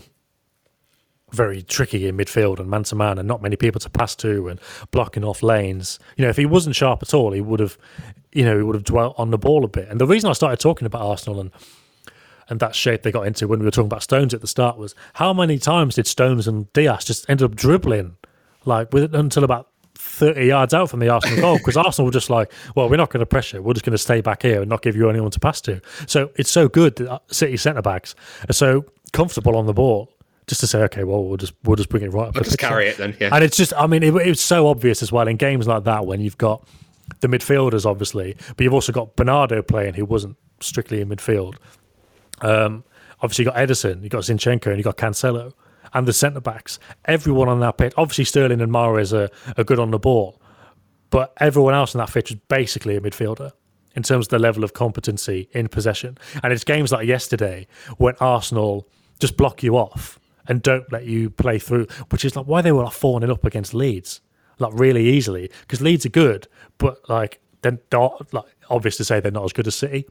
very 1.33 1.63
tricky 1.63 2.07
in 2.07 2.17
midfield 2.17 2.61
and 2.61 2.71
man 2.71 2.85
to 2.85 2.95
man, 2.95 3.19
and 3.19 3.27
not 3.27 3.43
many 3.43 3.57
people 3.57 3.81
to 3.81 3.91
pass 3.91 4.15
to, 4.17 4.49
and 4.49 4.61
blocking 4.91 5.25
off 5.25 5.43
lanes. 5.43 5.99
You 6.17 6.25
know, 6.25 6.31
if 6.31 6.37
he 6.37 6.47
wasn't 6.47 6.77
sharp 6.77 7.03
at 7.03 7.13
all, 7.13 7.33
he 7.33 7.41
would 7.41 7.61
have, 7.61 7.77
you 8.33 8.45
know, 8.45 8.57
he 8.57 8.63
would 8.63 8.77
have 8.77 8.85
dwelt 8.85 9.15
on 9.19 9.31
the 9.31 9.39
ball 9.39 9.65
a 9.65 9.69
bit. 9.69 9.89
And 9.89 10.01
the 10.01 10.07
reason 10.07 10.31
I 10.31 10.35
started 10.35 10.61
talking 10.61 10.87
about 10.87 11.03
Arsenal 11.03 11.41
and 11.41 11.51
and 12.49 12.61
that 12.61 12.75
shape 12.75 13.03
they 13.03 13.13
got 13.13 13.27
into 13.27 13.49
when 13.49 13.59
we 13.59 13.65
were 13.65 13.71
talking 13.71 13.87
about 13.87 14.03
Stones 14.03 14.35
at 14.35 14.41
the 14.41 14.47
start 14.47 14.79
was 14.79 14.95
how 15.15 15.33
many 15.33 15.59
times 15.59 15.97
did 15.97 16.07
Stones 16.07 16.47
and 16.47 16.73
Dias 16.73 17.05
just 17.05 17.29
end 17.29 17.43
up 17.43 17.55
dribbling 17.55 18.17
like 18.65 18.93
with 18.93 19.15
until 19.15 19.45
about 19.45 19.69
30 19.97 20.47
yards 20.47 20.75
out 20.75 20.91
from 20.91 21.01
the 21.01 21.09
Arsenal 21.09 21.41
goal 21.41 21.59
because 21.59 21.77
Arsenal 21.77 22.07
were 22.07 22.13
just 22.13 22.31
like, 22.31 22.53
well, 22.75 22.89
we're 22.89 22.97
not 22.97 23.11
going 23.11 23.21
to 23.21 23.27
pressure. 23.27 23.61
We're 23.63 23.75
just 23.75 23.85
going 23.85 23.93
to 23.93 23.99
stay 23.99 24.21
back 24.21 24.43
here 24.43 24.61
and 24.61 24.69
not 24.69 24.83
give 24.83 24.97
you 24.97 25.09
anyone 25.11 25.31
to 25.31 25.41
pass 25.41 25.61
to. 25.63 25.81
So 26.07 26.31
it's 26.37 26.51
so 26.51 26.69
good 26.69 26.97
that 26.97 27.11
uh, 27.11 27.19
City 27.29 27.57
centre 27.57 27.83
backs 27.83 28.15
are 28.49 28.53
so 28.53 28.85
comfortable 29.13 29.57
on 29.57 29.67
the 29.67 29.73
ball 29.73 30.13
just 30.47 30.61
to 30.61 30.67
say, 30.67 30.81
okay, 30.83 31.05
well, 31.05 31.25
we'll 31.25 31.37
just 31.37 31.55
we'll 31.65 31.77
just 31.77 31.89
bring 31.89 32.05
it 32.05 32.13
right 32.13 32.29
up. 32.29 32.37
I'll 32.37 32.45
just 32.45 32.59
carry 32.59 32.87
it 32.87 32.99
then. 32.99 33.17
Yeah. 33.19 33.31
And 33.33 33.43
it's 33.43 33.57
just, 33.57 33.73
I 33.77 33.87
mean, 33.87 34.03
it, 34.03 34.15
it's 34.15 34.41
so 34.41 34.69
obvious 34.69 35.03
as 35.03 35.11
well 35.11 35.27
in 35.27 35.37
games 35.37 35.67
like 35.67 35.85
that 35.85 36.07
when 36.07 36.21
you've 36.21 36.39
got 36.39 36.67
the 37.21 37.29
midfielders, 37.29 37.85
obviously, 37.85 38.37
but 38.57 38.65
you've 38.65 38.75
also 38.75 38.93
got 38.93 39.17
Bernardo 39.17 39.63
playing, 39.63 39.95
who 39.95 40.05
wasn't 40.05 40.37
strictly 40.61 41.01
in 41.01 41.09
midfield. 41.09 41.57
Um, 42.41 42.85
obviously, 43.21 43.45
you 43.45 43.51
got 43.51 43.59
Ederson, 43.59 44.03
you 44.03 44.09
got 44.09 44.23
Zinchenko, 44.23 44.67
and 44.67 44.79
you 44.79 44.85
got 44.85 44.97
Cancelo, 44.97 45.53
and 45.93 46.07
the 46.07 46.13
centre 46.13 46.41
backs. 46.41 46.79
Everyone 47.05 47.49
on 47.49 47.61
that 47.61 47.79
pitch, 47.79 47.95
obviously 47.97 48.25
Sterling 48.25 48.61
and 48.61 48.73
Mahrez 48.73 49.13
are, 49.13 49.31
are 49.57 49.65
good 49.65 49.79
on 49.79 49.91
the 49.91 49.99
ball, 49.99 50.41
but 51.11 51.33
everyone 51.39 51.75
else 51.75 51.95
in 51.95 51.99
that 51.99 52.11
pitch 52.11 52.31
is 52.31 52.39
basically 52.49 52.97
a 52.97 53.01
midfielder 53.01 53.53
in 53.95 54.03
terms 54.03 54.27
of 54.27 54.31
the 54.31 54.39
level 54.39 54.63
of 54.63 54.75
competency 54.75 55.49
in 55.53 55.69
possession. 55.69 56.19
And 56.43 56.53
it's 56.53 56.65
games 56.65 56.93
like 56.93 57.07
yesterday 57.07 57.67
when 57.97 58.15
Arsenal 58.21 58.87
just 59.19 59.37
block 59.37 59.63
you 59.63 59.77
off 59.77 60.19
and 60.47 60.61
don't 60.61 60.91
let 60.93 61.07
you 61.07 61.31
play 61.31 61.59
through, 61.59 61.87
which 62.11 62.25
is 62.25 62.37
like 62.37 62.47
why 62.47 62.61
they 62.61 62.73
were 62.73 62.85
like 62.85 62.93
4 62.93 63.21
0 63.21 63.33
up 63.33 63.45
against 63.45 63.73
Leeds, 63.73 64.21
like 64.59 64.73
really 64.75 65.09
easily, 65.09 65.51
because 65.63 65.81
Leeds 65.81 66.05
are 66.05 66.11
good, 66.11 66.47
but 66.79 67.09
like 67.09 67.41
not, 67.93 68.33
like 68.33 68.45
obvious 68.71 68.97
to 68.99 69.05
say 69.05 69.19
they're 69.19 69.33
not 69.33 69.45
as 69.45 69.53
good 69.53 69.67
as 69.67 69.75
City. 69.75 70.07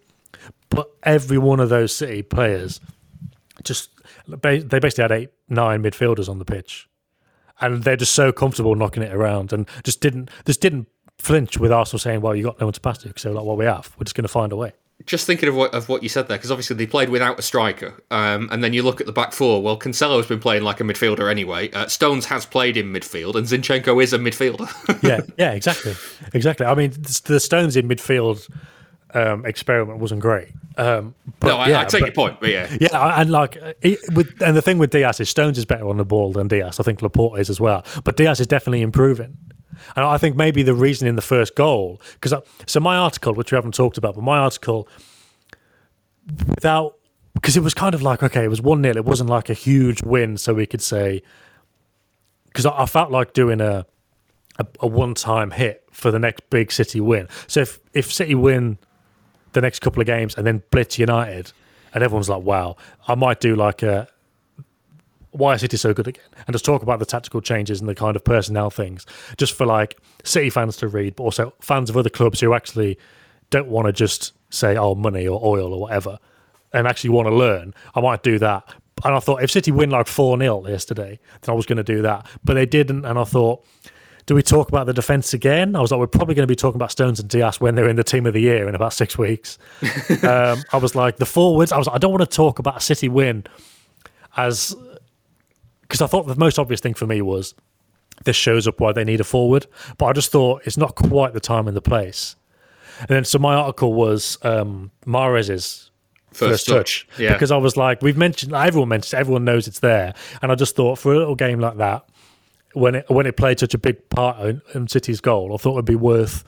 But 0.70 0.90
every 1.04 1.38
one 1.38 1.60
of 1.60 1.70
those 1.70 1.96
City 1.96 2.22
players 2.22 2.80
just 3.64 3.90
they 4.28 4.60
basically 4.60 5.02
had 5.04 5.12
eight, 5.12 5.30
nine 5.50 5.84
midfielders 5.84 6.30
on 6.30 6.40
the 6.40 6.46
pitch, 6.46 6.88
and 7.62 7.84
they're 7.84 7.96
just 7.96 8.14
so 8.14 8.32
comfortable 8.32 8.76
knocking 8.76 9.04
it 9.04 9.14
around, 9.14 9.54
and 9.54 9.68
just 9.84 10.02
didn't 10.02 10.30
just 10.46 10.62
didn't 10.62 10.88
flinch 11.18 11.58
with 11.58 11.72
Arsenal 11.72 12.00
saying, 12.00 12.22
"Well, 12.22 12.36
you 12.36 12.44
got 12.44 12.60
no 12.60 12.68
one 12.68 12.74
to 12.74 12.82
pass 12.82 13.00
to," 13.00 13.14
so 13.16 13.32
like, 13.32 13.46
"Well, 13.46 13.58
we 13.58 13.66
have. 13.66 13.94
We're 13.98 14.06
just 14.06 14.16
going 14.16 14.24
to 14.24 14.30
find 14.30 14.52
a 14.52 14.56
way." 14.56 14.74
Just 15.06 15.28
thinking 15.28 15.50
of 15.50 15.56
what 15.56 15.74
of 15.74 15.90
what 15.90 16.04
you 16.04 16.10
said 16.10 16.28
there, 16.28 16.38
because 16.38 16.52
obviously 16.52 16.76
they 16.78 16.88
played 16.88 17.10
without 17.10 17.38
a 17.38 17.42
striker, 17.42 18.02
um, 18.12 18.48
and 18.52 18.64
then 18.64 18.74
you 18.74 18.82
look 18.82 19.02
at 19.02 19.08
the 19.08 19.14
back 19.14 19.34
four. 19.34 19.62
Well, 19.62 19.78
Cancelo's 19.78 20.28
been 20.28 20.40
playing 20.40 20.64
like 20.64 20.80
a 20.80 20.84
midfielder 20.84 21.30
anyway. 21.30 21.70
Uh, 21.72 21.88
Stones 21.88 22.26
has 22.26 22.46
played 22.46 22.78
in 22.78 22.94
midfield, 22.94 23.36
and 23.36 23.46
Zinchenko 23.46 24.02
is 24.02 24.14
a 24.14 24.20
midfielder. 24.20 24.70
yeah, 25.04 25.22
yeah, 25.38 25.52
exactly, 25.52 25.96
exactly. 26.34 26.66
I 26.66 26.76
mean, 26.76 26.92
the 27.26 27.40
Stones 27.40 27.76
in 27.76 27.88
midfield 27.88 28.50
um, 29.16 29.46
experiment 29.46 30.00
wasn't 30.00 30.22
great. 30.22 30.50
Um, 30.78 31.16
but, 31.40 31.48
no, 31.48 31.58
I, 31.58 31.70
yeah, 31.70 31.80
I 31.80 31.86
take 31.86 32.02
but, 32.02 32.08
your 32.08 32.14
point, 32.14 32.40
but 32.42 32.50
yeah, 32.50 32.76
yeah, 32.80 33.22
and 33.22 33.32
like, 33.32 33.56
it, 33.82 34.00
with, 34.14 34.42
and 34.42 34.56
the 34.56 34.62
thing 34.62 34.78
with 34.78 34.92
Dias 34.92 35.20
is 35.20 35.30
Stones 35.30 35.58
is 35.58 35.66
better 35.66 35.88
on 35.88 35.98
the 35.98 36.06
ball 36.06 36.34
than 36.34 36.48
Dias. 36.48 36.80
I 36.80 36.84
think 36.84 37.02
Laporte 37.02 37.40
is 37.40 37.50
as 37.50 37.60
well, 37.60 37.86
but 38.04 38.18
Dias 38.18 38.40
is 38.40 38.48
definitely 38.48 38.82
improving. 38.82 39.38
And 39.96 40.06
I 40.06 40.18
think 40.18 40.36
maybe 40.36 40.64
the 40.64 40.74
reason 40.74 41.08
in 41.08 41.16
the 41.16 41.22
first 41.22 41.56
goal, 41.56 42.02
because 42.20 42.34
so 42.66 42.80
my 42.80 42.98
article, 42.98 43.34
which 43.34 43.52
we 43.52 43.56
haven't 43.56 43.74
talked 43.74 43.98
about, 43.98 44.16
but 44.16 44.24
my 44.24 44.38
article, 44.38 44.88
without, 46.48 46.98
because 47.34 47.56
it 47.56 47.64
was 47.64 47.74
kind 47.74 47.96
of 47.96 48.02
like 48.02 48.22
okay, 48.24 48.44
it 48.44 48.50
was 48.50 48.62
one 48.62 48.82
0 48.84 48.96
It 48.98 49.06
wasn't 49.06 49.30
like 49.30 49.50
a 49.50 49.54
huge 49.54 50.04
win, 50.04 50.38
so 50.38 50.54
we 50.54 50.66
could 50.66 50.82
say, 50.82 51.22
because 52.48 52.66
I, 52.66 52.84
I 52.84 52.86
felt 52.86 53.12
like 53.12 53.34
doing 53.34 53.62
a 53.62 53.86
a, 54.58 54.66
a 54.82 54.88
one 54.88 55.14
time 55.14 55.52
hit 55.52 55.84
for 55.92 56.12
the 56.12 56.20
next 56.20 56.50
big 56.50 56.72
City 56.72 57.00
win. 57.00 57.28
So 57.48 57.62
if 57.62 57.80
if 57.94 58.12
City 58.12 58.36
win 58.36 58.78
the 59.56 59.62
next 59.62 59.80
couple 59.80 60.02
of 60.02 60.06
games 60.06 60.36
and 60.36 60.46
then 60.46 60.62
blitz 60.70 61.00
United, 61.00 61.52
and 61.94 62.04
everyone's 62.04 62.30
like, 62.30 62.44
wow, 62.44 62.76
I 63.08 63.16
might 63.16 63.40
do 63.40 63.56
like 63.56 63.82
a 63.82 64.08
why 65.32 65.54
is 65.54 65.62
City 65.62 65.76
so 65.76 65.94
good 65.94 66.08
again? 66.08 66.24
And 66.48 66.54
just 66.54 66.64
talk 66.64 66.82
about 66.82 67.00
the 67.00 67.06
tactical 67.06 67.42
changes 67.42 67.82
and 67.82 67.90
the 67.90 67.96
kind 67.96 68.16
of 68.16 68.24
personnel 68.24 68.70
things, 68.70 69.06
just 69.38 69.54
for 69.54 69.66
like 69.66 69.98
City 70.24 70.50
fans 70.50 70.78
to 70.78 70.88
read, 70.88 71.16
but 71.18 71.24
also 71.24 71.54
fans 71.60 71.90
of 71.90 71.98
other 71.98 72.10
clubs 72.10 72.40
who 72.40 72.54
actually 72.54 72.98
don't 73.50 73.68
want 73.68 73.88
to 73.88 73.92
just 73.92 74.32
say, 74.50 74.78
oh, 74.78 74.96
money 74.96 75.28
or 75.28 75.40
oil 75.44 75.74
or 75.74 75.82
whatever, 75.82 76.20
and 76.72 76.88
actually 76.88 77.10
want 77.10 77.28
to 77.28 77.36
learn. 77.36 77.74
I 77.96 78.02
might 78.02 78.24
do 78.24 78.40
that. 78.40 78.76
And 79.04 79.14
I 79.14 79.20
thought 79.20 79.44
if 79.44 79.52
City 79.52 79.72
win 79.72 79.90
like 79.90 80.08
4 80.08 80.40
0 80.40 80.68
yesterday, 80.68 81.20
then 81.42 81.54
I 81.54 81.56
was 81.56 81.66
going 81.66 81.78
to 81.78 81.84
do 81.84 82.02
that. 82.04 82.26
But 82.46 82.54
they 82.54 82.66
didn't. 82.66 83.04
And 83.04 83.20
I 83.20 83.26
thought, 83.26 83.66
do 84.26 84.34
we 84.34 84.42
talk 84.42 84.70
about 84.70 84.88
the 84.88 84.94
defence 84.94 85.34
again? 85.34 85.76
I 85.76 85.82
was 85.82 85.92
like, 85.92 86.00
we're 86.00 86.08
probably 86.08 86.34
going 86.34 86.48
to 86.48 86.52
be 86.52 86.56
talking 86.56 86.78
about 86.78 86.92
Stones 86.92 87.20
and 87.20 87.30
Dias 87.30 87.62
when 87.62 87.76
they're 87.76 87.88
in 87.88 87.96
the 87.96 88.04
team 88.04 88.26
of 88.26 88.34
the 88.34 88.42
year 88.42 88.68
in 88.68 88.74
about 88.74 88.94
six 88.94 89.18
weeks. 89.18 89.60
um, 90.24 90.64
I 90.72 90.78
was 90.82 90.96
like, 90.96 91.18
the 91.18 91.26
forwards, 91.26 91.72
I 91.72 91.78
was 91.78 91.88
like, 91.88 91.96
I 91.96 92.00
don't 92.00 92.12
want 92.12 92.30
to 92.30 92.36
talk 92.36 92.60
about 92.60 92.78
a 92.78 92.80
City 92.80 93.08
win 93.08 93.46
as 94.36 94.76
because 95.82 96.02
I 96.02 96.08
thought 96.08 96.24
the 96.24 96.36
most 96.36 96.58
obvious 96.58 96.82
thing 96.82 96.96
for 96.96 97.06
me 97.06 97.22
was 97.22 97.54
this 98.24 98.36
shows 98.36 98.68
up 98.68 98.80
why 98.80 98.92
they 98.92 99.04
need 99.04 99.22
a 99.22 99.24
forward, 99.24 99.68
but 99.98 100.08
I 100.08 100.14
just 100.14 100.32
thought 100.32 100.64
it's 100.66 100.78
not 100.78 100.96
quite 100.96 101.34
the 101.34 101.40
time 101.40 101.68
and 101.68 101.78
the 101.78 101.82
place. 101.82 102.36
And 103.00 103.10
then 103.10 103.26
so 103.26 103.38
my 103.38 103.54
article 103.54 103.94
was 103.94 104.40
um, 104.42 104.90
Mahrez's 105.06 105.92
first, 106.32 106.66
first 106.66 106.66
touch, 106.66 107.08
touch. 107.08 107.20
Yeah. 107.20 107.34
because 107.34 107.52
I 107.52 107.58
was 107.58 107.78
like, 107.78 108.02
we've 108.02 108.18
mentioned 108.18 108.54
everyone 108.54 108.90
mentioned 108.90 109.20
everyone 109.20 109.46
knows 109.46 109.68
it's 109.68 109.80
there, 109.80 110.16
and 110.42 110.52
I 110.52 110.56
just 110.56 110.76
thought 110.76 110.98
for 110.98 111.14
a 111.14 111.18
little 111.20 111.36
game 111.36 111.60
like 111.60 111.78
that 111.78 112.08
when 112.76 112.96
it 112.96 113.10
when 113.10 113.26
it 113.26 113.38
played 113.38 113.60
such 113.60 113.74
a 113.74 113.78
big 113.78 114.10
part 114.10 114.40
in, 114.46 114.62
in 114.74 114.88
City's 114.88 115.22
goal, 115.22 115.54
I 115.54 115.58
thought 115.58 115.72
it 115.72 115.76
would 115.76 115.86
be 115.86 115.96
worth 115.96 116.44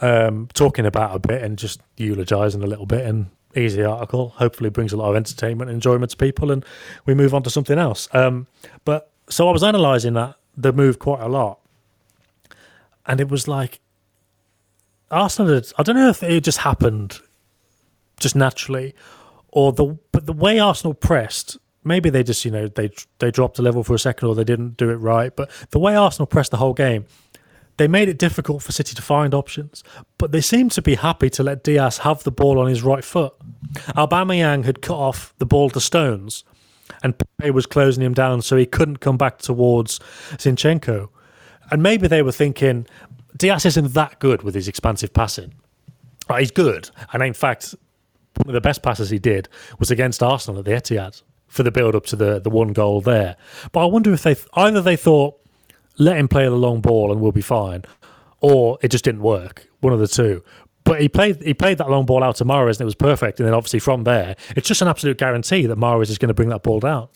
um, 0.00 0.48
talking 0.54 0.84
about 0.84 1.14
a 1.14 1.18
bit 1.18 1.42
and 1.42 1.56
just 1.56 1.80
eulogising 1.96 2.62
a 2.62 2.66
little 2.66 2.86
bit. 2.86 3.06
And 3.06 3.30
easy 3.54 3.82
article, 3.82 4.30
hopefully 4.30 4.70
brings 4.70 4.92
a 4.92 4.96
lot 4.96 5.10
of 5.10 5.16
entertainment 5.16 5.70
and 5.70 5.76
enjoyment 5.76 6.10
to 6.10 6.16
people, 6.16 6.50
and 6.50 6.64
we 7.06 7.14
move 7.14 7.34
on 7.34 7.42
to 7.44 7.50
something 7.50 7.78
else. 7.78 8.08
Um, 8.12 8.46
but 8.84 9.10
so 9.28 9.48
I 9.48 9.52
was 9.52 9.62
analysing 9.62 10.14
that 10.14 10.36
the 10.56 10.72
move 10.72 10.98
quite 10.98 11.20
a 11.20 11.28
lot, 11.28 11.60
and 13.06 13.20
it 13.20 13.28
was 13.28 13.46
like 13.46 13.80
Arsenal. 15.10 15.54
Had, 15.54 15.66
I 15.78 15.82
don't 15.82 15.96
know 15.96 16.08
if 16.08 16.22
it 16.22 16.42
just 16.44 16.58
happened 16.58 17.20
just 18.18 18.34
naturally, 18.34 18.94
or 19.48 19.72
the 19.72 19.98
but 20.10 20.26
the 20.26 20.32
way 20.32 20.58
Arsenal 20.58 20.94
pressed 20.94 21.58
maybe 21.84 22.10
they 22.10 22.22
just 22.22 22.44
you 22.44 22.50
know 22.50 22.68
they 22.68 22.90
they 23.18 23.30
dropped 23.30 23.58
a 23.58 23.62
level 23.62 23.82
for 23.82 23.94
a 23.94 23.98
second 23.98 24.28
or 24.28 24.34
they 24.34 24.44
didn't 24.44 24.76
do 24.76 24.90
it 24.90 24.96
right. 24.96 25.34
But 25.34 25.50
the 25.70 25.78
way 25.78 25.96
Arsenal 25.96 26.26
pressed 26.26 26.50
the 26.50 26.56
whole 26.58 26.74
game, 26.74 27.06
they 27.76 27.88
made 27.88 28.08
it 28.08 28.18
difficult 28.18 28.62
for 28.62 28.72
City 28.72 28.94
to 28.94 29.02
find 29.02 29.34
options. 29.34 29.82
But 30.18 30.32
they 30.32 30.40
seemed 30.40 30.72
to 30.72 30.82
be 30.82 30.96
happy 30.96 31.30
to 31.30 31.42
let 31.42 31.64
Dias 31.64 31.98
have 31.98 32.22
the 32.22 32.30
ball 32.30 32.58
on 32.58 32.68
his 32.68 32.82
right 32.82 33.04
foot. 33.04 33.34
Aubameyang 33.96 34.64
had 34.64 34.82
cut 34.82 34.98
off 34.98 35.34
the 35.38 35.46
ball 35.46 35.70
to 35.70 35.80
Stones, 35.80 36.44
and 37.02 37.16
Pepe 37.18 37.50
was 37.50 37.66
closing 37.66 38.02
him 38.02 38.14
down 38.14 38.42
so 38.42 38.56
he 38.56 38.66
couldn't 38.66 38.98
come 38.98 39.16
back 39.16 39.38
towards 39.38 39.98
Zinchenko. 40.32 41.08
And 41.70 41.82
maybe 41.82 42.06
they 42.06 42.22
were 42.22 42.32
thinking 42.32 42.86
Dias 43.36 43.64
isn't 43.64 43.94
that 43.94 44.18
good 44.18 44.42
with 44.42 44.54
his 44.54 44.68
expansive 44.68 45.12
passing. 45.12 45.54
He's 46.38 46.50
good, 46.50 46.88
and 47.12 47.22
in 47.22 47.34
fact, 47.34 47.74
one 48.36 48.48
of 48.48 48.54
the 48.54 48.60
best 48.60 48.82
passes 48.82 49.10
he 49.10 49.18
did 49.18 49.48
was 49.78 49.90
against 49.90 50.22
Arsenal 50.22 50.60
at 50.60 50.64
the 50.64 50.70
Etihad 50.70 51.22
for 51.52 51.62
the 51.62 51.70
build 51.70 51.94
up 51.94 52.06
to 52.06 52.16
the 52.16 52.40
the 52.40 52.48
one 52.48 52.72
goal 52.72 53.02
there. 53.02 53.36
But 53.72 53.80
I 53.80 53.84
wonder 53.84 54.12
if 54.12 54.22
they 54.22 54.34
either 54.54 54.80
they 54.80 54.96
thought 54.96 55.38
let 55.98 56.16
him 56.16 56.26
play 56.26 56.44
the 56.44 56.52
long 56.52 56.80
ball 56.80 57.12
and 57.12 57.20
we'll 57.20 57.30
be 57.30 57.42
fine, 57.42 57.84
or 58.40 58.78
it 58.80 58.88
just 58.88 59.04
didn't 59.04 59.20
work. 59.20 59.68
One 59.80 59.92
of 59.92 60.00
the 60.00 60.08
two. 60.08 60.42
But 60.84 61.02
he 61.02 61.08
played 61.08 61.42
he 61.42 61.52
played 61.52 61.76
that 61.78 61.90
long 61.90 62.06
ball 62.06 62.24
out 62.24 62.36
to 62.36 62.44
Mahrez 62.46 62.72
and 62.72 62.80
it 62.80 62.84
was 62.86 62.94
perfect. 62.94 63.38
And 63.38 63.46
then 63.46 63.54
obviously 63.54 63.80
from 63.80 64.04
there, 64.04 64.34
it's 64.56 64.66
just 64.66 64.80
an 64.80 64.88
absolute 64.88 65.18
guarantee 65.18 65.66
that 65.66 65.76
Mahrez 65.76 66.08
is 66.08 66.16
going 66.16 66.28
to 66.28 66.34
bring 66.34 66.48
that 66.48 66.62
ball 66.62 66.80
down. 66.80 67.08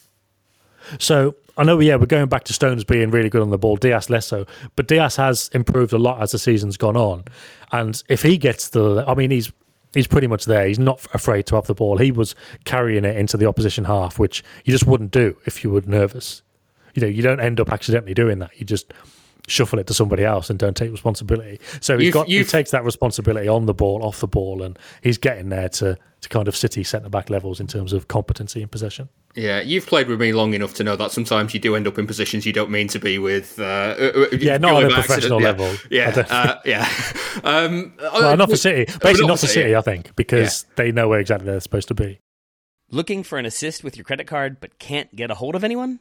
So 0.99 1.35
I 1.57 1.65
know, 1.65 1.81
yeah, 1.81 1.97
we're 1.97 2.07
going 2.07 2.29
back 2.29 2.45
to 2.45 2.53
Stones 2.53 2.85
being 2.85 3.11
really 3.11 3.31
good 3.31 3.41
on 3.41 3.49
the 3.49 3.59
ball, 3.59 3.77
Dias 3.77 4.11
less 4.11 4.27
so, 4.27 4.47
but 4.77 4.87
Dias 4.87 5.17
has 5.17 5.49
improved 5.55 5.95
a 5.95 5.99
lot 5.99 6.21
as 6.21 6.33
the 6.33 6.39
season's 6.39 6.77
gone 6.77 6.97
on. 6.97 7.25
And 7.73 8.01
if 8.11 8.23
he 8.23 8.37
gets 8.37 8.69
the, 8.69 9.03
I 9.09 9.15
mean, 9.15 9.31
he's 9.31 9.51
he's 9.97 10.07
pretty 10.07 10.27
much 10.27 10.45
there. 10.45 10.67
He's 10.67 10.79
not 10.79 11.07
afraid 11.13 11.47
to 11.47 11.57
have 11.57 11.67
the 11.67 11.75
ball. 11.75 11.99
He 11.99 12.13
was 12.13 12.35
carrying 12.65 13.05
it 13.05 13.17
into 13.17 13.37
the 13.37 13.47
opposition 13.47 13.85
half, 13.85 14.19
which 14.19 14.45
you 14.65 14.73
just 14.73 14.87
wouldn't 14.87 15.11
do 15.11 15.37
if 15.47 15.65
you 15.65 15.71
were 15.71 15.83
nervous. 15.83 16.43
You 16.95 17.03
know, 17.03 17.09
you 17.09 17.23
don't 17.23 17.41
end 17.41 17.61
up 17.61 17.73
accidentally 17.73 18.15
doing 18.15 18.39
that. 18.39 18.51
You 18.59 18.65
just 18.65 18.93
shuffle 19.47 19.79
it 19.79 19.87
to 19.87 19.95
somebody 19.95 20.25
else 20.25 20.51
and 20.51 20.59
don't 20.59 20.77
take 20.77 20.91
responsibility. 20.91 21.61
So 21.81 21.99
he's 21.99 22.13
got 22.13 22.27
he 22.27 22.43
takes 22.45 22.71
that 22.71 22.85
responsibility 22.85 23.49
on 23.49 23.67
the 23.67 23.75
ball, 23.75 24.05
off 24.05 24.21
the 24.21 24.27
ball, 24.27 24.63
and 24.63 24.79
he's 25.03 25.19
getting 25.19 25.49
there 25.49 25.69
to 25.71 25.97
to 26.21 26.29
kind 26.29 26.49
of 26.49 26.57
city 26.57 26.83
centre 26.83 27.09
back 27.09 27.31
levels 27.31 27.61
in 27.61 27.67
terms 27.67 27.93
of 27.93 28.09
competency 28.09 28.63
and 28.63 28.71
possession. 28.71 29.09
Yeah, 29.35 29.61
you've 29.61 29.87
played 29.87 30.09
with 30.09 30.19
me 30.19 30.33
long 30.33 30.55
enough 30.55 30.73
to 30.75 30.85
know 30.85 30.97
that 30.97 31.13
sometimes 31.13 31.53
you 31.53 31.61
do 31.61 31.77
end 31.77 31.87
up 31.87 31.99
in 31.99 32.07
positions 32.07 32.47
you 32.47 32.55
don't 32.55 32.71
mean 32.71 32.89
to 32.89 32.99
be 32.99 33.19
with. 33.19 33.59
Uh, 33.59 33.95
uh, 33.99 34.13
uh 34.33 34.37
yeah, 34.39 34.57
not 34.57 34.83
on 34.83 34.91
a 34.91 34.95
professional 34.95 35.41
yeah. 35.41 35.47
level. 35.47 35.75
Yeah, 35.91 36.25
uh, 36.31 36.61
yeah. 36.65 36.89
Um, 37.45 37.93
well, 38.01 38.35
not 38.35 38.49
for 38.49 38.57
City. 38.57 38.87
Basically, 39.03 39.27
not 39.27 39.39
for 39.39 39.47
City, 39.47 39.77
I 39.77 39.83
think, 39.83 40.17
because 40.17 40.65
yeah. 40.65 40.73
they 40.77 40.91
know 40.91 41.07
where 41.07 41.21
exactly 41.21 41.45
they're 41.45 41.61
supposed 41.61 41.89
to 41.89 41.95
be. 41.95 42.19
Looking 42.91 43.23
for 43.23 43.39
an 43.39 43.45
assist 43.45 43.85
with 43.85 43.97
your 43.97 44.05
credit 44.05 44.27
card 44.27 44.59
but 44.59 44.79
can't 44.79 45.15
get 45.15 45.31
a 45.31 45.35
hold 45.35 45.55
of 45.55 45.63
anyone? 45.63 46.01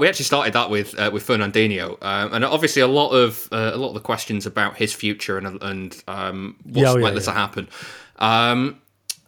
We 0.00 0.08
actually 0.08 0.24
started 0.24 0.54
that 0.54 0.70
with 0.70 0.98
uh, 0.98 1.10
with 1.12 1.26
Fernandinho, 1.26 2.02
um, 2.02 2.32
and 2.32 2.44
obviously 2.44 2.82
a 2.82 2.88
lot 2.88 3.10
of 3.10 3.48
uh, 3.52 3.70
a 3.72 3.76
lot 3.76 3.88
of 3.88 3.94
the 3.94 4.00
questions 4.00 4.46
about 4.46 4.76
his 4.76 4.92
future 4.92 5.38
and 5.38 5.62
and 5.62 6.02
um, 6.08 6.56
what's 6.64 6.78
Yeah, 6.78 6.90
oh, 6.90 6.96
yeah, 6.96 7.04
likely 7.04 7.20
to 7.20 7.32
happen. 7.32 7.68
Um, 8.18 8.80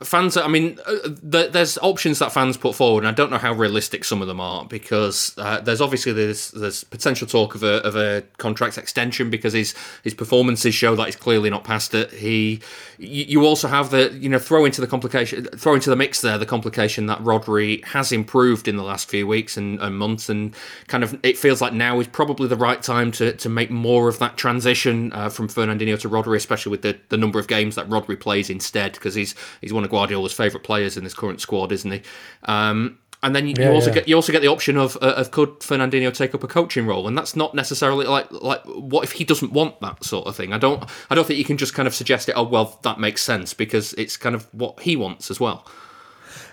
fans, 0.05 0.37
I 0.37 0.49
mean, 0.49 0.79
uh, 0.87 1.09
th- 1.31 1.53
there's 1.53 1.79
options 1.79 2.19
that 2.19 2.33
fans 2.33 2.57
put 2.57 2.75
forward, 2.75 3.05
and 3.05 3.09
I 3.09 3.13
don't 3.13 3.31
know 3.31 3.39
how 3.39 3.53
realistic 3.53 4.05
some 4.05 4.21
of 4.23 4.29
them 4.29 4.41
are 4.41 4.65
because 4.65 5.35
uh, 5.39 5.61
there's 5.61 5.81
obviously 5.81 6.13
there's 6.13 6.51
there's 6.51 6.85
potential 6.85 7.27
talk 7.27 7.55
of 7.55 7.63
a 7.63 7.77
of 7.87 7.97
a 7.97 8.23
contract 8.39 8.79
extension 8.79 9.31
because 9.31 9.53
his 9.53 9.75
his 10.03 10.15
performances 10.15 10.75
show 10.75 10.97
that 10.97 11.07
he's 11.07 11.17
clearly 11.17 11.51
not 11.51 11.65
past 11.65 11.95
it. 11.95 12.11
He, 12.11 12.61
you, 12.99 13.25
you 13.25 13.47
also 13.47 13.69
have 13.69 13.91
the 13.91 14.13
you 14.13 14.29
know 14.29 14.39
throw 14.39 14.65
into 14.65 14.81
the 14.81 14.87
complication, 14.87 15.45
throw 15.45 15.75
into 15.75 15.91
the 15.91 15.97
mix 15.97 16.21
there 16.21 16.39
the 16.39 16.47
complication 16.47 17.07
that 17.07 17.19
Rodri 17.21 17.85
has 17.87 18.13
improved 18.13 18.69
in 18.69 18.77
the 18.77 18.83
last 18.83 19.09
few 19.09 19.27
weeks 19.27 19.57
and, 19.57 19.81
and 19.81 19.97
months, 19.97 20.29
and 20.29 20.55
kind 20.89 21.05
of 21.05 21.19
it 21.23 21.39
feels 21.39 21.61
like 21.61 21.73
now 21.73 22.01
is 22.01 22.09
probably 22.09 22.49
the 22.49 22.57
right 22.57 22.83
time 22.83 23.13
to 23.13 23.33
to 23.33 23.49
make 23.49 23.71
more 23.71 24.09
of 24.09 24.19
that 24.19 24.37
transition 24.37 25.13
uh, 25.13 25.29
from 25.29 25.49
Fernandinho 25.49 25.99
to 26.01 26.09
Rodri, 26.09 26.37
especially 26.37 26.71
with 26.71 26.83
the, 26.83 26.99
the 27.09 27.17
number 27.17 27.39
of 27.39 27.47
games 27.47 27.77
that 27.77 27.89
Rodri 27.89 28.19
plays 28.19 28.51
instead 28.51 28.93
because 28.93 29.15
he's 29.15 29.35
he's 29.61 29.73
one 29.73 29.85
of 29.85 29.92
Guardiola's 29.93 30.33
favourite 30.33 30.65
players 30.65 30.97
in 30.97 31.05
this 31.05 31.15
current 31.15 31.41
squad, 31.41 31.71
isn't 31.71 31.93
he? 31.93 32.03
Um, 32.45 32.99
and 33.23 33.37
then 33.37 33.47
you, 33.47 33.55
you 33.57 33.71
also 33.71 33.91
yeah. 33.91 33.95
get 33.95 34.09
you 34.09 34.17
also 34.17 34.33
get 34.33 34.43
the 34.43 34.49
option 34.49 34.77
of 34.77 34.97
uh, 35.01 35.15
of 35.17 35.31
could 35.31 35.61
Fernandinho 35.61 36.13
take 36.13 36.35
up 36.35 36.43
a 36.43 36.49
coaching 36.49 36.87
role, 36.87 37.07
and 37.07 37.17
that's 37.17 37.37
not 37.37 37.55
necessarily 37.55 38.05
like 38.07 38.31
like 38.33 38.63
what 38.65 39.05
if 39.05 39.13
he 39.13 39.25
doesn't 39.25 39.53
want 39.53 39.81
that 39.81 40.03
sort 40.03 40.27
of 40.27 40.35
thing. 40.35 40.53
I 40.53 40.59
don't 40.59 40.83
I 41.09 41.15
don't 41.15 41.25
think 41.25 41.39
you 41.39 41.45
can 41.45 41.57
just 41.57 41.75
kind 41.75 41.87
of 41.87 41.95
suggest 41.95 42.29
it. 42.29 42.33
Oh 42.33 42.43
well, 42.43 42.81
that 42.83 42.99
makes 42.99 43.23
sense 43.23 43.55
because 43.55 43.93
it's 43.95 44.17
kind 44.17 44.35
of 44.35 44.53
what 44.53 44.81
he 44.81 44.97
wants 44.97 45.31
as 45.31 45.39
well. 45.39 45.65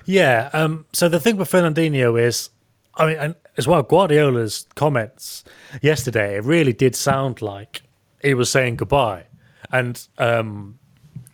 Yeah. 0.06 0.50
Um, 0.54 0.86
so 0.94 1.10
the 1.10 1.20
thing 1.20 1.38
with 1.38 1.52
Fernandinho 1.52 2.20
is, 2.20 2.50
I 2.96 3.06
mean, 3.06 3.18
and 3.18 3.36
as 3.58 3.68
well, 3.68 3.84
Guardiola's 3.84 4.66
comments 4.76 5.44
yesterday, 5.82 6.38
it 6.38 6.44
really 6.44 6.74
did 6.74 6.96
sound 6.96 7.42
like 7.42 7.84
he 8.22 8.34
was 8.34 8.50
saying 8.50 8.78
goodbye. 8.78 9.26
And 9.72 10.08
um, 10.18 10.79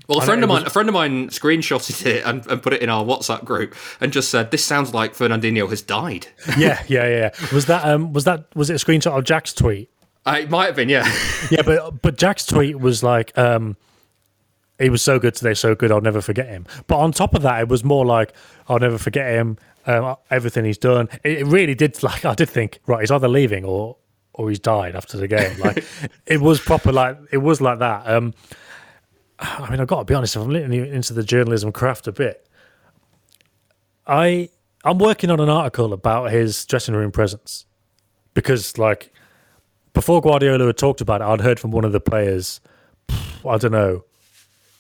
Well, 0.08 0.20
a 0.20 0.26
friend 0.26 0.44
of 0.44 0.50
mine, 0.50 0.66
a 0.66 0.70
friend 0.70 0.88
of 0.88 0.94
mine, 0.94 1.30
screenshotted 1.30 2.06
it 2.06 2.26
and, 2.26 2.46
and 2.48 2.62
put 2.62 2.74
it 2.74 2.82
in 2.82 2.90
our 2.90 3.04
WhatsApp 3.04 3.44
group 3.44 3.76
and 4.00 4.14
just 4.14 4.30
said, 4.30 4.52
"This 4.52 4.64
sounds 4.64 4.94
like 4.94 5.14
Fernandinho 5.14 5.70
has 5.70 5.82
died." 5.82 6.28
yeah, 6.58 6.84
yeah, 6.88 7.08
yeah. 7.08 7.30
Was 7.54 7.66
that 7.66 7.86
um, 7.86 8.14
was 8.14 8.24
that 8.26 8.56
was 8.56 8.70
it 8.70 8.82
a 8.82 8.86
screenshot 8.86 9.18
of 9.18 9.24
Jack's 9.24 9.54
tweet? 9.54 9.90
Uh, 10.26 10.40
it 10.42 10.50
might 10.50 10.66
have 10.66 10.76
been, 10.76 10.90
yeah. 10.90 11.06
yeah, 11.52 11.62
but 11.64 12.02
but 12.02 12.18
Jack's 12.18 12.46
tweet 12.46 12.80
was 12.80 13.04
like, 13.04 13.36
um, 13.38 13.78
he 14.80 14.90
was 14.90 15.02
so 15.02 15.20
good 15.20 15.36
today, 15.36 15.54
so 15.54 15.76
good, 15.76 15.92
I'll 15.92 16.02
never 16.02 16.22
forget 16.22 16.48
him. 16.48 16.66
But 16.88 16.98
on 16.98 17.12
top 17.12 17.34
of 17.34 17.44
that, 17.44 17.62
it 17.62 17.68
was 17.68 17.84
more 17.84 18.06
like, 18.06 18.34
I'll 18.68 18.80
never 18.80 18.98
forget 18.98 19.32
him. 19.32 19.58
Um, 19.88 20.16
everything 20.32 20.66
he's 20.66 20.80
done, 20.80 21.10
it, 21.24 21.40
it 21.40 21.46
really 21.46 21.76
did. 21.76 21.96
Like 22.04 22.26
I 22.26 22.34
did 22.34 22.50
think, 22.50 22.80
right, 22.88 23.02
he's 23.02 23.12
either 23.12 23.28
leaving 23.28 23.66
or 23.66 23.98
or 24.34 24.50
he's 24.50 24.60
died 24.60 24.96
after 24.96 25.18
the 25.18 25.28
game. 25.28 25.60
Like 25.60 25.84
it 26.26 26.42
was 26.42 26.60
proper, 26.60 26.92
like 26.92 27.18
it 27.32 27.38
was 27.38 27.62
like 27.62 27.80
that. 27.80 28.08
Um, 28.08 28.34
I 29.40 29.70
mean, 29.70 29.80
I've 29.80 29.88
got 29.88 30.00
to 30.00 30.06
be 30.06 30.14
honest. 30.14 30.36
If 30.36 30.42
I'm 30.42 30.50
letting 30.50 30.74
into 30.74 31.14
the 31.14 31.24
journalism 31.24 31.72
craft 31.72 32.08
a 32.08 32.12
bit, 32.12 32.48
I 34.08 34.50
I'm 34.84 35.00
working 35.00 35.32
on 35.32 35.40
an 35.40 35.50
article 35.50 35.94
about 35.94 36.32
his 36.32 36.66
dressing 36.66 36.94
room 36.94 37.12
presence 37.12 37.66
because, 38.34 38.78
like, 38.78 39.12
before 39.94 40.22
Guardiola 40.22 40.68
had 40.68 40.78
talked 40.78 41.02
about 41.02 41.22
it, 41.22 41.26
I'd 41.26 41.42
heard 41.42 41.60
from 41.60 41.72
one 41.72 41.84
of 41.84 41.92
the 41.92 42.00
players, 42.00 42.62
I 43.10 43.58
don't 43.58 43.72
know, 43.72 44.06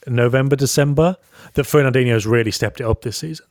November, 0.06 0.56
December, 0.56 1.18
that 1.56 1.64
Fernandinho's 1.64 2.28
really 2.28 2.52
stepped 2.52 2.80
it 2.80 2.84
up 2.84 3.02
this 3.02 3.18
season. 3.18 3.48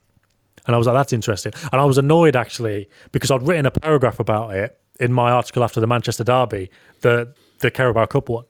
And 0.67 0.75
I 0.75 0.79
was 0.79 0.87
like, 0.87 0.95
that's 0.95 1.13
interesting. 1.13 1.53
And 1.73 1.81
I 1.81 1.85
was 1.85 1.99
annoyed 1.99 2.37
actually 2.37 2.89
because 3.13 3.31
I'd 3.31 3.43
written 3.43 3.67
a 3.67 3.71
paragraph 3.71 4.21
about 4.21 4.55
it 4.55 4.79
in 5.01 5.13
my 5.13 5.31
article 5.33 5.65
after 5.65 5.81
the 5.81 5.87
Manchester 5.87 6.25
Derby, 6.25 6.71
the 7.01 7.35
the 7.59 7.71
Carabao 7.71 8.07
Cup 8.07 8.29
one. 8.29 8.45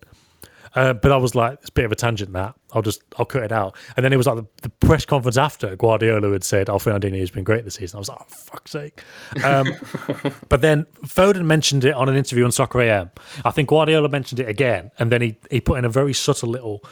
Uh, 0.74 0.92
but 0.92 1.12
I 1.12 1.16
was 1.16 1.34
like, 1.34 1.58
it's 1.60 1.68
a 1.68 1.72
bit 1.72 1.84
of 1.84 1.92
a 1.92 1.94
tangent 1.94 2.32
that 2.32 2.54
I'll 2.72 2.82
just 2.82 3.02
I'll 3.16 3.24
cut 3.24 3.44
it 3.44 3.52
out. 3.52 3.76
And 3.96 4.04
then 4.04 4.12
it 4.12 4.16
was 4.16 4.26
like 4.26 4.36
the, 4.36 4.46
the 4.62 4.68
press 4.68 5.04
conference 5.04 5.36
after 5.36 5.76
Guardiola 5.76 6.32
had 6.32 6.42
said, 6.42 6.68
"Oh, 6.68 6.78
Fernandinho 6.78 7.20
has 7.20 7.30
been 7.30 7.44
great 7.44 7.64
this 7.64 7.74
season." 7.74 7.96
I 7.96 8.00
was 8.00 8.08
like, 8.08 8.18
"Oh, 8.20 8.26
fuck's 8.28 8.72
sake!" 8.72 9.00
Um, 9.44 9.72
but 10.48 10.60
then 10.60 10.86
Foden 11.04 11.44
mentioned 11.44 11.84
it 11.84 11.94
on 11.94 12.08
an 12.08 12.16
interview 12.16 12.44
on 12.44 12.52
Soccer 12.52 12.80
AM. 12.80 13.10
I 13.44 13.52
think 13.52 13.68
Guardiola 13.68 14.08
mentioned 14.08 14.40
it 14.40 14.48
again, 14.48 14.90
and 14.98 15.12
then 15.12 15.22
he 15.22 15.36
he 15.50 15.60
put 15.60 15.78
in 15.78 15.84
a 15.84 15.88
very 15.88 16.12
subtle 16.12 16.50
little 16.50 16.82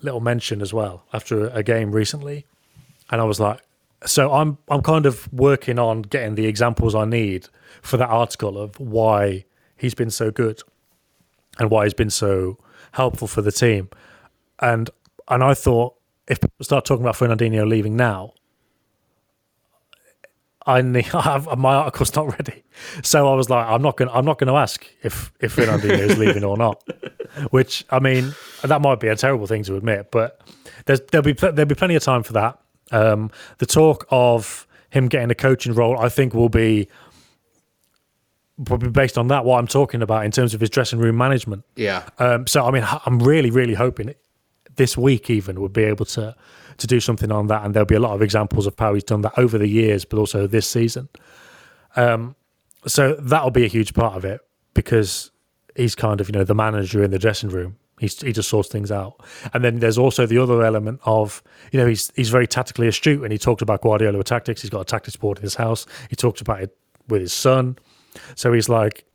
little 0.00 0.20
mention 0.20 0.62
as 0.62 0.72
well 0.72 1.04
after 1.12 1.48
a 1.48 1.62
game 1.62 1.92
recently. 1.92 2.46
And 3.10 3.20
I 3.20 3.24
was 3.24 3.38
like, 3.38 3.60
so 4.06 4.32
I'm 4.32 4.58
I'm 4.68 4.82
kind 4.82 5.04
of 5.04 5.30
working 5.32 5.78
on 5.78 6.02
getting 6.02 6.36
the 6.36 6.46
examples 6.46 6.94
I 6.94 7.04
need 7.04 7.48
for 7.82 7.98
that 7.98 8.08
article 8.08 8.58
of 8.58 8.80
why 8.80 9.44
he's 9.76 9.94
been 9.94 10.10
so 10.10 10.30
good 10.30 10.62
and 11.58 11.70
why 11.70 11.84
he's 11.84 11.94
been 11.94 12.10
so 12.10 12.58
helpful 12.96 13.28
for 13.28 13.42
the 13.42 13.52
team. 13.52 13.88
And 14.58 14.90
and 15.28 15.44
I 15.44 15.54
thought 15.54 15.94
if 16.28 16.40
people 16.40 16.64
start 16.64 16.84
talking 16.84 17.04
about 17.04 17.14
Fernandinho 17.14 17.68
leaving 17.68 17.96
now, 17.96 18.32
I 20.66 20.82
need 20.82 21.08
I 21.14 21.22
have 21.22 21.58
my 21.58 21.74
article's 21.74 22.14
not 22.14 22.30
ready. 22.38 22.64
So 23.02 23.28
I 23.28 23.34
was 23.34 23.48
like, 23.48 23.66
I'm 23.66 23.82
not 23.82 23.96
gonna 23.96 24.12
I'm 24.12 24.24
not 24.24 24.38
gonna 24.38 24.54
ask 24.54 24.86
if 25.02 25.32
if 25.40 25.56
Fernandinho 25.56 25.98
is 25.98 26.18
leaving 26.18 26.44
or 26.44 26.56
not. 26.56 26.82
Which 27.50 27.84
I 27.90 27.98
mean, 28.00 28.34
that 28.62 28.80
might 28.80 29.00
be 29.00 29.08
a 29.08 29.16
terrible 29.16 29.46
thing 29.46 29.62
to 29.64 29.76
admit, 29.76 30.10
but 30.10 30.40
there's 30.86 31.00
there'll 31.12 31.24
be 31.24 31.32
there'll 31.32 31.66
be 31.66 31.74
plenty 31.74 31.94
of 31.94 32.02
time 32.02 32.22
for 32.22 32.32
that. 32.32 32.58
Um, 32.92 33.30
the 33.58 33.66
talk 33.66 34.06
of 34.10 34.66
him 34.90 35.08
getting 35.08 35.30
a 35.30 35.34
coaching 35.34 35.74
role, 35.74 35.98
I 35.98 36.08
think, 36.08 36.32
will 36.32 36.48
be 36.48 36.88
probably 38.64 38.90
based 38.90 39.18
on 39.18 39.28
that 39.28 39.44
what 39.44 39.58
I'm 39.58 39.66
talking 39.66 40.02
about 40.02 40.24
in 40.24 40.30
terms 40.30 40.54
of 40.54 40.60
his 40.60 40.70
dressing 40.70 40.98
room 40.98 41.16
management. 41.16 41.64
Yeah. 41.74 42.08
Um, 42.18 42.46
so 42.46 42.64
I 42.64 42.70
mean, 42.70 42.84
I'm 43.04 43.18
really, 43.18 43.50
really 43.50 43.74
hoping 43.74 44.14
this 44.76 44.96
week 44.96 45.30
even 45.30 45.60
would 45.60 45.72
be 45.72 45.84
able 45.84 46.06
to 46.06 46.34
to 46.78 46.86
do 46.86 47.00
something 47.00 47.32
on 47.32 47.46
that, 47.46 47.64
and 47.64 47.74
there'll 47.74 47.86
be 47.86 47.94
a 47.94 48.00
lot 48.00 48.14
of 48.14 48.22
examples 48.22 48.66
of 48.66 48.74
how 48.78 48.94
he's 48.94 49.04
done 49.04 49.22
that 49.22 49.38
over 49.38 49.56
the 49.58 49.68
years, 49.68 50.04
but 50.04 50.18
also 50.18 50.46
this 50.46 50.68
season. 50.68 51.08
Um, 51.96 52.36
so 52.86 53.14
that'll 53.14 53.50
be 53.50 53.64
a 53.64 53.68
huge 53.68 53.94
part 53.94 54.14
of 54.14 54.24
it 54.24 54.40
because 54.74 55.30
he's 55.74 55.94
kind 55.94 56.20
of 56.20 56.28
you 56.28 56.32
know 56.32 56.44
the 56.44 56.54
manager 56.54 57.02
in 57.02 57.10
the 57.10 57.18
dressing 57.18 57.50
room. 57.50 57.76
He's, 57.98 58.20
he 58.20 58.34
just 58.34 58.50
sorts 58.50 58.68
things 58.68 58.92
out, 58.92 59.22
and 59.54 59.64
then 59.64 59.78
there's 59.78 59.96
also 59.96 60.26
the 60.26 60.38
other 60.38 60.62
element 60.62 61.00
of 61.04 61.42
you 61.72 61.80
know 61.80 61.86
he's 61.86 62.12
he's 62.14 62.28
very 62.28 62.46
tactically 62.46 62.88
astute, 62.88 63.22
and 63.22 63.32
he 63.32 63.38
talked 63.38 63.62
about 63.62 63.80
Guardiola 63.80 64.22
tactics. 64.22 64.60
He's 64.60 64.70
got 64.70 64.80
a 64.80 64.84
tactics 64.84 65.16
board 65.16 65.38
in 65.38 65.42
his 65.42 65.54
house. 65.54 65.86
He 66.10 66.16
talked 66.16 66.42
about 66.42 66.60
it 66.60 66.76
with 67.08 67.22
his 67.22 67.32
son, 67.32 67.78
so 68.34 68.52
he's 68.52 68.68
like 68.68 69.06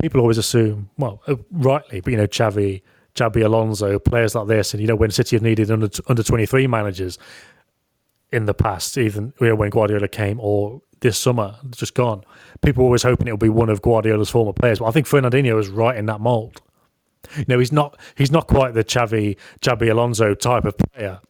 people 0.00 0.20
always 0.20 0.38
assume, 0.38 0.90
well, 0.98 1.22
uh, 1.26 1.36
rightly, 1.50 2.00
but 2.00 2.10
you 2.10 2.16
know, 2.16 2.26
Xavi, 2.26 2.82
Xabi 3.14 3.44
Alonso, 3.44 3.98
players 3.98 4.34
like 4.34 4.46
this, 4.46 4.72
and 4.72 4.80
you 4.80 4.86
know, 4.86 4.96
when 4.96 5.10
City 5.10 5.36
have 5.36 5.42
needed 5.42 5.70
under 5.70 5.88
under 6.08 6.22
twenty 6.22 6.46
three 6.46 6.66
managers 6.66 7.18
in 8.32 8.46
the 8.46 8.54
past, 8.54 8.98
even 8.98 9.32
you 9.40 9.48
know, 9.48 9.54
when 9.54 9.70
Guardiola 9.70 10.08
came 10.08 10.38
or 10.40 10.82
this 11.00 11.18
summer, 11.18 11.56
just 11.70 11.94
gone, 11.94 12.22
people 12.62 12.84
were 12.84 12.88
always 12.88 13.02
hoping 13.02 13.26
it'll 13.26 13.38
be 13.38 13.48
one 13.48 13.68
of 13.68 13.82
Guardiola's 13.82 14.30
former 14.30 14.52
players. 14.52 14.78
But 14.78 14.86
I 14.86 14.90
think 14.90 15.06
Fernandinho 15.06 15.58
is 15.58 15.68
right 15.68 15.96
in 15.96 16.06
that 16.06 16.20
mold. 16.20 16.60
You 17.36 17.44
know, 17.48 17.58
he's 17.58 17.72
not 17.72 17.98
he's 18.16 18.30
not 18.30 18.46
quite 18.46 18.74
the 18.74 18.84
Xavi 18.84 19.36
Xabi 19.60 19.90
Alonso 19.90 20.34
type 20.34 20.64
of 20.64 20.76
player. 20.78 21.20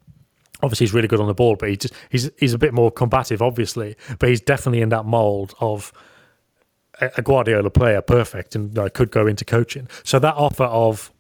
Obviously, 0.63 0.87
he's 0.87 0.95
really 0.95 1.09
good 1.09 1.21
on 1.21 1.27
the 1.27 1.35
ball, 1.35 1.55
but 1.55 1.69
he 1.69 1.77
just, 1.77 1.95
he's 2.11 2.31
he's 2.39 2.55
a 2.55 2.59
bit 2.59 2.75
more 2.75 2.91
combative, 2.91 3.43
obviously. 3.43 3.95
But 4.19 4.29
he's 4.31 4.41
definitely 4.41 4.81
in 4.81 4.89
that 4.89 5.05
mold 5.05 5.55
of 5.61 5.93
a 7.01 7.23
Guardiola 7.23 7.71
player, 7.71 8.01
perfect, 8.01 8.55
and 8.55 8.79
uh, 8.79 8.89
could 8.89 9.11
go 9.11 9.27
into 9.27 9.45
coaching. 9.45 9.89
So 10.03 10.19
that 10.19 10.35
offer 10.35 10.65
of 10.65 11.13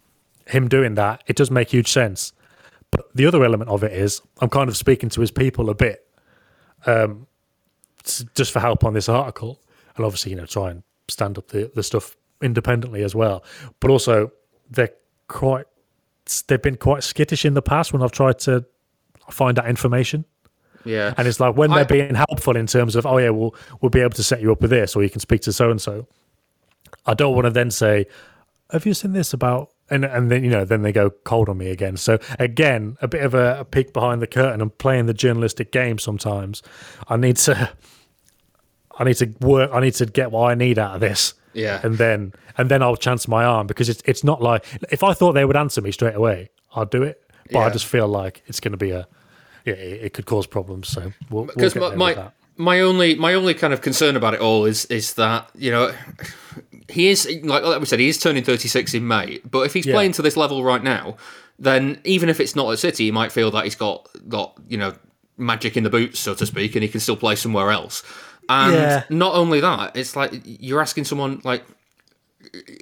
him 0.46 0.68
doing 0.68 0.94
that, 0.94 1.22
it 1.26 1.36
does 1.36 1.50
make 1.50 1.70
huge 1.70 1.88
sense. 1.88 2.32
But 2.90 3.14
the 3.14 3.26
other 3.26 3.44
element 3.44 3.68
of 3.70 3.82
it 3.82 3.92
is, 3.92 4.22
I'm 4.40 4.48
kind 4.48 4.68
of 4.68 4.76
speaking 4.76 5.08
to 5.10 5.20
his 5.20 5.30
people 5.30 5.68
a 5.68 5.74
bit, 5.74 6.06
um, 6.86 7.26
just 8.34 8.52
for 8.52 8.60
help 8.60 8.84
on 8.84 8.94
this 8.94 9.08
article, 9.08 9.60
and 9.96 10.04
obviously, 10.04 10.30
you 10.30 10.36
know, 10.36 10.46
try 10.46 10.70
and 10.70 10.82
stand 11.08 11.38
up 11.38 11.48
the 11.48 11.70
the 11.74 11.82
stuff 11.82 12.16
independently 12.40 13.02
as 13.02 13.14
well. 13.14 13.42
But 13.80 13.90
also, 13.90 14.32
they're 14.70 14.92
quite, 15.28 15.66
they've 16.46 16.62
been 16.62 16.76
quite 16.76 17.02
skittish 17.02 17.44
in 17.44 17.54
the 17.54 17.62
past 17.62 17.92
when 17.92 18.02
I've 18.02 18.12
tried 18.12 18.38
to 18.40 18.64
find 19.30 19.56
that 19.56 19.66
information. 19.66 20.24
Yeah. 20.86 21.12
And 21.18 21.28
it's 21.28 21.40
like 21.40 21.56
when 21.56 21.70
I- 21.72 21.76
they're 21.82 21.84
being 21.84 22.14
helpful 22.14 22.56
in 22.56 22.66
terms 22.66 22.96
of, 22.96 23.04
oh 23.04 23.18
yeah, 23.18 23.30
we'll 23.30 23.54
we'll 23.80 23.90
be 23.90 24.00
able 24.00 24.10
to 24.16 24.22
set 24.24 24.40
you 24.40 24.52
up 24.52 24.60
with 24.62 24.70
this, 24.70 24.96
or 24.96 25.02
you 25.02 25.10
can 25.10 25.20
speak 25.20 25.42
to 25.42 25.52
so 25.52 25.70
and 25.70 25.80
so. 25.80 26.06
I 27.04 27.14
don't 27.14 27.34
want 27.34 27.44
to 27.46 27.50
then 27.50 27.70
say, 27.70 28.06
"Have 28.70 28.86
you 28.86 28.94
seen 28.94 29.12
this 29.12 29.32
about?" 29.32 29.70
And 29.90 30.04
and 30.04 30.30
then 30.30 30.42
you 30.42 30.50
know, 30.50 30.64
then 30.64 30.82
they 30.82 30.92
go 30.92 31.10
cold 31.10 31.48
on 31.48 31.58
me 31.58 31.70
again. 31.70 31.96
So 31.96 32.18
again, 32.38 32.96
a 33.02 33.08
bit 33.08 33.22
of 33.22 33.34
a, 33.34 33.60
a 33.60 33.64
peek 33.64 33.92
behind 33.92 34.20
the 34.22 34.26
curtain 34.26 34.60
and 34.60 34.76
playing 34.78 35.06
the 35.06 35.14
journalistic 35.14 35.70
game. 35.72 35.98
Sometimes 35.98 36.62
I 37.08 37.16
need 37.16 37.36
to, 37.38 37.70
I 38.98 39.04
need 39.04 39.14
to 39.18 39.32
work. 39.40 39.70
I 39.72 39.80
need 39.80 39.94
to 39.94 40.06
get 40.06 40.30
what 40.30 40.50
I 40.50 40.54
need 40.54 40.78
out 40.78 40.94
of 40.94 41.00
this. 41.00 41.34
Yeah. 41.52 41.80
And 41.82 41.96
then 41.98 42.32
and 42.58 42.68
then 42.70 42.82
I'll 42.82 42.96
chance 42.96 43.28
my 43.28 43.44
arm 43.44 43.66
because 43.66 43.88
it's 43.88 44.02
it's 44.06 44.24
not 44.24 44.42
like 44.42 44.64
if 44.90 45.02
I 45.04 45.12
thought 45.14 45.32
they 45.32 45.44
would 45.44 45.56
answer 45.56 45.80
me 45.80 45.92
straight 45.92 46.14
away, 46.16 46.50
I'd 46.74 46.90
do 46.90 47.02
it. 47.02 47.22
But 47.52 47.60
I 47.60 47.70
just 47.70 47.86
feel 47.86 48.08
like 48.08 48.42
it's 48.46 48.58
going 48.58 48.72
to 48.72 48.78
be 48.78 48.90
a, 48.90 49.06
yeah, 49.66 49.74
it, 49.74 50.04
it 50.04 50.12
could 50.14 50.24
cause 50.26 50.46
problems. 50.46 50.88
So 50.88 51.12
we'll, 51.30 51.44
we'll 51.44 51.46
because 51.46 51.74
get 51.74 51.80
my, 51.80 51.88
there 51.88 51.90
with 51.90 51.98
my 51.98 52.14
that. 52.14 52.32
my 52.56 52.80
only 52.80 53.14
my 53.16 53.34
only 53.34 53.52
kind 53.54 53.72
of 53.74 53.82
concern 53.82 54.16
about 54.16 54.32
it 54.34 54.40
all 54.40 54.64
is 54.64 54.84
is 54.86 55.14
that 55.14 55.50
you 55.54 55.70
know 55.70 55.92
he 56.88 57.08
is 57.08 57.26
like 57.42 57.62
like 57.64 57.80
we 57.80 57.86
said 57.86 57.98
he 57.98 58.08
is 58.08 58.18
turning 58.18 58.44
36 58.44 58.94
in 58.94 59.06
May 59.06 59.40
but 59.50 59.60
if 59.66 59.74
he's 59.74 59.84
Yeah. 59.86 59.94
playing 59.94 60.12
to 60.12 60.22
this 60.22 60.36
level 60.36 60.62
right 60.64 60.82
now 60.82 61.16
then 61.58 62.00
even 62.04 62.28
if 62.28 62.38
it's 62.40 62.54
not 62.54 62.70
at 62.72 62.78
City 62.78 63.04
he 63.06 63.10
might 63.10 63.32
feel 63.32 63.50
that 63.50 63.64
he's 63.64 63.74
got 63.74 64.08
got 64.28 64.54
you 64.68 64.78
know 64.78 64.94
magic 65.36 65.76
in 65.76 65.82
the 65.84 65.90
boots 65.90 66.18
so 66.20 66.34
to 66.34 66.46
speak 66.46 66.74
and 66.76 66.82
he 66.82 66.88
can 66.88 67.00
still 67.00 67.16
play 67.16 67.34
somewhere 67.34 67.70
else 67.70 68.02
and 68.48 68.72
Yeah. 68.74 69.04
not 69.10 69.34
only 69.34 69.60
that 69.60 69.96
it's 69.96 70.14
like 70.16 70.30
you're 70.44 70.80
asking 70.80 71.04
someone 71.04 71.40
like 71.44 71.64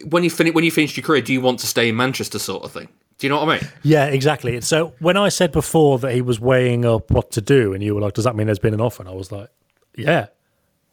when 0.05 0.23
you 0.23 0.31
finish 0.31 0.53
when 0.55 0.65
you 0.65 0.71
finished 0.71 0.97
your 0.97 1.05
career 1.05 1.23
do 1.23 1.33
you 1.33 1.41
want 1.41 1.59
to 1.61 1.67
stay 1.67 1.89
in 1.89 1.97
Manchester 1.97 2.39
sort 2.39 2.63
of 2.65 2.73
thing 2.73 2.89
do 3.19 3.27
you 3.27 3.31
know 3.31 3.45
what 3.45 3.49
I 3.49 3.61
mean 3.61 3.71
Yeah, 3.83 4.07
exactly. 4.07 4.61
So 4.61 4.95
when 4.99 5.17
I 5.17 5.29
said 5.29 5.53
before 5.53 5.99
that 6.01 6.13
he 6.13 6.23
was 6.23 6.41
weighing 6.41 6.85
up 6.85 7.11
what 7.11 7.31
to 7.33 7.41
do, 7.41 7.73
and 7.73 7.83
you 7.83 7.95
were 7.95 8.01
like, 8.01 8.15
"Does 8.15 8.25
that 8.25 8.37
mean 8.37 8.47
there's 8.47 8.59
been 8.59 8.75
an 8.75 8.81
offer?" 8.81 9.03
And 9.03 9.11
I 9.11 9.15
was 9.15 9.31
like, 9.31 9.49
"Yeah." 9.97 10.27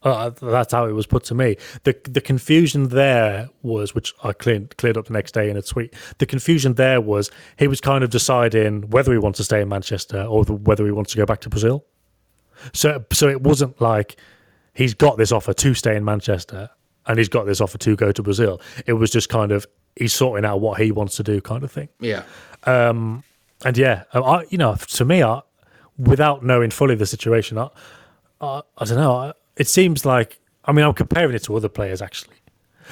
Uh, 0.04 0.32
that's 0.32 0.74
how 0.74 0.86
it 0.88 0.94
was 0.94 1.06
put 1.06 1.24
to 1.26 1.36
me. 1.36 1.58
the 1.84 1.96
The 2.04 2.22
confusion 2.22 2.90
there 2.90 3.50
was, 3.62 3.94
which 3.94 4.14
I 4.24 4.34
cleared 4.34 4.76
cleared 4.78 4.98
up 4.98 5.06
the 5.06 5.14
next 5.14 5.34
day 5.34 5.50
in 5.50 5.58
a 5.58 5.62
tweet. 5.62 5.94
The 6.18 6.26
confusion 6.26 6.74
there 6.74 7.00
was 7.00 7.30
he 7.58 7.68
was 7.68 7.80
kind 7.82 8.04
of 8.04 8.10
deciding 8.10 8.90
whether 8.90 9.12
he 9.12 9.20
wants 9.20 9.38
to 9.38 9.44
stay 9.44 9.62
in 9.62 9.70
Manchester 9.70 10.24
or 10.24 10.44
the, 10.44 10.54
whether 10.54 10.86
he 10.86 10.92
wants 10.92 11.12
to 11.12 11.18
go 11.18 11.26
back 11.26 11.42
to 11.42 11.50
Brazil. 11.50 11.86
So, 12.74 13.04
so 13.12 13.28
it 13.28 13.42
wasn't 13.42 13.80
like 13.82 14.16
he's 14.74 14.94
got 14.94 15.18
this 15.18 15.32
offer 15.32 15.54
to 15.54 15.74
stay 15.74 15.96
in 15.96 16.06
Manchester 16.06 16.70
and 17.06 17.18
he's 17.18 17.30
got 17.30 17.46
this 17.46 17.62
offer 17.62 17.78
to 17.80 17.96
go 17.96 18.12
to 18.12 18.24
Brazil. 18.24 18.62
It 18.86 18.94
was 18.94 19.12
just 19.12 19.30
kind 19.30 19.52
of 19.52 19.68
he's 19.96 20.14
sorting 20.14 20.46
out 20.46 20.62
what 20.62 20.80
he 20.82 20.92
wants 20.92 21.16
to 21.18 21.24
do, 21.24 21.42
kind 21.42 21.64
of 21.64 21.72
thing. 21.72 21.90
yeah 22.00 22.24
Um, 22.64 23.24
and 23.64 23.78
yeah, 23.78 24.04
I, 24.14 24.46
you 24.50 24.58
know, 24.58 24.76
to 24.76 25.06
me, 25.06 25.24
I, 25.24 25.42
without 25.98 26.44
knowing 26.44 26.72
fully 26.72 26.96
the 26.96 27.06
situation, 27.06 27.58
I, 27.58 27.70
I, 28.40 28.62
I 28.78 28.86
don't 28.86 28.98
know. 28.98 29.16
I, 29.16 29.34
it 29.56 29.68
seems 29.68 30.06
like 30.06 30.40
I 30.66 30.72
mean, 30.72 30.86
I'm 30.86 30.94
comparing 30.94 31.36
it 31.36 31.44
to 31.44 31.56
other 31.56 31.70
players 31.70 32.02
actually. 32.02 32.38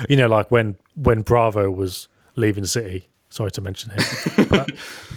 You 0.08 0.16
know, 0.16 0.28
like 0.28 0.50
when 0.52 0.78
when 0.96 1.22
Bravo 1.22 1.70
was 1.70 2.08
leaving 2.36 2.66
City. 2.66 3.08
Sorry 3.32 3.52
to 3.52 3.62
mention 3.62 3.92
him, 3.92 4.48
but 4.50 4.72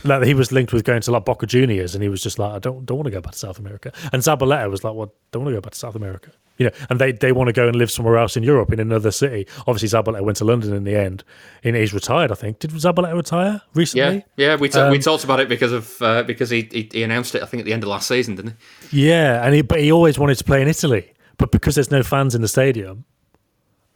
like 0.04 0.24
he 0.24 0.34
was 0.34 0.52
linked 0.52 0.74
with 0.74 0.84
going 0.84 1.00
to 1.00 1.10
like 1.10 1.24
Boca 1.24 1.46
Juniors, 1.46 1.94
and 1.94 2.02
he 2.02 2.10
was 2.10 2.22
just 2.22 2.38
like, 2.38 2.52
I 2.52 2.58
don't 2.58 2.84
don't 2.84 2.98
want 2.98 3.06
to 3.06 3.10
go 3.10 3.22
back 3.22 3.32
to 3.32 3.38
South 3.38 3.58
America. 3.58 3.90
And 4.12 4.22
Zabaleta 4.22 4.70
was 4.70 4.84
like, 4.84 4.94
well, 4.94 5.14
don't 5.30 5.44
want 5.44 5.54
to 5.54 5.56
go 5.56 5.62
back 5.62 5.72
to 5.72 5.78
South 5.78 5.94
America. 5.94 6.30
You 6.58 6.66
know, 6.66 6.72
and 6.90 7.00
they 7.00 7.12
they 7.12 7.32
want 7.32 7.48
to 7.48 7.52
go 7.52 7.66
and 7.66 7.74
live 7.76 7.90
somewhere 7.90 8.18
else 8.18 8.36
in 8.36 8.42
Europe 8.42 8.72
in 8.72 8.78
another 8.78 9.10
city. 9.10 9.46
Obviously, 9.66 9.88
Zabaleta 9.88 10.22
went 10.22 10.36
to 10.38 10.44
London 10.44 10.74
in 10.74 10.84
the 10.84 10.94
end, 10.94 11.24
and 11.64 11.74
he's 11.74 11.94
retired. 11.94 12.30
I 12.30 12.34
think. 12.34 12.58
Did 12.58 12.70
Zabaleta 12.72 13.14
retire 13.16 13.62
recently? 13.74 14.24
yeah 14.36 14.50
yeah 14.50 14.54
we, 14.56 14.68
we 14.68 14.80
Um, 14.80 14.98
talked 15.00 15.24
about 15.24 15.40
it 15.40 15.48
because 15.48 15.72
of 15.72 16.00
uh, 16.02 16.22
because 16.24 16.50
he, 16.50 16.68
he 16.70 16.88
he 16.92 17.02
announced 17.02 17.34
it 17.34 17.42
I 17.42 17.46
think 17.46 17.60
at 17.62 17.64
the 17.64 17.72
end 17.72 17.82
of 17.82 17.88
last 17.88 18.06
season 18.06 18.34
didn't 18.36 18.54
he 18.90 19.08
Yeah, 19.08 19.44
and 19.44 19.54
he 19.54 19.62
but 19.62 19.80
he 19.80 19.90
always 19.90 20.18
wanted 20.18 20.36
to 20.38 20.44
play 20.44 20.60
in 20.62 20.68
Italy, 20.68 21.12
but 21.38 21.50
because 21.50 21.74
there's 21.74 21.90
no 21.90 22.02
fans 22.02 22.34
in 22.34 22.42
the 22.42 22.48
stadium, 22.48 23.04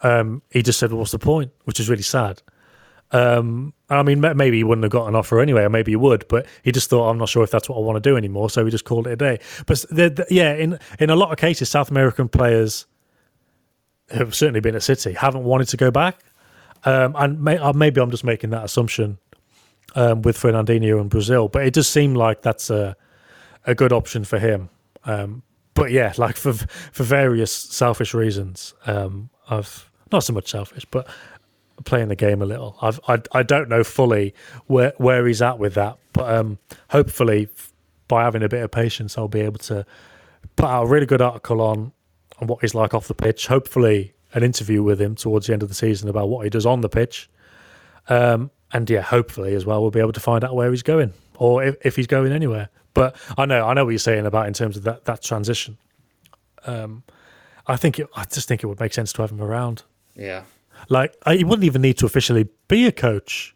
um, 0.02 0.42
he 0.50 0.62
just 0.62 0.78
said, 0.78 0.90
well, 0.90 0.98
"What's 1.00 1.12
the 1.12 1.18
point?" 1.18 1.52
Which 1.64 1.78
is 1.80 1.88
really 1.88 2.02
sad. 2.02 2.42
Um, 3.12 3.72
I 3.88 4.02
mean, 4.02 4.20
maybe 4.20 4.56
he 4.56 4.64
wouldn't 4.64 4.82
have 4.82 4.90
got 4.90 5.06
an 5.06 5.14
offer 5.14 5.40
anyway, 5.40 5.62
or 5.62 5.68
maybe 5.68 5.92
he 5.92 5.96
would, 5.96 6.26
but 6.28 6.46
he 6.62 6.72
just 6.72 6.90
thought, 6.90 7.08
"I'm 7.08 7.18
not 7.18 7.28
sure 7.28 7.44
if 7.44 7.50
that's 7.50 7.68
what 7.68 7.76
I 7.76 7.80
want 7.80 8.02
to 8.02 8.10
do 8.10 8.16
anymore," 8.16 8.50
so 8.50 8.64
he 8.64 8.70
just 8.70 8.84
called 8.84 9.06
it 9.06 9.12
a 9.12 9.16
day. 9.16 9.38
But 9.66 9.84
the, 9.90 10.10
the, 10.10 10.26
yeah, 10.28 10.54
in 10.54 10.78
in 10.98 11.10
a 11.10 11.16
lot 11.16 11.30
of 11.30 11.38
cases, 11.38 11.68
South 11.68 11.90
American 11.90 12.28
players 12.28 12.86
have 14.10 14.34
certainly 14.34 14.60
been 14.60 14.74
at 14.74 14.82
City 14.82 15.12
haven't 15.12 15.44
wanted 15.44 15.68
to 15.68 15.76
go 15.76 15.90
back, 15.90 16.18
um, 16.84 17.14
and 17.16 17.40
may, 17.42 17.58
uh, 17.58 17.72
maybe 17.72 18.00
I'm 18.00 18.10
just 18.10 18.24
making 18.24 18.50
that 18.50 18.64
assumption 18.64 19.18
um, 19.94 20.22
with 20.22 20.36
Fernandinho 20.36 21.00
in 21.00 21.08
Brazil, 21.08 21.48
but 21.48 21.64
it 21.64 21.74
does 21.74 21.88
seem 21.88 22.14
like 22.14 22.42
that's 22.42 22.70
a 22.70 22.96
a 23.66 23.74
good 23.74 23.92
option 23.92 24.24
for 24.24 24.38
him. 24.38 24.68
Um, 25.04 25.42
but 25.74 25.92
yeah, 25.92 26.12
like 26.16 26.36
for 26.36 26.54
for 26.54 27.04
various 27.04 27.52
selfish 27.52 28.14
reasons, 28.14 28.74
um, 28.86 29.30
I've 29.48 29.90
not 30.10 30.24
so 30.24 30.32
much 30.32 30.50
selfish, 30.50 30.84
but 30.90 31.08
playing 31.84 32.08
the 32.08 32.16
game 32.16 32.42
a 32.42 32.46
little. 32.46 32.76
I've 32.80 33.00
I, 33.08 33.22
I 33.32 33.42
don't 33.42 33.68
know 33.68 33.84
fully 33.84 34.34
where 34.66 34.92
where 34.98 35.26
he's 35.26 35.42
at 35.42 35.58
with 35.58 35.74
that, 35.74 35.98
but 36.12 36.32
um, 36.32 36.58
hopefully 36.90 37.48
by 38.08 38.24
having 38.24 38.42
a 38.42 38.48
bit 38.48 38.62
of 38.62 38.70
patience, 38.70 39.18
I'll 39.18 39.28
be 39.28 39.40
able 39.40 39.58
to 39.58 39.84
put 40.56 40.66
out 40.66 40.84
a 40.84 40.86
really 40.86 41.06
good 41.06 41.22
article 41.22 41.60
on 41.60 41.92
on 42.40 42.48
what 42.48 42.60
he's 42.60 42.74
like 42.74 42.94
off 42.94 43.08
the 43.08 43.14
pitch. 43.14 43.46
Hopefully, 43.46 44.14
an 44.32 44.42
interview 44.42 44.82
with 44.82 45.00
him 45.00 45.14
towards 45.14 45.46
the 45.46 45.52
end 45.52 45.62
of 45.62 45.68
the 45.68 45.74
season 45.74 46.08
about 46.08 46.28
what 46.28 46.44
he 46.44 46.50
does 46.50 46.66
on 46.66 46.80
the 46.80 46.88
pitch. 46.88 47.28
Um, 48.08 48.50
and 48.72 48.88
yeah, 48.90 49.00
hopefully 49.00 49.54
as 49.54 49.64
well, 49.64 49.80
we'll 49.80 49.90
be 49.90 50.00
able 50.00 50.12
to 50.12 50.20
find 50.20 50.44
out 50.44 50.54
where 50.54 50.70
he's 50.70 50.82
going 50.82 51.12
or 51.38 51.62
if, 51.62 51.76
if 51.82 51.96
he's 51.96 52.06
going 52.06 52.32
anywhere. 52.32 52.68
But 52.94 53.16
I 53.36 53.46
know, 53.46 53.66
I 53.66 53.74
know 53.74 53.84
what 53.84 53.90
you're 53.90 53.98
saying 53.98 54.26
about 54.26 54.46
in 54.46 54.52
terms 54.54 54.76
of 54.76 54.84
that 54.84 55.04
that 55.04 55.22
transition. 55.22 55.78
Um, 56.66 57.02
I 57.66 57.76
think 57.76 57.98
it, 57.98 58.08
I 58.16 58.24
just 58.24 58.48
think 58.48 58.62
it 58.62 58.66
would 58.66 58.80
make 58.80 58.94
sense 58.94 59.12
to 59.14 59.22
have 59.22 59.30
him 59.30 59.40
around. 59.40 59.82
yeah 60.14 60.42
Like 60.88 61.14
he 61.26 61.44
wouldn't 61.44 61.64
even 61.64 61.82
need 61.82 61.98
to 61.98 62.06
officially 62.06 62.48
be 62.68 62.86
a 62.86 62.92
coach. 62.92 63.54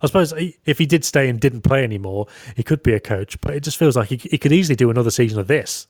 I 0.00 0.06
suppose 0.06 0.32
if 0.64 0.78
he 0.78 0.86
did 0.86 1.04
stay 1.04 1.28
and 1.28 1.40
didn't 1.40 1.62
play 1.62 1.82
anymore, 1.82 2.26
he 2.56 2.62
could 2.62 2.82
be 2.82 2.94
a 2.94 3.00
coach. 3.00 3.40
But 3.40 3.54
it 3.54 3.62
just 3.64 3.76
feels 3.76 3.96
like 3.96 4.08
he, 4.08 4.16
he 4.16 4.38
could 4.38 4.52
easily 4.52 4.76
do 4.76 4.90
another 4.90 5.10
season 5.10 5.38
of 5.38 5.48
this. 5.48 5.86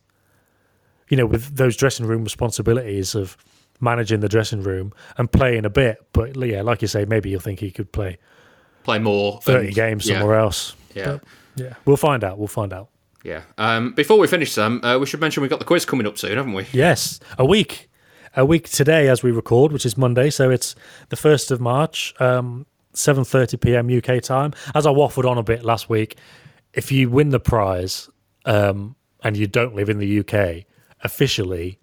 You 1.09 1.17
know, 1.17 1.27
with 1.27 1.57
those 1.57 1.77
dressing 1.77 2.07
room 2.07 2.25
responsibilities 2.25 3.15
of 3.15 3.37
managing 3.81 4.21
the 4.21 4.29
dressing 4.29 4.63
room 4.63 4.93
and 5.17 5.31
playing 5.31 5.65
a 5.65 5.71
bit. 5.71 6.05
But 6.13 6.37
yeah, 6.37 6.63
like 6.63 6.83
you 6.83 6.89
say, 6.89 7.05
maybe 7.05 7.31
you'll 7.31 7.41
think 7.41 7.61
he 7.61 7.71
could 7.71 7.93
play 7.93 8.19
play 8.85 8.99
more 8.99 9.41
thirty 9.43 9.69
and- 9.69 9.77
games 9.77 10.07
yeah. 10.07 10.19
somewhere 10.19 10.39
else. 10.39 10.75
Yeah. 10.95 11.05
But, 11.05 11.25
yeah. 11.57 11.75
We'll 11.85 11.97
find 11.97 12.25
out. 12.25 12.39
We'll 12.39 12.49
find 12.49 12.73
out. 12.73 12.89
Yeah. 13.25 13.43
Um, 13.59 13.93
before 13.93 14.19
we 14.19 14.27
finish, 14.27 14.53
Sam, 14.53 14.83
uh, 14.85 14.99
we 14.99 15.07
should 15.07 15.21
mention 15.21 15.41
we've 15.41 15.51
got 15.51 15.59
the 15.59 15.65
quiz 15.65 15.85
coming 15.85 16.07
up 16.07 16.17
soon, 16.17 16.37
haven't 16.37 16.53
we? 16.53 16.67
Yes, 16.73 17.19
a 17.37 17.45
week, 17.45 17.88
a 18.39 18.47
week 18.47 18.68
today 18.68 19.09
as 19.09 19.22
we 19.22 19.32
record, 19.32 19.72
which 19.72 19.84
is 19.84 19.99
Monday. 19.99 20.30
So 20.30 20.49
it's 20.49 20.76
the 21.09 21.16
first 21.16 21.51
of 21.51 21.61
March, 21.61 22.14
um, 22.20 22.66
seven 22.95 23.24
thirty 23.24 23.57
PM 23.57 23.91
UK 23.95 24.22
time. 24.22 24.55
As 24.76 24.86
I 24.86 24.91
waffled 24.91 25.28
on 25.28 25.36
a 25.36 25.43
bit 25.43 25.64
last 25.64 25.91
week, 25.91 26.16
if 26.72 26.93
you 26.93 27.11
win 27.11 27.30
the 27.30 27.41
prize 27.41 28.09
um, 28.45 28.95
and 29.24 29.36
you 29.36 29.49
don't 29.49 29.74
live 29.74 29.89
in 29.89 29.99
the 29.99 30.20
UK, 30.20 30.64
officially, 31.03 31.80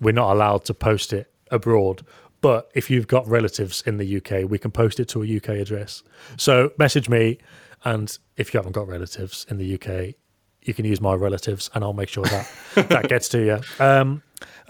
we're 0.00 0.12
not 0.12 0.32
allowed 0.32 0.64
to 0.64 0.74
post 0.74 1.12
it 1.12 1.30
abroad. 1.50 2.04
But 2.40 2.70
if 2.74 2.88
you've 2.88 3.08
got 3.08 3.28
relatives 3.28 3.82
in 3.84 3.98
the 3.98 4.16
UK, 4.16 4.48
we 4.48 4.58
can 4.58 4.70
post 4.70 5.00
it 5.00 5.08
to 5.08 5.22
a 5.22 5.36
UK 5.36 5.60
address. 5.60 6.02
So 6.38 6.72
message 6.78 7.10
me, 7.10 7.36
and 7.84 8.16
if 8.38 8.54
you 8.54 8.58
haven't 8.58 8.72
got 8.72 8.88
relatives 8.88 9.44
in 9.50 9.58
the 9.58 9.74
UK, 9.74 10.14
you 10.62 10.72
can 10.72 10.86
use 10.86 11.02
my 11.02 11.14
relatives, 11.14 11.68
and 11.74 11.84
I'll 11.84 11.92
make 11.92 12.08
sure 12.08 12.24
that 12.24 12.50
that 12.88 13.08
gets 13.08 13.28
to 13.30 13.44
you. 13.44 13.84
Um, 13.84 14.22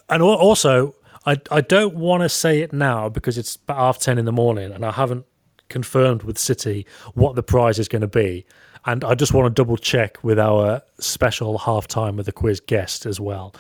and 0.09 0.23
also, 0.23 0.95
I 1.33 1.37
I 1.51 1.61
don't 1.61 1.95
want 1.95 2.23
to 2.23 2.29
say 2.29 2.61
it 2.61 2.73
now 2.73 3.09
because 3.09 3.39
it's 3.39 3.57
about 3.57 3.77
half 3.79 3.99
ten 3.99 4.19
in 4.19 4.25
the 4.25 4.33
morning, 4.33 4.73
and 4.73 4.85
I 4.85 4.93
haven't 4.93 5.25
confirmed 5.69 6.23
with 6.23 6.39
City 6.39 6.87
what 7.15 7.35
the 7.37 7.43
prize 7.43 7.79
is 7.79 7.89
going 7.89 8.03
to 8.03 8.09
be. 8.09 8.47
And 8.87 9.05
I 9.05 9.15
just 9.15 9.35
want 9.35 9.47
to 9.47 9.51
double 9.63 9.77
check 9.77 10.23
with 10.25 10.39
our 10.39 10.83
special 10.99 11.59
halftime 11.59 12.17
with 12.17 12.27
the 12.27 12.33
quiz 12.33 12.61
guest 12.61 13.05
as 13.07 13.21
well. 13.21 13.55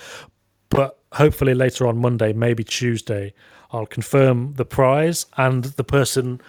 But 0.70 0.98
hopefully 1.12 1.54
later 1.54 1.86
on 1.86 1.98
Monday, 1.98 2.32
maybe 2.32 2.64
Tuesday, 2.64 3.34
I'll 3.72 3.84
confirm 3.86 4.54
the 4.54 4.64
prize 4.64 5.26
and 5.36 5.64
the 5.64 5.84
person 5.84 6.40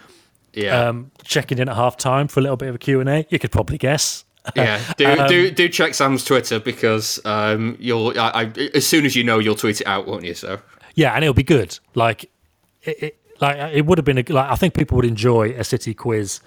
Yeah. 0.54 0.88
um, 0.88 1.10
checking 1.24 1.58
in 1.58 1.68
at 1.68 1.76
half 1.76 1.96
time 1.98 2.28
for 2.28 2.40
a 2.40 2.42
little 2.42 2.56
bit 2.56 2.68
of 2.70 2.76
a 2.76 2.78
Q&A. 2.78 3.26
You 3.28 3.38
could 3.38 3.50
probably 3.52 3.76
guess. 3.76 4.24
yeah. 4.56 4.80
Do, 4.96 5.06
Um, 5.06 5.28
do 5.28 5.50
do 5.50 5.68
check 5.68 5.92
Sam's 5.94 6.24
Twitter 6.24 6.58
because 6.60 7.20
um, 7.26 7.76
you'll 7.78 8.18
I, 8.18 8.28
I, 8.44 8.52
as 8.74 8.86
soon 8.86 9.04
as 9.04 9.14
you 9.14 9.24
know 9.24 9.38
you'll 9.40 9.56
tweet 9.56 9.80
it 9.82 9.86
out, 9.86 10.06
won't 10.06 10.24
you? 10.24 10.32
So 10.34 10.58
Yeah, 10.94 11.12
and 11.12 11.24
it'll 11.24 11.34
be 11.34 11.42
good. 11.42 11.78
Like, 11.94 12.24
it, 12.82 13.02
it, 13.02 13.20
like 13.40 13.56
it 13.74 13.86
would 13.86 13.98
have 13.98 14.04
been. 14.04 14.18
A, 14.18 14.22
like, 14.22 14.50
I 14.50 14.54
think 14.56 14.74
people 14.74 14.96
would 14.96 15.04
enjoy 15.04 15.50
a 15.50 15.64
city 15.64 15.94
quiz 15.94 16.40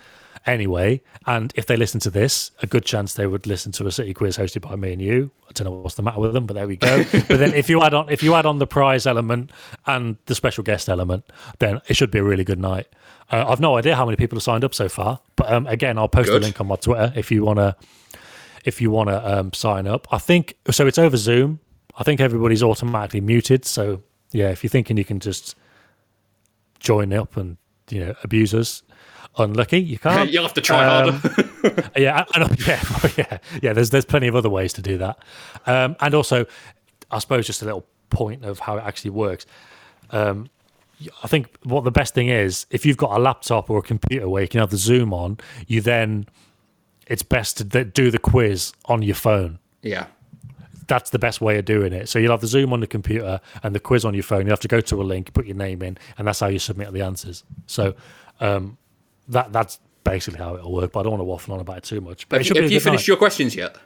anyway. 0.46 1.02
And 1.26 1.54
if 1.56 1.66
they 1.66 1.78
listen 1.78 2.00
to 2.02 2.10
this, 2.10 2.52
a 2.62 2.68
good 2.68 2.86
chance 2.86 3.14
they 3.14 3.28
would 3.28 3.48
listen 3.48 3.72
to 3.74 3.88
a 3.88 3.92
city 3.92 4.14
quiz 4.14 4.38
hosted 4.38 4.62
by 4.62 4.76
me 4.76 4.94
and 4.94 5.02
you. 5.02 5.32
I 5.48 5.52
don't 5.54 5.66
know 5.66 5.72
what's 5.72 5.96
the 5.96 6.04
matter 6.04 6.20
with 6.20 6.34
them, 6.34 6.46
but 6.46 6.56
there 6.56 6.68
we 6.68 6.76
go. 6.76 7.04
but 7.12 7.28
then 7.40 7.54
if 7.54 7.70
you 7.70 7.82
add 7.82 7.94
on, 7.94 8.10
if 8.10 8.24
you 8.24 8.36
add 8.36 8.46
on 8.46 8.60
the 8.60 8.68
prize 8.68 9.06
element 9.06 9.52
and 9.86 10.18
the 10.26 10.36
special 10.36 10.64
guest 10.64 10.90
element, 10.90 11.26
then 11.60 11.82
it 11.88 11.96
should 11.96 12.12
be 12.12 12.20
a 12.20 12.24
really 12.24 12.44
good 12.44 12.60
night. 12.60 12.88
Uh, 13.32 13.46
I've 13.48 13.62
no 13.62 13.78
idea 13.78 13.96
how 13.96 14.06
many 14.06 14.18
people 14.18 14.36
have 14.36 14.44
signed 14.44 14.64
up 14.64 14.76
so 14.76 14.90
far, 14.90 15.20
but 15.36 15.52
um, 15.52 15.66
again, 15.68 15.98
I'll 15.98 16.10
post 16.10 16.30
Good. 16.30 16.42
a 16.42 16.46
link 16.46 16.60
on 16.60 16.68
my 16.68 16.76
Twitter 16.76 17.14
if 17.16 17.32
you 17.32 17.44
want 17.44 17.60
to. 17.60 17.76
if 18.66 18.82
you 18.82 18.92
want 18.92 19.10
to 19.10 19.40
um, 19.40 19.54
sign 19.54 19.88
up. 19.88 20.08
I 20.12 20.18
think 20.18 20.56
so. 20.70 20.88
It's 20.88 20.98
over 20.98 21.18
Zoom. 21.18 21.60
I 21.98 22.04
think 22.04 22.20
everybody's 22.20 22.64
automatically 22.64 23.22
muted. 23.22 23.66
So 23.66 24.02
yeah, 24.34 24.50
if 24.50 24.64
you're 24.64 24.70
thinking 24.70 24.98
you 24.98 25.06
can 25.06 25.20
just 25.22 25.56
join 26.80 27.14
up 27.14 27.38
and 27.38 27.56
you 27.90 28.00
know 28.06 28.16
abuse 28.24 28.54
us, 28.54 28.84
unlucky 29.38 29.80
you 29.82 29.98
can't. 30.08 30.30
You'll 30.30 30.44
have 30.44 30.54
to 30.56 30.62
try 30.62 30.84
Um, 30.86 31.14
harder. 31.14 31.90
yeah, 31.98 32.26
know, 32.38 32.48
yeah, 32.68 32.84
yeah, 33.18 33.38
yeah. 33.62 33.74
There's 33.74 33.90
there's 33.92 34.06
plenty 34.06 34.28
of 34.28 34.36
other 34.36 34.50
ways 34.50 34.74
to 34.74 34.82
do 34.82 34.98
that, 34.98 35.18
um, 35.66 35.96
and 36.02 36.14
also, 36.14 36.46
I 37.12 37.20
suppose 37.20 37.48
just 37.48 37.62
a 37.62 37.66
little 37.66 37.86
point 38.10 38.44
of 38.44 38.60
how 38.60 38.78
it 38.78 38.84
actually 38.84 39.12
works. 39.12 39.46
Um, 40.12 40.50
I 41.24 41.28
think 41.28 41.48
what 41.64 41.84
the 41.84 41.92
best 41.92 42.14
thing 42.14 42.30
is 42.30 42.66
if 42.70 42.86
you've 42.86 42.98
got 42.98 43.12
a 43.18 43.20
laptop 43.22 43.70
or 43.70 43.80
a 43.80 43.82
computer 43.82 44.30
where 44.30 44.42
you 44.44 44.48
can 44.48 44.60
have 44.60 44.70
the 44.70 44.78
Zoom 44.78 45.14
on, 45.14 45.38
you 45.68 45.82
then 45.82 46.28
it's 47.08 47.24
best 47.24 47.58
to 47.58 47.64
do 47.84 48.10
the 48.12 48.20
quiz 48.20 48.72
on 48.86 49.02
your 49.02 49.16
phone. 49.16 49.60
yeah. 49.82 50.06
That's 50.88 51.10
the 51.12 51.20
best 51.20 51.40
way 51.42 51.58
of 51.58 51.66
doing 51.66 51.94
it. 51.94 52.10
So 52.10 52.20
you'll 52.20 52.32
have 52.32 52.42
the 52.42 52.48
Zoom 52.48 52.74
on 52.74 52.80
the 52.80 52.88
computer 52.88 53.40
and 53.64 53.74
the 53.74 53.80
quiz 53.80 54.04
on 54.06 54.14
your 54.14 54.24
phone. 54.24 54.46
You 54.46 54.50
have 54.52 54.60
to 54.62 54.68
go 54.68 54.82
to 54.82 55.02
a 55.02 55.04
link, 55.04 55.34
put 55.34 55.46
your 55.46 55.56
name 55.56 55.82
in, 55.82 55.98
and 56.18 56.28
that's 56.28 56.40
how 56.40 56.48
you 56.48 56.60
submit 56.60 56.92
the 56.94 57.02
answers. 57.02 57.44
So 57.68 57.94
um, 58.40 58.78
that 59.30 59.54
that's 59.54 59.80
basically 60.04 60.40
how 60.40 60.56
it'll 60.56 60.74
work. 60.74 60.92
But 60.92 61.02
I 61.02 61.04
don't 61.04 61.12
want 61.14 61.22
to 61.22 61.26
waffle 61.26 61.54
on 61.54 61.60
about 61.62 61.78
it 61.78 61.84
too 61.84 62.02
much. 62.02 62.28
But 62.28 62.38
Have 62.40 62.48
should 62.48 62.56
you, 62.58 62.62
be 62.62 62.66
have 62.66 62.72
you 62.74 62.80
finished 62.80 63.04
night. 63.04 63.08
your 63.08 63.18
questions 63.18 63.56
yet? 63.56 63.78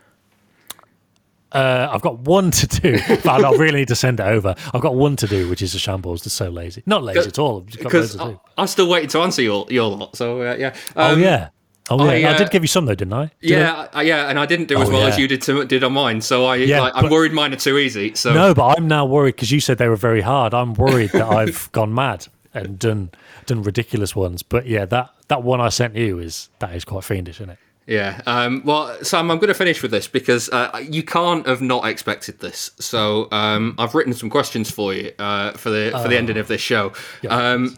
Uh, 1.52 1.88
I've 1.92 2.02
got 2.02 2.20
one 2.20 2.52
to 2.52 2.68
do, 2.68 3.00
but 3.24 3.46
I 3.46 3.52
really 3.52 3.80
need 3.80 3.88
to 3.88 3.96
send 3.96 4.20
it 4.20 4.24
over. 4.26 4.54
I've 4.74 4.82
got 4.82 4.96
one 4.96 5.16
to 5.18 5.28
do, 5.28 5.50
which 5.50 5.62
is 5.62 5.74
a 5.76 5.80
shambles. 5.80 6.26
It's 6.26 6.36
so 6.36 6.50
lazy. 6.50 6.84
Not 6.86 7.04
lazy 7.04 7.20
at 7.30 7.40
all. 7.40 7.60
I've 7.62 7.68
just 7.68 7.84
got 7.84 7.94
loads 7.94 8.12
Because 8.14 8.28
to 8.28 8.34
do. 8.34 8.42
I'm 8.58 8.68
still 8.68 8.90
waiting 8.90 9.10
to 9.10 9.20
answer 9.20 9.42
your 9.42 9.66
your 9.70 9.90
lot. 9.90 10.16
So 10.18 10.42
uh, 10.42 10.56
yeah. 10.60 10.76
oh 10.96 11.14
Um, 11.14 11.22
yeah. 11.22 11.50
Oh 11.90 12.04
yeah. 12.12 12.30
I, 12.30 12.32
I, 12.32 12.36
uh, 12.36 12.38
did 12.38 12.52
give 12.52 12.64
you 12.64 12.68
some 12.68 12.86
though, 12.86 12.96
didn't 12.96 13.14
I? 13.14 13.32
Did 13.42 13.50
Yeah, 13.52 13.88
I- 13.94 14.02
yeah, 14.04 14.30
and 14.30 14.38
I 14.40 14.46
didn't 14.46 14.68
do 14.68 14.80
as 14.82 14.90
Oh, 14.90 14.94
well 14.94 15.08
as 15.08 15.18
you 15.18 15.28
did 15.28 15.42
to, 15.44 15.66
did 15.66 15.84
on 15.84 15.94
mine. 15.94 16.22
So 16.22 16.46
I, 16.46 16.56
Yeah, 16.58 16.82
like, 16.82 16.94
I'm 16.96 17.04
but- 17.04 17.12
worried 17.12 17.32
mine 17.34 17.54
are 17.54 17.58
too 17.58 17.78
easy. 17.78 18.14
So 18.16 18.34
No, 18.34 18.54
but 18.54 18.78
I'm 18.78 18.88
now 18.88 19.06
worried 19.06 19.36
because 19.36 19.52
you 19.52 19.60
said 19.60 19.78
they 19.78 19.88
were 19.90 19.96
very 19.96 20.22
hard. 20.22 20.54
I'm 20.54 20.74
worried 20.74 21.12
that 21.12 21.28
I've 21.40 21.72
gone 21.72 21.94
mad 21.94 22.28
and 22.54 22.78
done 22.80 23.12
done 23.46 23.64
ridiculous 23.64 24.16
ones. 24.16 24.44
But 24.44 24.66
yeah, 24.68 24.86
that 24.86 25.10
that 25.30 25.44
one 25.44 25.62
I 25.62 25.70
sent 25.70 25.96
you 25.96 26.20
is 26.20 26.50
that 26.60 26.74
is 26.76 26.84
quite 26.86 27.04
fiendish, 27.04 27.38
isn't 27.38 27.52
it? 27.52 27.60
Yeah. 27.86 28.20
Um, 28.26 28.64
well, 28.66 29.02
Sam, 29.02 29.32
I'm 29.32 29.38
going 29.38 29.48
to 29.48 29.54
finish 29.54 29.82
with 29.82 29.92
this 29.92 30.10
because 30.10 30.50
uh, 30.50 30.84
you 30.90 31.04
can't 31.04 31.48
have 31.48 31.62
not 31.62 31.86
expected 31.88 32.40
this. 32.42 32.72
So 32.80 33.30
um, 33.32 33.76
I've 33.78 33.96
written 33.96 34.14
some 34.14 34.30
questions 34.30 34.70
for 34.70 34.94
you 34.94 35.14
uh, 35.18 35.54
for 35.54 35.70
the 35.70 35.92
for 36.02 36.10
the 36.10 36.18
ending 36.18 36.36
of 36.38 36.50
this 36.50 36.60
show. 36.60 36.92
Um, 37.30 37.78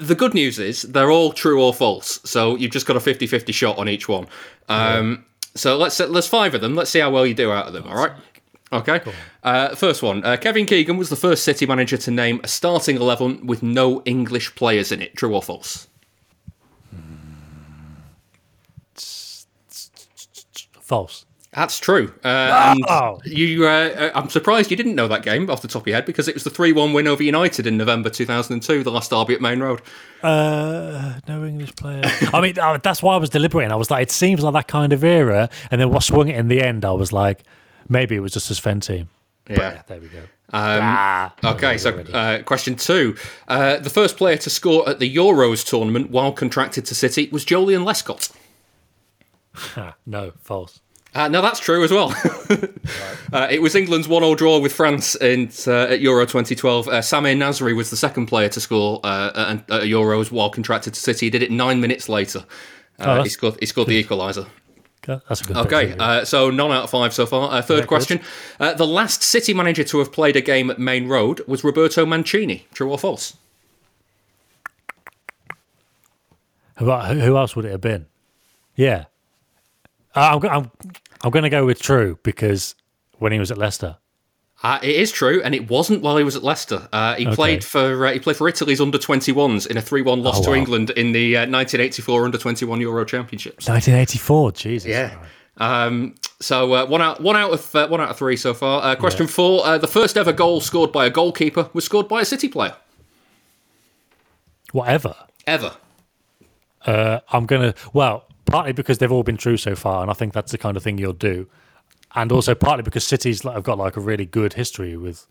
the 0.00 0.14
good 0.14 0.34
news 0.34 0.58
is 0.58 0.82
they're 0.82 1.10
all 1.10 1.32
true 1.32 1.62
or 1.62 1.72
false. 1.74 2.20
So 2.24 2.56
you've 2.56 2.70
just 2.72 2.86
got 2.86 2.96
a 2.96 3.00
50-50 3.00 3.52
shot 3.54 3.78
on 3.78 3.88
each 3.88 4.08
one. 4.08 4.26
Um, 4.68 5.24
So 5.54 5.76
let's 5.76 5.96
there's 5.98 6.28
five 6.28 6.54
of 6.54 6.60
them. 6.60 6.74
Let's 6.76 6.90
see 6.90 7.00
how 7.00 7.10
well 7.10 7.26
you 7.26 7.34
do 7.34 7.50
out 7.50 7.66
of 7.66 7.72
them. 7.72 7.84
All 7.86 7.96
right. 7.96 8.12
Okay. 8.72 9.00
Uh, 9.42 9.74
first 9.74 10.02
one. 10.02 10.22
Uh, 10.24 10.36
Kevin 10.36 10.66
Keegan 10.66 10.96
was 10.98 11.08
the 11.08 11.16
first 11.16 11.42
City 11.42 11.64
manager 11.66 11.96
to 11.96 12.10
name 12.10 12.40
a 12.44 12.48
starting 12.48 12.96
eleven 12.96 13.46
with 13.46 13.62
no 13.62 14.02
English 14.04 14.54
players 14.54 14.92
in 14.92 15.00
it. 15.00 15.16
True 15.16 15.34
or 15.34 15.42
false? 15.42 15.88
False. 20.80 21.24
That's 21.52 21.78
true. 21.80 22.12
Uh, 22.22 22.76
Oh. 22.88 23.20
you, 23.24 23.66
uh, 23.66 24.10
I'm 24.14 24.28
surprised 24.28 24.70
you 24.70 24.76
didn't 24.76 24.94
know 24.94 25.08
that 25.08 25.22
game 25.22 25.48
off 25.48 25.62
the 25.62 25.68
top 25.68 25.82
of 25.82 25.86
your 25.86 25.94
head 25.96 26.04
because 26.04 26.28
it 26.28 26.34
was 26.34 26.44
the 26.44 26.50
3 26.50 26.72
1 26.72 26.92
win 26.92 27.06
over 27.06 27.22
United 27.22 27.66
in 27.66 27.78
November 27.78 28.10
2002, 28.10 28.82
the 28.84 28.90
last 28.90 29.10
derby 29.10 29.34
at 29.34 29.40
Maine 29.40 29.60
Road. 29.60 29.80
Uh, 30.22 31.20
no 31.26 31.44
English 31.46 31.74
player. 31.76 32.02
I 32.34 32.40
mean, 32.42 32.58
uh, 32.58 32.78
that's 32.82 33.02
why 33.02 33.14
I 33.14 33.16
was 33.16 33.30
deliberating. 33.30 33.72
I 33.72 33.76
was 33.76 33.90
like, 33.90 34.02
it 34.02 34.10
seems 34.10 34.42
like 34.42 34.52
that 34.52 34.68
kind 34.68 34.92
of 34.92 35.02
era. 35.02 35.48
And 35.70 35.80
then 35.80 35.88
what 35.90 36.02
swung 36.02 36.28
it 36.28 36.36
in 36.36 36.48
the 36.48 36.60
end, 36.62 36.84
I 36.84 36.92
was 36.92 37.12
like, 37.14 37.44
maybe 37.88 38.14
it 38.16 38.20
was 38.20 38.32
just 38.32 38.50
a 38.50 38.54
Sven 38.54 38.80
team. 38.80 39.08
But, 39.46 39.56
Yeah. 39.56 39.72
yeah, 39.72 39.82
there 39.86 40.00
we 40.00 40.08
go. 40.08 40.18
Um, 40.18 40.80
Ah, 40.82 41.34
okay, 41.44 41.78
so 41.78 41.98
uh, 42.12 42.42
question 42.42 42.74
two. 42.76 43.16
Uh, 43.48 43.76
the 43.78 43.90
first 43.90 44.16
player 44.18 44.36
to 44.38 44.50
score 44.50 44.86
at 44.88 44.98
the 44.98 45.14
Euros 45.16 45.66
tournament 45.66 46.10
while 46.10 46.32
contracted 46.32 46.84
to 46.86 46.94
City 46.94 47.28
was 47.32 47.44
Joleon 47.46 47.84
Lescott. 47.84 48.32
No, 50.06 50.32
false. 50.42 50.80
Uh, 51.14 51.26
no, 51.28 51.40
that's 51.42 51.58
true 51.58 51.82
as 51.82 51.90
well. 51.90 52.10
uh, 53.32 53.48
it 53.50 53.60
was 53.62 53.74
England's 53.74 54.06
one-all 54.06 54.34
draw 54.34 54.58
with 54.60 54.72
France 54.72 55.14
in, 55.16 55.50
uh, 55.66 55.84
at 55.90 56.00
Euro 56.00 56.24
2012. 56.26 56.86
Uh, 56.86 56.92
Samir 57.00 57.36
Nasri 57.36 57.74
was 57.74 57.90
the 57.90 57.96
second 57.96 58.26
player 58.26 58.48
to 58.50 58.60
score 58.60 59.00
uh, 59.02 59.32
at, 59.34 59.70
at 59.70 59.82
Euros 59.84 60.30
while 60.30 60.50
contracted 60.50 60.94
to 60.94 61.00
City. 61.00 61.26
He 61.26 61.30
did 61.30 61.42
it 61.42 61.50
nine 61.50 61.80
minutes 61.80 62.08
later. 62.08 62.44
Oh, 63.00 63.04
Uh, 63.04 63.14
that's 63.16 63.24
he 63.24 63.30
scored. 63.30 63.56
He 63.60 63.66
scored 63.66 63.88
the 63.88 64.02
equaliser. 64.04 64.46
Okay, 65.08 65.24
That's 65.28 65.40
a 65.40 65.44
good. 65.44 65.56
Okay, 65.56 65.94
uh, 65.98 66.24
so 66.24 66.50
none 66.50 66.70
out 66.70 66.84
of 66.84 66.90
five 66.90 67.14
so 67.14 67.24
far. 67.24 67.50
Uh, 67.52 67.62
third 67.62 67.80
Yeah, 67.80 67.86
question. 67.86 68.20
Uh, 68.60 68.74
the 68.74 68.86
last 68.86 69.22
City 69.22 69.54
manager 69.54 69.84
to 69.84 69.98
have 70.00 70.12
played 70.12 70.36
a 70.36 70.40
game 70.42 70.68
at 70.70 70.78
Maine 70.78 71.08
Road 71.08 71.40
was 71.46 71.64
Roberto 71.64 72.04
Mancini. 72.04 72.66
True 72.74 72.90
or 72.90 72.98
false? 72.98 73.36
Who, 76.76 76.84
who 76.86 77.36
else 77.36 77.56
would 77.56 77.64
it 77.64 77.70
have 77.72 77.80
been? 77.80 78.06
Yeah, 78.76 79.06
I'm, 80.14 80.44
I'm, 80.46 80.70
I'm 81.22 81.30
going 81.30 81.42
to 81.44 81.50
go 81.50 81.64
with 81.66 81.80
true 81.80 82.18
because 82.22 82.74
when 83.18 83.32
he 83.32 83.38
was 83.38 83.50
at 83.50 83.58
Leicester. 83.58 83.96
Uh, 84.60 84.80
it 84.82 84.96
is 84.96 85.12
true, 85.12 85.40
and 85.44 85.54
it 85.54 85.70
wasn't 85.70 86.02
while 86.02 86.16
he 86.16 86.24
was 86.24 86.34
at 86.34 86.42
Leicester. 86.42 86.88
Uh, 86.92 87.14
he 87.14 87.26
played 87.26 87.62
for 87.62 88.06
uh, 88.06 88.12
he 88.12 88.18
played 88.18 88.36
for 88.36 88.48
Italy's 88.48 88.80
under 88.80 88.98
21s 88.98 89.68
in 89.68 89.76
a 89.76 89.80
3-1 89.80 90.20
loss 90.22 90.40
Oh, 90.40 90.42
to 90.44 90.50
wow. 90.50 90.56
England 90.56 90.90
in 90.90 91.12
the 91.12 91.36
uh, 91.36 91.40
1984 91.42 92.24
under 92.24 92.38
21 92.38 92.80
Euro 92.80 93.04
Championships. 93.04 93.68
1984. 93.68 94.52
Jesus. 94.52 94.88
Yeah. 94.88 95.16
Um, 95.58 96.16
so 96.40 96.72
uh, 96.72 96.86
one 96.86 97.00
out 97.02 97.20
one 97.20 97.36
out 97.36 97.52
of 97.52 97.74
uh, 97.76 97.86
one 97.86 98.00
out 98.00 98.10
of 98.10 98.16
three 98.18 98.36
so 98.36 98.52
far. 98.52 98.82
Uh, 98.82 98.96
question 98.96 99.28
four: 99.28 99.64
uh, 99.64 99.78
The 99.78 99.86
first 99.86 100.16
ever 100.16 100.32
goal 100.32 100.60
scored 100.60 100.90
by 100.90 101.06
a 101.06 101.10
goalkeeper 101.10 101.70
was 101.72 101.84
scored 101.84 102.08
by 102.08 102.22
a 102.22 102.24
City 102.24 102.48
player. 102.48 102.74
Whatever. 104.72 105.14
Ever. 105.46 105.76
Uh, 106.84 107.20
I'm 107.32 107.46
going 107.46 107.72
to, 107.72 107.78
well, 107.92 108.24
partly 108.48 108.72
because 108.72 108.98
they've 108.98 109.12
all 109.12 109.22
been 109.22 109.36
true 109.36 109.56
so 109.56 109.74
far, 109.74 110.02
and 110.02 110.10
I 110.10 110.14
think 110.14 110.32
that's 110.32 110.52
the 110.52 110.58
kind 110.58 110.76
of 110.76 110.82
thing 110.82 110.98
you'll 110.98 111.12
do. 111.12 111.48
And 112.14 112.32
also 112.32 112.54
partly 112.54 112.82
because 112.82 113.04
cities 113.04 113.44
like, 113.44 113.54
have 113.54 113.64
got 113.64 113.78
like 113.78 113.96
a 113.96 114.00
really 114.00 114.26
good 114.26 114.54
history 114.54 114.96
with, 114.96 115.26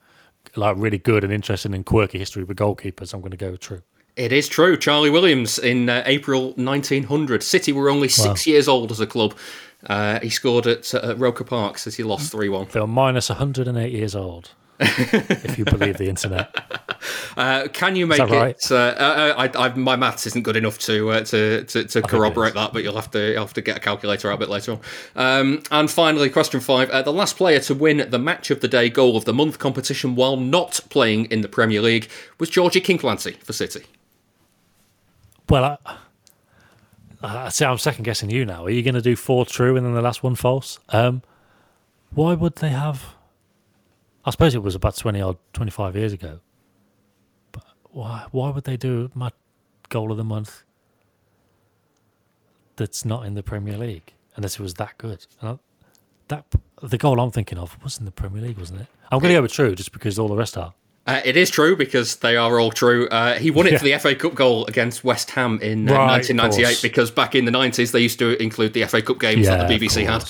like, 0.56 0.76
really 0.78 1.00
good 1.00 1.24
and 1.24 1.34
interesting 1.34 1.74
and 1.74 1.86
quirky 1.86 2.20
history 2.20 2.44
with 2.44 2.58
goalkeepers. 2.58 3.14
I'm 3.14 3.22
going 3.22 3.32
to 3.32 3.38
go 3.38 3.52
with 3.52 3.60
true. 3.60 3.82
It 4.16 4.32
is 4.32 4.48
true. 4.48 4.78
Charlie 4.78 5.12
Williams 5.12 5.60
in 5.60 5.90
uh, 5.90 6.02
April 6.06 6.54
1900. 6.54 7.44
City 7.44 7.72
were 7.72 7.90
only 7.90 8.08
six 8.08 8.48
years 8.48 8.68
old 8.68 8.92
as 8.92 9.00
a 9.00 9.06
club. 9.06 9.36
Uh, 9.86 10.20
he 10.22 10.30
scored 10.30 10.66
at, 10.66 10.92
uh, 10.94 11.12
at 11.12 11.20
Roker 11.20 11.44
Park. 11.44 11.78
City 11.78 12.02
lost 12.04 12.32
3 12.32 12.50
1. 12.50 12.70
They 12.72 12.80
were 12.80 12.88
minus 12.88 13.30
108 13.30 13.92
years 13.92 14.16
old, 14.16 14.52
if 14.80 15.58
you 15.58 15.66
believe 15.66 15.98
the 15.98 16.10
internet. 16.10 16.56
Uh, 17.38 17.68
can 17.68 17.96
you 17.96 18.08
make 18.08 18.18
that 18.18 18.32
right? 18.32 18.56
it? 18.56 18.72
Uh, 18.72 18.76
uh, 18.76 19.34
I, 19.38 19.66
I, 19.66 19.74
my 19.76 19.96
maths 19.96 20.26
isn't 20.26 20.42
good 20.42 20.58
enough 20.58 20.80
to 20.80 21.12
uh, 21.12 21.24
to 21.26 21.64
to, 21.66 21.84
to 21.84 22.02
corroborate 22.02 22.56
that, 22.56 22.74
but 22.74 22.84
you'll 22.84 22.96
have 22.96 23.12
to 23.12 23.34
you'll 23.34 23.42
have 23.42 23.54
to 23.54 23.62
get 23.62 23.78
a 23.78 23.80
calculator 23.80 24.32
out 24.32 24.36
a 24.36 24.38
bit 24.40 24.50
later 24.50 24.74
on. 24.74 24.80
Um, 25.16 25.64
and 25.70 25.90
finally, 25.90 26.30
question 26.32 26.60
five: 26.60 26.90
uh, 26.90 27.04
the 27.04 27.14
last 27.14 27.38
player 27.38 27.60
to 27.60 27.76
win 27.76 28.10
the 28.10 28.18
match 28.18 28.50
of 28.50 28.62
the 28.62 28.68
day 28.68 28.90
goal 28.90 29.16
of 29.16 29.26
the 29.26 29.34
month 29.34 29.60
competition 29.60 30.16
while 30.16 30.36
not 30.36 30.80
playing 30.90 31.26
in 31.26 31.42
the 31.42 31.48
Premier 31.48 31.82
League 31.82 32.10
was 32.40 32.50
Georgi 32.50 32.82
Kinkladze 32.82 33.38
for 33.38 33.54
City. 33.54 33.84
Well, 35.48 35.80
I, 35.86 35.98
I 37.22 37.50
see. 37.50 37.66
I'm 37.66 37.78
second 37.78 38.04
guessing 38.04 38.32
you 38.32 38.46
now. 38.46 38.66
Are 38.66 38.70
you 38.72 38.82
going 38.82 38.96
to 38.96 39.02
do 39.02 39.16
four 39.16 39.46
true 39.46 39.78
and 39.78 39.86
then 39.86 39.94
the 39.94 40.02
last 40.02 40.24
one 40.24 40.36
false? 40.36 40.80
Um, 40.90 41.22
why 42.10 42.34
would 42.34 42.56
they 42.58 42.70
have? 42.70 43.14
I 44.28 44.30
suppose 44.32 44.54
it 44.54 44.62
was 44.62 44.76
about 44.76 44.96
twenty 44.98 45.22
odd, 45.22 45.38
twenty 45.54 45.72
five 45.72 45.96
years 45.96 46.12
ago. 46.14 46.40
But 47.52 47.64
why? 47.92 48.26
Why 48.32 48.50
would 48.50 48.66
they 48.66 48.78
do 48.78 49.10
my 49.16 49.32
goal 49.90 50.12
of 50.12 50.18
the 50.18 50.24
month? 50.24 50.64
That's 52.76 53.06
not 53.06 53.26
in 53.26 53.34
the 53.34 53.42
Premier 53.42 53.78
League, 53.78 54.14
unless 54.36 54.56
it 54.56 54.60
was 54.60 54.76
that 54.76 54.98
good. 54.98 55.26
I, 55.42 55.58
that 56.28 56.46
the 56.84 56.98
goal 56.98 57.20
I'm 57.20 57.32
thinking 57.32 57.58
of 57.58 57.82
was 57.84 57.98
in 57.98 58.06
the 58.06 58.12
Premier 58.12 58.42
League, 58.44 58.58
wasn't 58.60 58.82
it? 58.82 58.88
I'm 59.12 59.20
going 59.20 59.30
to 59.34 59.38
go 59.38 59.42
with 59.42 59.54
true, 59.54 59.74
just 59.74 59.92
because 59.94 60.20
all 60.20 60.28
the 60.28 60.36
rest 60.36 60.58
are. 60.58 60.74
Uh, 61.08 61.22
it 61.24 61.38
is 61.38 61.50
true 61.50 61.78
because 61.78 62.18
they 62.18 62.36
are 62.36 62.60
all 62.60 62.70
true. 62.70 63.08
Uh, 63.08 63.36
he 63.36 63.50
won 63.50 63.66
it 63.66 63.72
Yeah. 63.72 63.78
for 63.78 63.86
the 63.86 63.98
FA 63.98 64.14
Cup 64.14 64.36
goal 64.36 64.66
against 64.66 65.06
West 65.06 65.32
Ham 65.32 65.58
in 65.62 65.88
uh, 65.90 65.94
Right, 65.94 66.08
1998 66.30 66.82
because 66.82 67.10
back 67.10 67.34
in 67.34 67.46
the 67.46 67.52
90s 67.52 67.94
they 67.94 68.02
used 68.02 68.20
to 68.20 68.40
include 68.44 68.74
the 68.74 68.84
FA 68.84 69.02
Cup 69.02 69.18
games 69.20 69.48
that 69.48 69.70
the 69.70 69.74
BBC 69.74 70.06
had. 70.06 70.26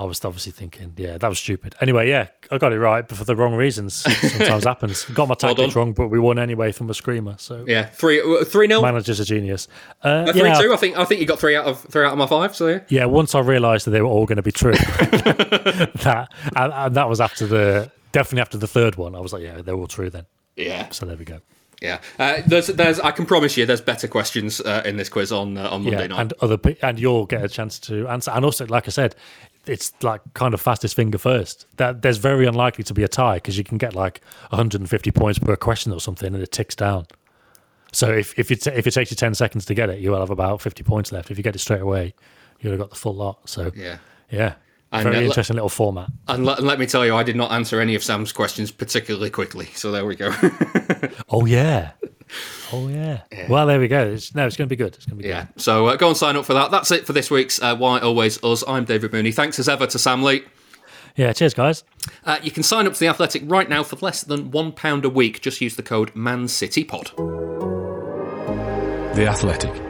I 0.00 0.04
was 0.04 0.24
obviously 0.24 0.52
thinking, 0.52 0.94
yeah, 0.96 1.18
that 1.18 1.28
was 1.28 1.38
stupid. 1.38 1.74
Anyway, 1.80 2.08
yeah, 2.08 2.28
I 2.50 2.56
got 2.56 2.72
it 2.72 2.78
right, 2.78 3.06
but 3.06 3.18
for 3.18 3.24
the 3.24 3.36
wrong 3.36 3.54
reasons. 3.54 3.94
Sometimes 4.20 4.64
happens. 4.64 5.04
Got 5.04 5.28
my 5.28 5.34
tactics 5.34 5.76
wrong, 5.76 5.92
but 5.92 6.08
we 6.08 6.18
won 6.18 6.38
anyway 6.38 6.72
from 6.72 6.88
a 6.88 6.94
screamer. 6.94 7.34
So 7.36 7.64
Yeah, 7.68 7.84
three 7.84 8.20
uh, 8.22 8.44
three 8.44 8.66
nil. 8.66 8.80
manager's 8.80 9.20
a 9.20 9.24
genius. 9.26 9.68
Uh, 10.02 10.08
Uh, 10.08 10.32
three 10.32 10.42
yeah, 10.42 10.60
two. 10.60 10.72
I 10.72 10.76
think 10.76 10.96
I 10.96 11.04
think 11.04 11.20
you 11.20 11.26
got 11.26 11.38
three 11.38 11.54
out 11.54 11.66
of 11.66 11.80
three 11.82 12.04
out 12.04 12.12
of 12.12 12.18
my 12.18 12.26
five. 12.26 12.56
So 12.56 12.68
yeah. 12.68 12.80
yeah. 12.88 13.04
Once 13.04 13.34
I 13.34 13.40
realised 13.40 13.86
that 13.86 13.90
they 13.90 14.00
were 14.00 14.08
all 14.08 14.24
going 14.24 14.36
to 14.36 14.42
be 14.42 14.52
true, 14.52 14.72
that 14.74 16.28
and, 16.56 16.72
and 16.72 16.94
that 16.94 17.08
was 17.08 17.20
after 17.20 17.46
the 17.46 17.90
definitely 18.12 18.40
after 18.40 18.56
the 18.58 18.66
third 18.66 18.96
one. 18.96 19.14
I 19.14 19.20
was 19.20 19.32
like, 19.34 19.42
yeah, 19.42 19.60
they're 19.60 19.74
all 19.74 19.86
true 19.86 20.08
then. 20.08 20.24
Yeah. 20.56 20.88
So 20.90 21.04
there 21.04 21.16
we 21.16 21.24
go. 21.24 21.40
Yeah, 21.80 22.00
uh, 22.18 22.42
there's, 22.46 22.66
there's, 22.66 23.00
I 23.00 23.10
can 23.10 23.24
promise 23.24 23.56
you, 23.56 23.64
there's 23.64 23.80
better 23.80 24.06
questions 24.06 24.60
uh, 24.60 24.82
in 24.84 24.98
this 24.98 25.08
quiz 25.08 25.32
on 25.32 25.56
uh, 25.56 25.70
on 25.70 25.82
Monday 25.82 26.02
yeah, 26.02 26.06
night. 26.08 26.20
and 26.20 26.34
other 26.42 26.58
and 26.82 26.98
you'll 27.00 27.24
get 27.24 27.42
a 27.42 27.48
chance 27.48 27.78
to 27.80 28.06
answer. 28.06 28.30
And 28.32 28.44
also, 28.44 28.66
like 28.66 28.86
I 28.86 28.90
said, 28.90 29.16
it's 29.66 29.92
like 30.02 30.20
kind 30.34 30.54
of 30.54 30.60
fastest 30.60 30.94
finger 30.94 31.18
first. 31.18 31.66
That 31.76 32.02
there's 32.02 32.18
very 32.18 32.46
unlikely 32.46 32.84
to 32.84 32.94
be 32.94 33.02
a 33.02 33.08
tie 33.08 33.36
because 33.36 33.58
you 33.58 33.64
can 33.64 33.78
get 33.78 33.94
like 33.94 34.20
150 34.50 35.10
points 35.10 35.38
per 35.38 35.56
question 35.56 35.92
or 35.92 36.00
something, 36.00 36.34
and 36.34 36.42
it 36.42 36.52
ticks 36.52 36.74
down. 36.74 37.06
So 37.92 38.10
if 38.10 38.38
if 38.38 38.50
it 38.50 38.66
if 38.66 38.86
it 38.86 38.92
takes 38.92 39.10
you 39.10 39.16
10 39.16 39.34
seconds 39.34 39.64
to 39.66 39.74
get 39.74 39.90
it, 39.90 40.00
you 40.00 40.10
will 40.10 40.20
have 40.20 40.30
about 40.30 40.60
50 40.60 40.82
points 40.84 41.12
left. 41.12 41.30
If 41.30 41.38
you 41.38 41.44
get 41.44 41.54
it 41.54 41.60
straight 41.60 41.82
away, 41.82 42.14
you'll 42.60 42.72
have 42.72 42.80
got 42.80 42.90
the 42.90 42.96
full 42.96 43.14
lot. 43.14 43.48
So 43.48 43.72
yeah, 43.74 43.98
yeah. 44.30 44.54
And, 44.92 45.04
Very 45.04 45.18
uh, 45.18 45.20
interesting 45.22 45.54
little 45.54 45.68
format. 45.68 46.10
And 46.26 46.44
let, 46.44 46.58
and 46.58 46.66
let 46.66 46.80
me 46.80 46.86
tell 46.86 47.06
you, 47.06 47.14
I 47.14 47.22
did 47.22 47.36
not 47.36 47.52
answer 47.52 47.80
any 47.80 47.94
of 47.94 48.02
Sam's 48.02 48.32
questions 48.32 48.72
particularly 48.72 49.30
quickly. 49.30 49.66
So 49.66 49.92
there 49.92 50.04
we 50.04 50.16
go. 50.16 50.32
Oh 51.32 51.46
yeah. 51.46 51.92
Oh 52.72 52.88
yeah. 52.88 53.22
Well, 53.48 53.66
there 53.66 53.80
we 53.80 53.88
go. 53.88 54.12
It's, 54.12 54.34
no, 54.34 54.46
it's 54.46 54.56
going 54.56 54.68
to 54.68 54.70
be 54.70 54.76
good. 54.76 54.94
It's 54.94 55.06
going 55.06 55.18
to 55.18 55.22
be 55.22 55.28
yeah. 55.28 55.46
So 55.56 55.86
uh, 55.88 55.96
go 55.96 56.08
and 56.08 56.16
sign 56.16 56.36
up 56.36 56.44
for 56.44 56.54
that. 56.54 56.70
That's 56.70 56.90
it 56.90 57.06
for 57.06 57.12
this 57.12 57.30
week's 57.30 57.60
uh, 57.60 57.76
Why 57.76 57.98
Always 57.98 58.42
Us. 58.44 58.62
I'm 58.68 58.84
David 58.84 59.12
Mooney. 59.12 59.32
Thanks 59.32 59.58
as 59.58 59.68
ever 59.68 59.86
to 59.88 59.98
Sam 59.98 60.22
Lee. 60.22 60.42
Yeah. 61.16 61.32
Cheers, 61.32 61.54
guys. 61.54 61.84
Uh, 62.24 62.38
you 62.42 62.50
can 62.50 62.62
sign 62.62 62.86
up 62.86 62.94
to 62.94 63.00
the 63.00 63.08
Athletic 63.08 63.42
right 63.46 63.68
now 63.68 63.82
for 63.82 63.96
less 63.96 64.22
than 64.22 64.50
one 64.50 64.72
pound 64.72 65.04
a 65.04 65.10
week. 65.10 65.40
Just 65.40 65.60
use 65.60 65.76
the 65.76 65.82
code 65.82 66.14
ManCityPod. 66.14 67.16
The 69.16 69.26
Athletic. 69.26 69.89